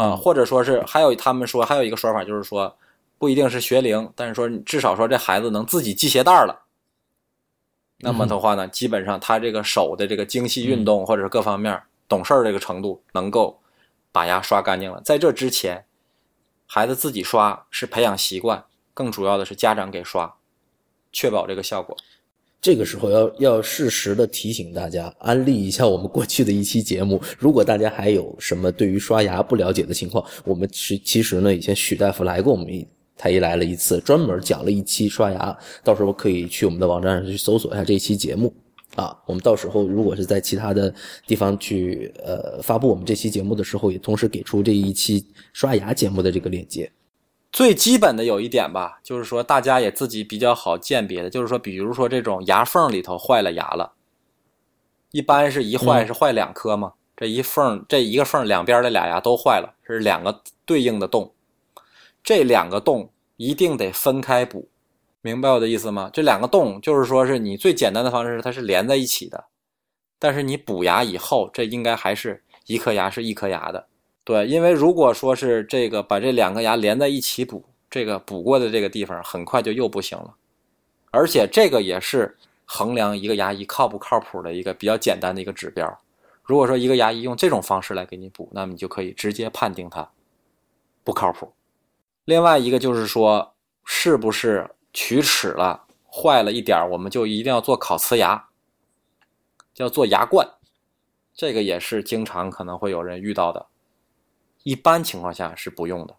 [0.00, 2.74] 啊，或者说是还有他们说还有一个说法就是说。
[3.18, 6.58] 不一定是学龄，但是说至少说这孩子能自己系鞋带了，
[7.98, 11.78] 那么的话呢，基本上他这个手的这个精细运动或者是各方面
[12.08, 13.60] 懂事儿这个程度，能够
[14.10, 15.02] 把牙刷干净了。
[15.02, 15.84] 在这之前，
[16.72, 18.64] 孩子自己刷是培养习惯，
[18.94, 20.32] 更主要的是家长给刷，
[21.10, 21.96] 确保这个效果。
[22.62, 27.20] 这个时候要要适时的提醒大家，安利一下我们过去的一期节目。
[27.40, 32.86] 如果大家还有什么对于刷牙不了解的情况，我们是其实呢，以前许大夫来过我们一。
[33.16, 38.54] 太医来了一次，专门讲了一期刷牙，到时候可以去我们的网站上去搜索一下这一期节目
[38.96, 39.16] 啊。
[39.26, 40.92] 我们到时候如果是在其他的
[41.26, 46.90] 地方去呃发布我们这期节目的时候，也同时给出这一期刷牙节目的这个链接。
[47.52, 53.92] 最基本的有一点吧，就是说大家也自己比较好鉴别的，就是说，比如说这种牙缝里头坏了牙了，
[55.10, 61.32] 一般是一坏是坏两颗嘛，这一缝这一个缝两边的俩牙都坏了，是两个对应的洞，
[62.22, 64.68] 这两个洞一定得分开补，
[65.22, 66.10] 明白我的意思吗？
[66.12, 69.44] 这两个洞就是说是你最简单的方式，它是连在一起的，
[70.18, 73.86] 但是你补牙以后，这应该还是一颗牙是一颗牙的，
[74.24, 80.34] 对，因为如果说是这个把这两个牙连在一起补，这个补过的这个地方很快就又不行了，
[81.10, 82.36] 而且这个也是。
[82.72, 85.98] 衡量一个牙医靠不靠谱的一个比较简单的一个指标。
[86.44, 90.08] 如果说一个牙医用这种方式来给你补，那么你就可以直接判定它
[91.02, 91.52] 不靠谱。
[92.26, 98.48] 另外一个就是说，是不是龋齿了坏了一点我们就一定要做烤瓷牙，
[99.72, 100.48] 叫做牙冠，
[101.34, 103.66] 这个也是经常可能会有人遇到的。
[104.62, 106.16] 一般情况下是不用的。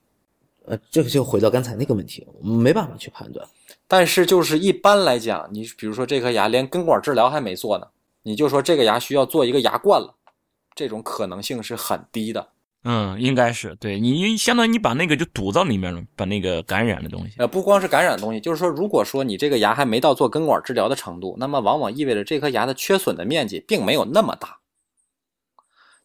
[0.65, 3.47] 呃，这个就回到刚才那个问题，我们没办法去判断。
[3.87, 7.87] 但是就是一般来讲，你比如说这颗牙连根管治疗还没做呢，
[8.23, 10.15] 你就说这个牙需要做一个牙冠了，
[10.73, 12.49] 这种可能性是很低的。
[12.83, 17.35] 嗯，应该是对你相当于你把那个就堵到里面了，把那个感染的东西。
[17.37, 24.57] 呃，不光是感染的东西，就是说，如果说你这个牙还没到做根管治疗的程度，那么往往意味着这颗牙的缺损的面积并没有那么大。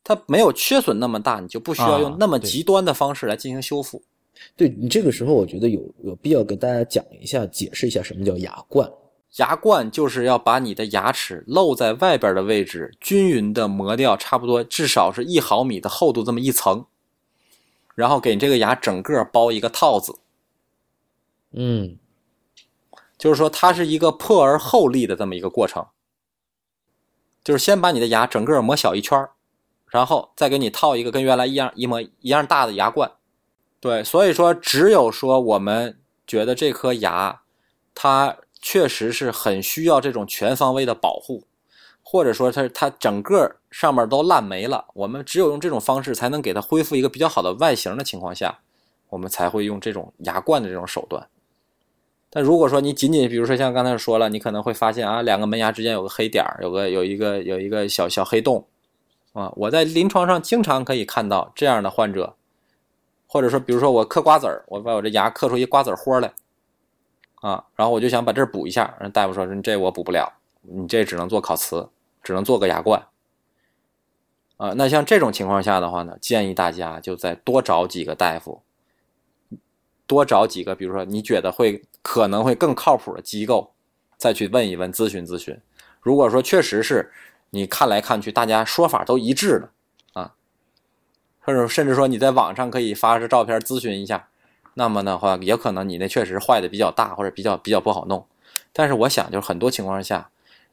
[0.05, 4.03] 它没有缺损那么大，你就不需要用那么极端的方式来进行修复。
[4.55, 8.87] 对你这个时候，我觉得有有必要跟大家讲一下，解释一下什么叫牙冠。
[9.37, 16.87] 牙冠就是要把你的牙齿露在外边的位置均匀的磨掉，差不多至少是一毫米的厚度这么一层，
[17.95, 20.19] 然后给你这个牙整个包一个套子。
[21.53, 21.99] 嗯，
[23.19, 25.87] 就是说它是一个破而后立的这么一个过程，
[27.45, 29.29] 就是先把你的牙整个磨小一圈
[29.89, 33.13] 然后再给你套一个跟原来一样一模一样大的牙冠。
[33.81, 37.43] 对，所以说只有说我们觉得这颗牙，
[37.95, 38.37] 它
[38.69, 41.45] 确实是很需要这种全方位的保护，
[42.03, 48.59] 或者说它它整个上面都烂没了，我们只有用这种方式才能给它恢复一个比较好的外形的情况下，
[49.11, 51.29] 我们才会用这种牙冠的这种手段。
[52.29, 58.67] 但如果说你仅仅比如说像刚才说了，你可能会发现啊，两个门牙之间有个黑点，有个有一个有一个小小黑洞，
[59.33, 62.35] 啊，我在临床上经常可以看到这样的患者。
[63.29, 66.33] 或者说，比如说我嗑瓜子儿，我把我这牙嗑出一瓜子豁来，
[67.41, 70.33] 啊，然后我就想把这补一下，人大夫说，这我补不了，
[70.63, 71.89] 你这只能做烤瓷，
[72.23, 73.07] 只能做个牙冠，
[74.57, 78.63] 啊，那像这种情况下的话呢，建议大家就再多找几个大夫，
[80.07, 83.73] 多找几个，比如说你觉得会可能会更靠谱的机构，
[84.17, 85.57] 再去问一问、咨询咨询。
[86.01, 87.13] 如果说确实是
[87.51, 89.71] 你看来看去大家说法都一致的。
[90.21, 90.33] 啊
[91.41, 94.29] 或者甚至说你在网上可以发个照片咨询一下，
[94.79, 98.27] 那么的话也可能你那确实坏的比较大或者比较比较不好弄。
[98.73, 100.31] 但是我想就是很多情况下，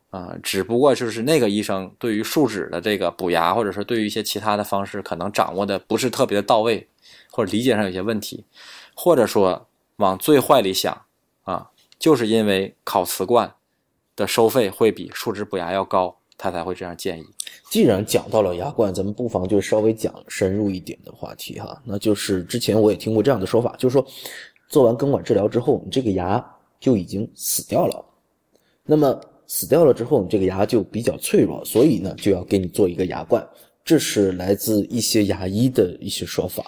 [0.09, 6.87] 啊，只不过就是那个医生对于树脂的这个补牙，或者说对于一些其他的方式可能掌握的不是特别的到位，
[7.31, 8.45] 或者理解上有些问题，
[8.93, 11.05] 或者说往最坏里想
[11.43, 13.55] 啊，就是因为烤瓷冠
[14.15, 16.17] 的收费会比树脂补牙要高。
[16.35, 17.27] 他才会这样建议。
[17.69, 21.81] 既然讲到了牙冠，咱们不妨就稍微讲深入一点的话题哈。
[21.83, 24.05] 那就是之前我也听过这样的说法，就是说
[24.67, 26.43] 做完根管治疗之后，你这个牙
[26.79, 28.05] 就已经死掉了。
[28.83, 33.47] 那么死掉了之后，你这个牙就比较脆弱，所以呢就要给你做一个牙冠。
[33.83, 36.63] 这是来自一些牙医的一些说法。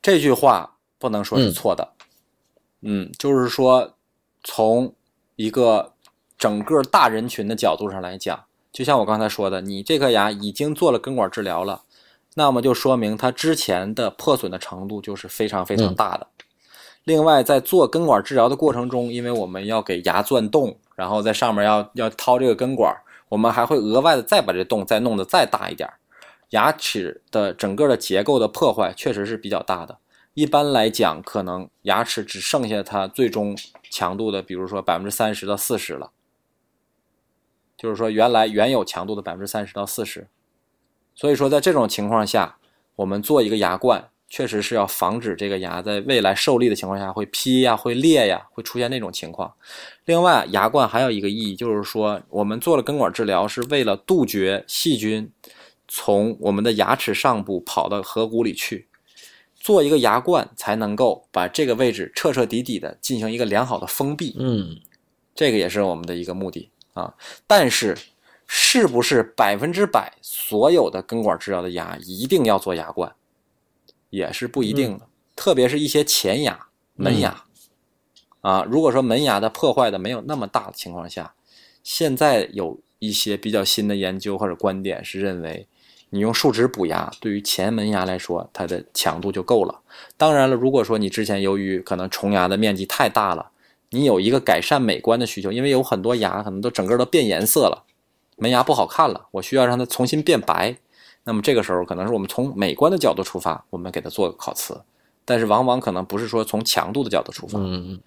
[0.00, 1.92] 这句话不能说是错的。
[2.82, 3.94] 嗯，就是说
[4.44, 4.94] 从
[5.36, 5.92] 一个。
[6.38, 11.82] 整个大人群的角度上来讲，就像我刚才说的，你这颗牙已经做了根管治疗了，
[12.34, 16.26] 那么就说明它之前的破损的程度就是非常非常大的。
[17.04, 22.94] 另外，在做根管治疗的过程中，因为我们要给牙钻洞，然后在上面要要掏这个根管，
[23.30, 25.88] 我们还会额外的再把这洞再弄得再大一点，
[26.50, 29.96] 牙齿的整个的结构的破坏确实是比较大的。
[30.34, 33.56] 一般来讲，可能牙齿只剩下它最终
[33.90, 36.10] 强度的，比如说百分之三十到四十了。
[37.78, 40.26] 就是说，原来原有强度的百分之三十到四十，
[41.14, 42.58] 所以说在这种情况下，
[42.96, 49.54] 我们做一个牙冠，确实是要防止这个牙在未来受力的情况下会劈呀、会裂呀、会出现那种情况。
[50.06, 55.30] 另外，牙冠还有一个意义，就是说我们做了根管治疗，是为了杜绝细菌
[55.86, 58.88] 从我们的牙齿上部跑到颌骨里去，
[59.54, 64.34] 做一个牙冠才能够把这个位置彻彻底底的进行一个良好的封闭。
[64.38, 64.80] 嗯，
[65.34, 66.70] 这个也是我们的一个目的。
[66.94, 67.14] 啊，
[67.46, 67.96] 但是
[68.46, 73.14] 是不是百分之百所有的根管治疗的牙一定要做牙冠，
[74.10, 75.06] 也是不一定的。
[75.36, 77.44] 特别是一些前牙、门牙，
[78.40, 81.34] 啊，如果说门牙的破坏的没有那么大的情况下，
[81.84, 85.68] 现在有一些比较新的研究或者观点是认为，
[86.10, 89.80] 你用树脂补牙对于前门牙来说，它的强度就够了。
[90.16, 93.52] 当然了，如果说你之前由于可能虫牙的面积太大了，
[93.90, 97.84] 你有一个改善美观的需求，因为有很多牙可能都整个都变颜色了，
[98.36, 100.76] 门牙不好看了，我需要让它重新变白。
[101.24, 104.80] 那么这个时候可能是我们从美观的角度出发，我们给它做个烤瓷，
[105.24, 107.58] 但是往往可能不是说从强度的角度出发。
[107.58, 108.00] 嗯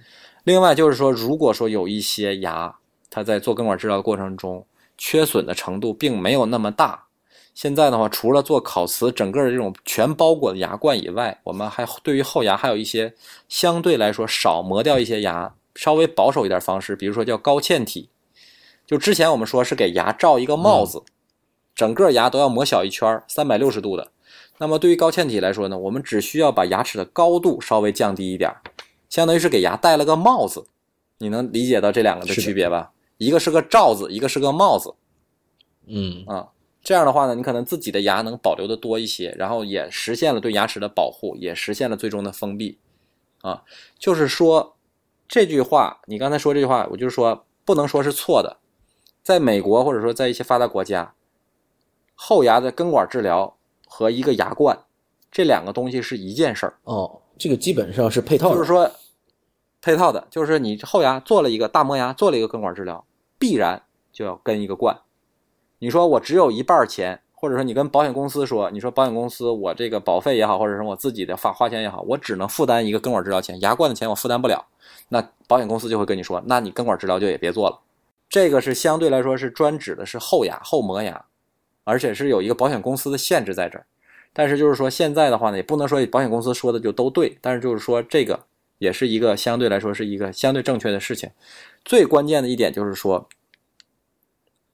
[0.43, 2.75] 另外就是说，如果说有一些牙，
[3.11, 4.65] 它在做根管治疗的过程中
[4.97, 7.03] 缺损的程度并没有那么大，
[7.53, 13.13] 现在的话，除了做烤瓷整个的这种全包裹的牙冠以外，我们还对于后牙还有一些
[13.49, 18.09] 相对来说少磨掉一些牙，稍微保守一点方式，比如说叫高嵌体。
[18.85, 21.03] 就之前我们说是给牙罩一个帽子，
[21.73, 24.11] 整个牙都要磨小一圈，三百六十度的。
[24.57, 28.51] 那么对于高嵌体来说呢，我们只需要把牙齿的高度稍微降低一点，
[29.09, 30.67] 相当于是给牙戴了个帽子。
[31.19, 32.91] 你能理解到这两个的区别吧？
[33.17, 34.93] 一个是个罩子，一个是个帽子。
[35.87, 36.49] 嗯啊，
[36.83, 42.79] 这样的话呢，你可能自己的牙能保留的多一些，然后也实现了对牙齿的保护，也实现了最终的封闭。
[43.41, 43.63] 啊，
[43.97, 44.75] 就是说
[45.31, 48.57] 这句话，你刚才说这句话，我就是说不能说是错的。
[49.23, 51.13] 在美国或者说在一些发达国家，
[52.15, 53.55] 后牙的根管治疗
[53.87, 54.77] 和一个牙冠
[55.31, 58.91] 这两个东西是一件事儿，哦，这个基本上是配套的，就是说
[59.81, 63.05] 配套的，就是你后牙做了一个大磨牙，做了一个根管治疗，
[63.39, 64.99] 必然就要跟一个冠。
[65.79, 74.65] 你说我只有一半钱，或者说你跟保险公司说，你说保险公司我这个保费也好，或者是我自己的花花钱也好，我只能负担一个根管治疗钱，牙冠的钱我负担不了，
[75.13, 77.77] 那保险公司就会跟你说，那你根管治疗就也别做了。
[78.29, 81.25] 这个是相对来说是专指的是后牙后磨牙，
[81.83, 83.85] 而且是有一个保险公司的限制在这儿。
[84.31, 88.45] 但是就是说现在的话呢，也不能说保险公司说的就都对，但是就是说这个
[88.77, 91.29] 也是一个相对来说是一个相对正确的事情。
[91.83, 93.27] 最关键的一点就是说，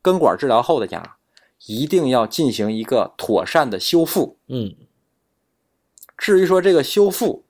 [0.04, 1.18] 根管治疗后的牙
[1.66, 4.38] 一定要进行一个妥善的修复。
[4.48, 4.76] 嗯
[6.16, 7.46] 至于说这个修复，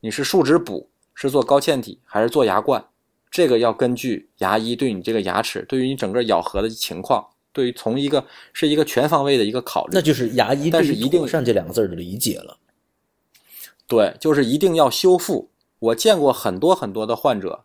[0.00, 0.89] 你是树脂补，
[1.20, 2.82] 是做高嵌体还是做牙冠，
[3.30, 8.24] 这个要根据牙医对你这个牙齿，对于你整个咬合的情况，对于从一个
[8.54, 9.90] 是一个全方位的一个考虑。
[9.92, 12.56] 那就是牙医但是一定妥善这两个字儿的理解了。
[13.86, 15.50] 对，就是一定要修复。
[15.78, 17.64] 我见过很多很多的患者，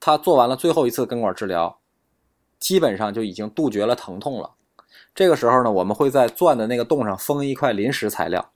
[0.00, 1.78] 他做完了最后一次根管治疗，
[2.58, 4.52] 基本上就已经杜绝了疼痛了。
[5.14, 8.50] 这个时候呢，我们会在钻的那个洞上封一块临时材料，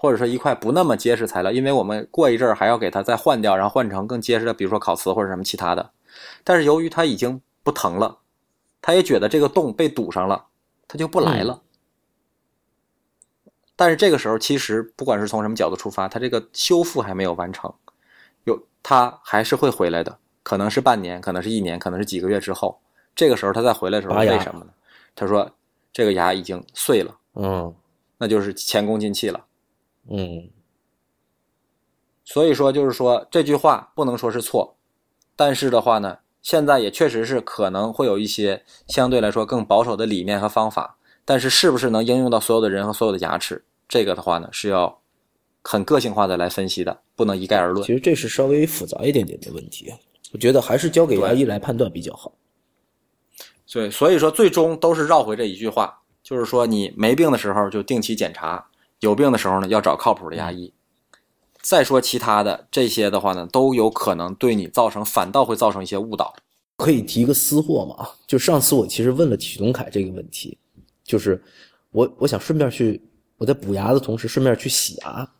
[0.00, 5.90] 或者说一块不那么结实材料，因为我们过一阵儿还要给它再换掉，然后换成更结实的，比如说烤瓷或者什么其他的。
[6.42, 8.20] 但是由于它已经不疼了，
[8.80, 10.46] 他也觉得这个洞被堵上了，
[10.88, 11.60] 他就不来了。
[13.76, 17.70] 但是这个时候，其实不管是从什么角度出发，他这个修复还没有完成，
[18.44, 22.80] 有他还是会回来的，可能是半年，可能是一年，可能是几个月之后，
[23.14, 24.70] 这个时候他再回来的时候，为什么呢？
[25.14, 25.50] 他说
[25.92, 27.74] 这个牙已经碎了，嗯
[28.16, 29.44] 那就是前功尽弃了。
[30.10, 30.50] 嗯
[32.24, 34.76] 所以说，就是说这句话不能说是错，
[35.34, 45.00] 但是的话呢，现在也确实是可能会有一些相对来说更保守的理念和方法，但是是不是能应用到所有的人和所有的牙齿，这个的话呢，是要
[45.62, 47.92] 很个性化的来分析的，不能一概而论其。
[47.92, 49.92] 实这是稍微复杂一点点的问题，
[50.32, 52.32] 我觉得还是交给牙医来判断比较好。
[53.72, 58.69] 对，所以说最终都是绕回这一句话，就是说你没病的时候就定期检查，
[59.00, 60.72] 有病的时候呢要找靠谱的牙医。
[61.60, 66.34] 再说其他的这些的话呢，都有可能对你造成，反倒会造成一些误导。
[66.76, 68.08] 可以提个私货吗？
[68.26, 70.56] 就上次我其实问了许东凯这个问题，
[71.04, 71.42] 就是
[71.90, 73.02] 我我想顺便去
[73.36, 75.30] 我在补牙的同时顺便去洗牙，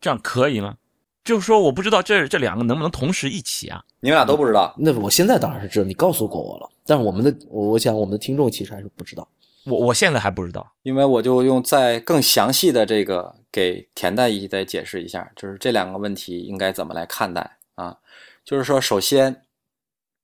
[0.00, 0.76] 这样可以吗？
[1.22, 3.84] 就是说，我不知道这这两个能不能同时一起啊？
[4.00, 9.28] 你们俩都不知道，那我现在当然是知道，你告诉过我了，但是我们的我我想我们的听众其实还是不知道。
[9.68, 10.74] 我我现在还不知道。
[10.82, 17.98] 因为我就用再更详细的这个给田大医再解释一下，就是这两个问题应该怎么来看待啊？
[18.44, 19.44] 就是说，首先，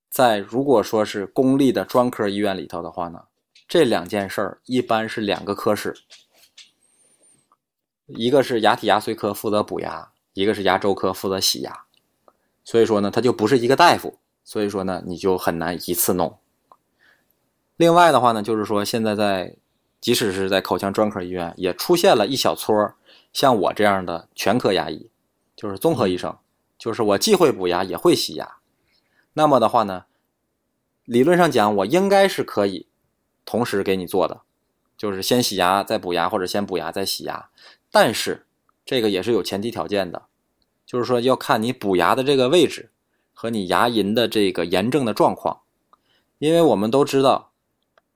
[0.09, 3.25] 在如果说是公立的专科医院里头的话呢，
[3.69, 5.95] 这两件事儿一般是两个科室，
[8.07, 11.85] 一个是牙体牙髓科负责补牙，一个是牙周科负责洗牙，
[12.65, 16.39] 所以说呢，它就不是一个大夫，所以说呢，你就很难一次弄。
[17.77, 19.57] 另外的话呢，就是说现在在
[20.01, 22.95] 即使是在口腔专科医院，也出现了一小撮
[23.33, 25.11] 像我这样的全科牙医，
[25.57, 26.37] 就是综合医生，
[26.79, 28.59] 就是我既会补牙也会洗牙。
[29.33, 30.05] 那么的话呢，
[31.05, 32.87] 理论上讲，我应该是可以
[33.45, 34.43] 同时给你做的，
[34.97, 37.49] 就是先洗牙再补牙，或者先补牙再洗牙。
[37.91, 38.47] 但是
[38.87, 40.27] 这个也是有前提条件的，
[40.87, 42.93] 就是说要看你补牙的这个位置
[43.33, 45.63] 和你牙龈的这个炎症的状况，
[46.39, 47.51] 因为我们都知道。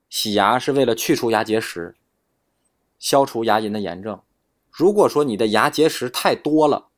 [0.08, 1.94] 洗牙是为了去除牙结石，
[2.98, 4.20] 消除牙龈的炎症。
[4.70, 6.88] 如果说你的牙结石太多了，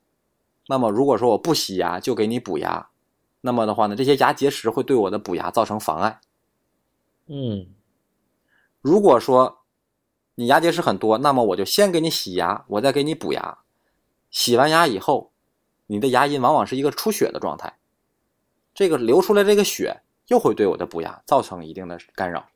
[0.69, 2.91] 那么如果说我不洗牙就给你补牙，
[3.41, 6.21] 那么的话呢，这些牙结石会对我的补牙造成妨碍。
[7.27, 7.67] 嗯
[8.81, 9.63] 如果说
[10.37, 13.59] 你牙结石很多，那么我就先给你洗牙，我再给你补牙。
[14.31, 15.33] 洗完牙以后，
[15.87, 17.79] 你的牙龈往往是一个出血的状态，
[18.73, 22.49] 这个流出来这个血又会对我的补牙造成一定的干扰。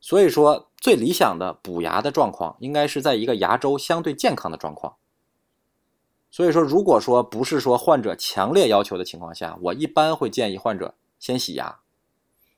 [0.00, 4.96] 所以说，最理想的补牙的状况应该是在一个牙周相对健康的状况。
[6.30, 11.80] 所以说，如果说不是说患者强烈要求的情况下，我一般会建议患者先洗牙，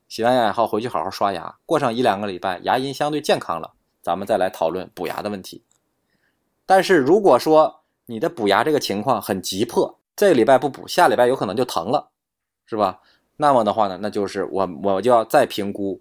[0.07, 5.63] 洗完牙以后回去好好刷牙，过上一两个礼拜，牙龈相对健康了，咱们再来讨论补牙的问题。
[6.65, 12.11] 但是如果说你的补牙这个情况很急迫，这个礼拜不补，下礼拜有可能就疼了，
[12.65, 13.01] 是吧？
[13.35, 15.99] 那么的话呢，那就是我我就要再评估，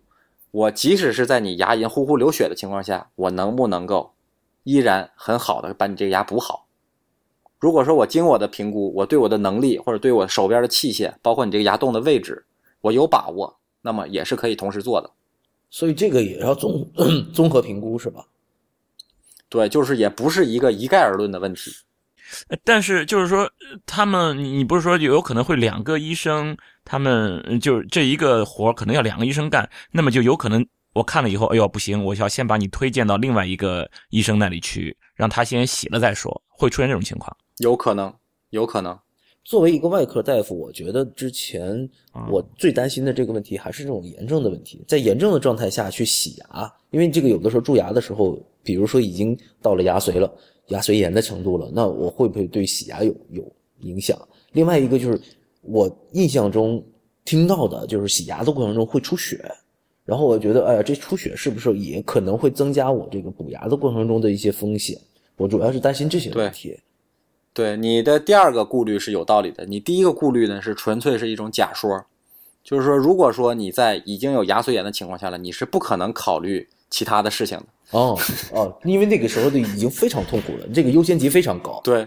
[0.53, 4.13] 我即使是在你牙龈呼呼流血的情况下，我能不能够
[4.63, 6.67] 依然很好的把你这个牙补好？
[7.59, 12.45] 如果说我经我的评估，我对我的能力或者对我手边的器械，包括你这个牙洞的位置，
[12.81, 15.11] 我有把握，那么也是可以同时做的。
[15.71, 16.87] 所以这个也要综
[17.33, 18.27] 综合评估是吧？
[19.49, 21.71] 对，就是也不是一个一概而论的问题。
[22.49, 23.51] 呃但是就是说，呃
[23.87, 37.35] 他们你你不是说有可能会两个医生，他们呃就是这一个活儿可能要两个医生干，那么就有可能我看了以后，哎呦不行，我要先把你推荐到另外一个医生那里去，让他先洗了再说，会出现这种情况。
[37.59, 38.13] 有可能，
[38.51, 38.99] 有可能。
[39.45, 41.89] 作为一个外科大夫，我觉得之前
[42.31, 44.85] 我最担心的这个问题还是这种炎症的问题。
[44.87, 50.33] 在炎症的状态下去洗牙，因为这个有的时候蛀牙的时候，比如说已经到了牙髓了，
[50.73, 53.45] 牙髓炎的程度了，那我会不会对洗牙有有
[53.81, 54.19] 影响？
[54.53, 55.21] 另外一个就是
[55.61, 56.85] 我印象中
[57.25, 59.41] 听到的就是洗牙的过程中会出血，
[60.05, 64.99] 然后我觉得，哎呀，这出血是不是也可能会增加我这个补牙的过程中的一些风险？
[65.37, 66.79] 我主要是担心这些问题。
[67.55, 72.05] 对你的第二个顾虑是有道理的，你第一个顾虑呢是纯粹是一种假说，
[72.65, 77.67] 就是说，如果说你在已经有牙髓炎的情况下了，你是不可能考虑其他的事情的。
[77.93, 78.19] 哦
[78.53, 81.81] 哦，因为那个时候的已经非常痛苦了，这个优先级非常高。
[81.85, 82.07] 对，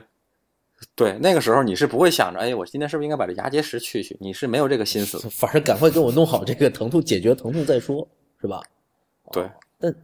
[0.96, 4.18] 对，那个时候你是不会想着，哎，我今天是不是应该把这牙结石去去？
[4.20, 5.30] 你是没有这个心思的。
[5.34, 8.08] 反正赶快给我弄好这个疼痛，解决疼痛再说，
[8.42, 8.62] 是吧？
[9.32, 9.50] 对，
[9.80, 9.96] 但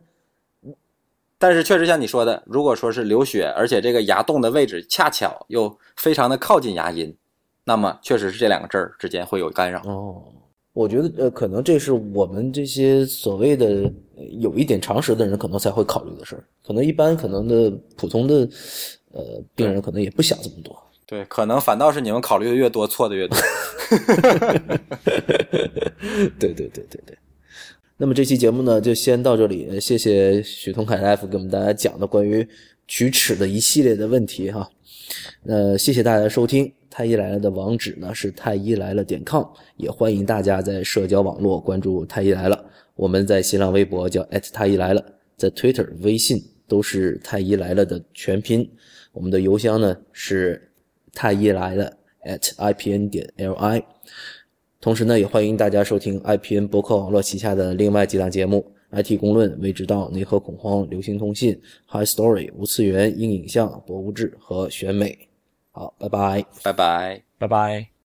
[1.38, 7.16] 但是确实像你说的，如果说是流血，而且这个牙洞的位置恰巧又非常的靠近牙龈，
[7.64, 9.82] 那么确实是这两个字儿之间会有干扰。
[9.86, 10.24] 哦，
[10.74, 18.48] 我觉得呃，可能这是我们这些所谓的呃有一点常识的人可能才会考虑的事儿，可能一般可能的普通的
[19.12, 20.76] 呃病人可能也不想这么多。
[21.06, 23.38] 对，可能反倒是你们考虑的越多，错的越多。
[26.40, 27.18] 对对对对对。
[27.98, 32.48] 那么这期节目呢，就先到这里，呃谢谢许同凯大夫给我们大家讲的关于
[32.88, 34.70] 龋齿的一系列的问题哈。
[35.44, 36.72] 呃，谢谢大家的收听。
[36.92, 39.46] 太医来了的网址呢是太医来了点 com，
[39.78, 42.66] 也欢迎大家在社交网络关注太医来了。
[42.96, 45.02] 我们在新浪微博叫太医来了，
[45.38, 48.70] 在 Twitter、微信都是太医来了的全拼。
[49.14, 50.70] 我们的邮箱呢是
[51.14, 51.92] 太医来了
[52.26, 53.82] at ipn 点 li。
[54.82, 61.58] 同时呢，也欢迎大家收听 IPN 博客网络旗下的另外几档节目：IT 公论、未知道、内核恐慌、流行通信、
[61.88, 65.31] High Story、无次元、硬影像、博物志和选美。
[65.72, 66.46] 好，拜拜。
[66.64, 67.24] 拜拜。
[67.38, 67.91] 拜拜。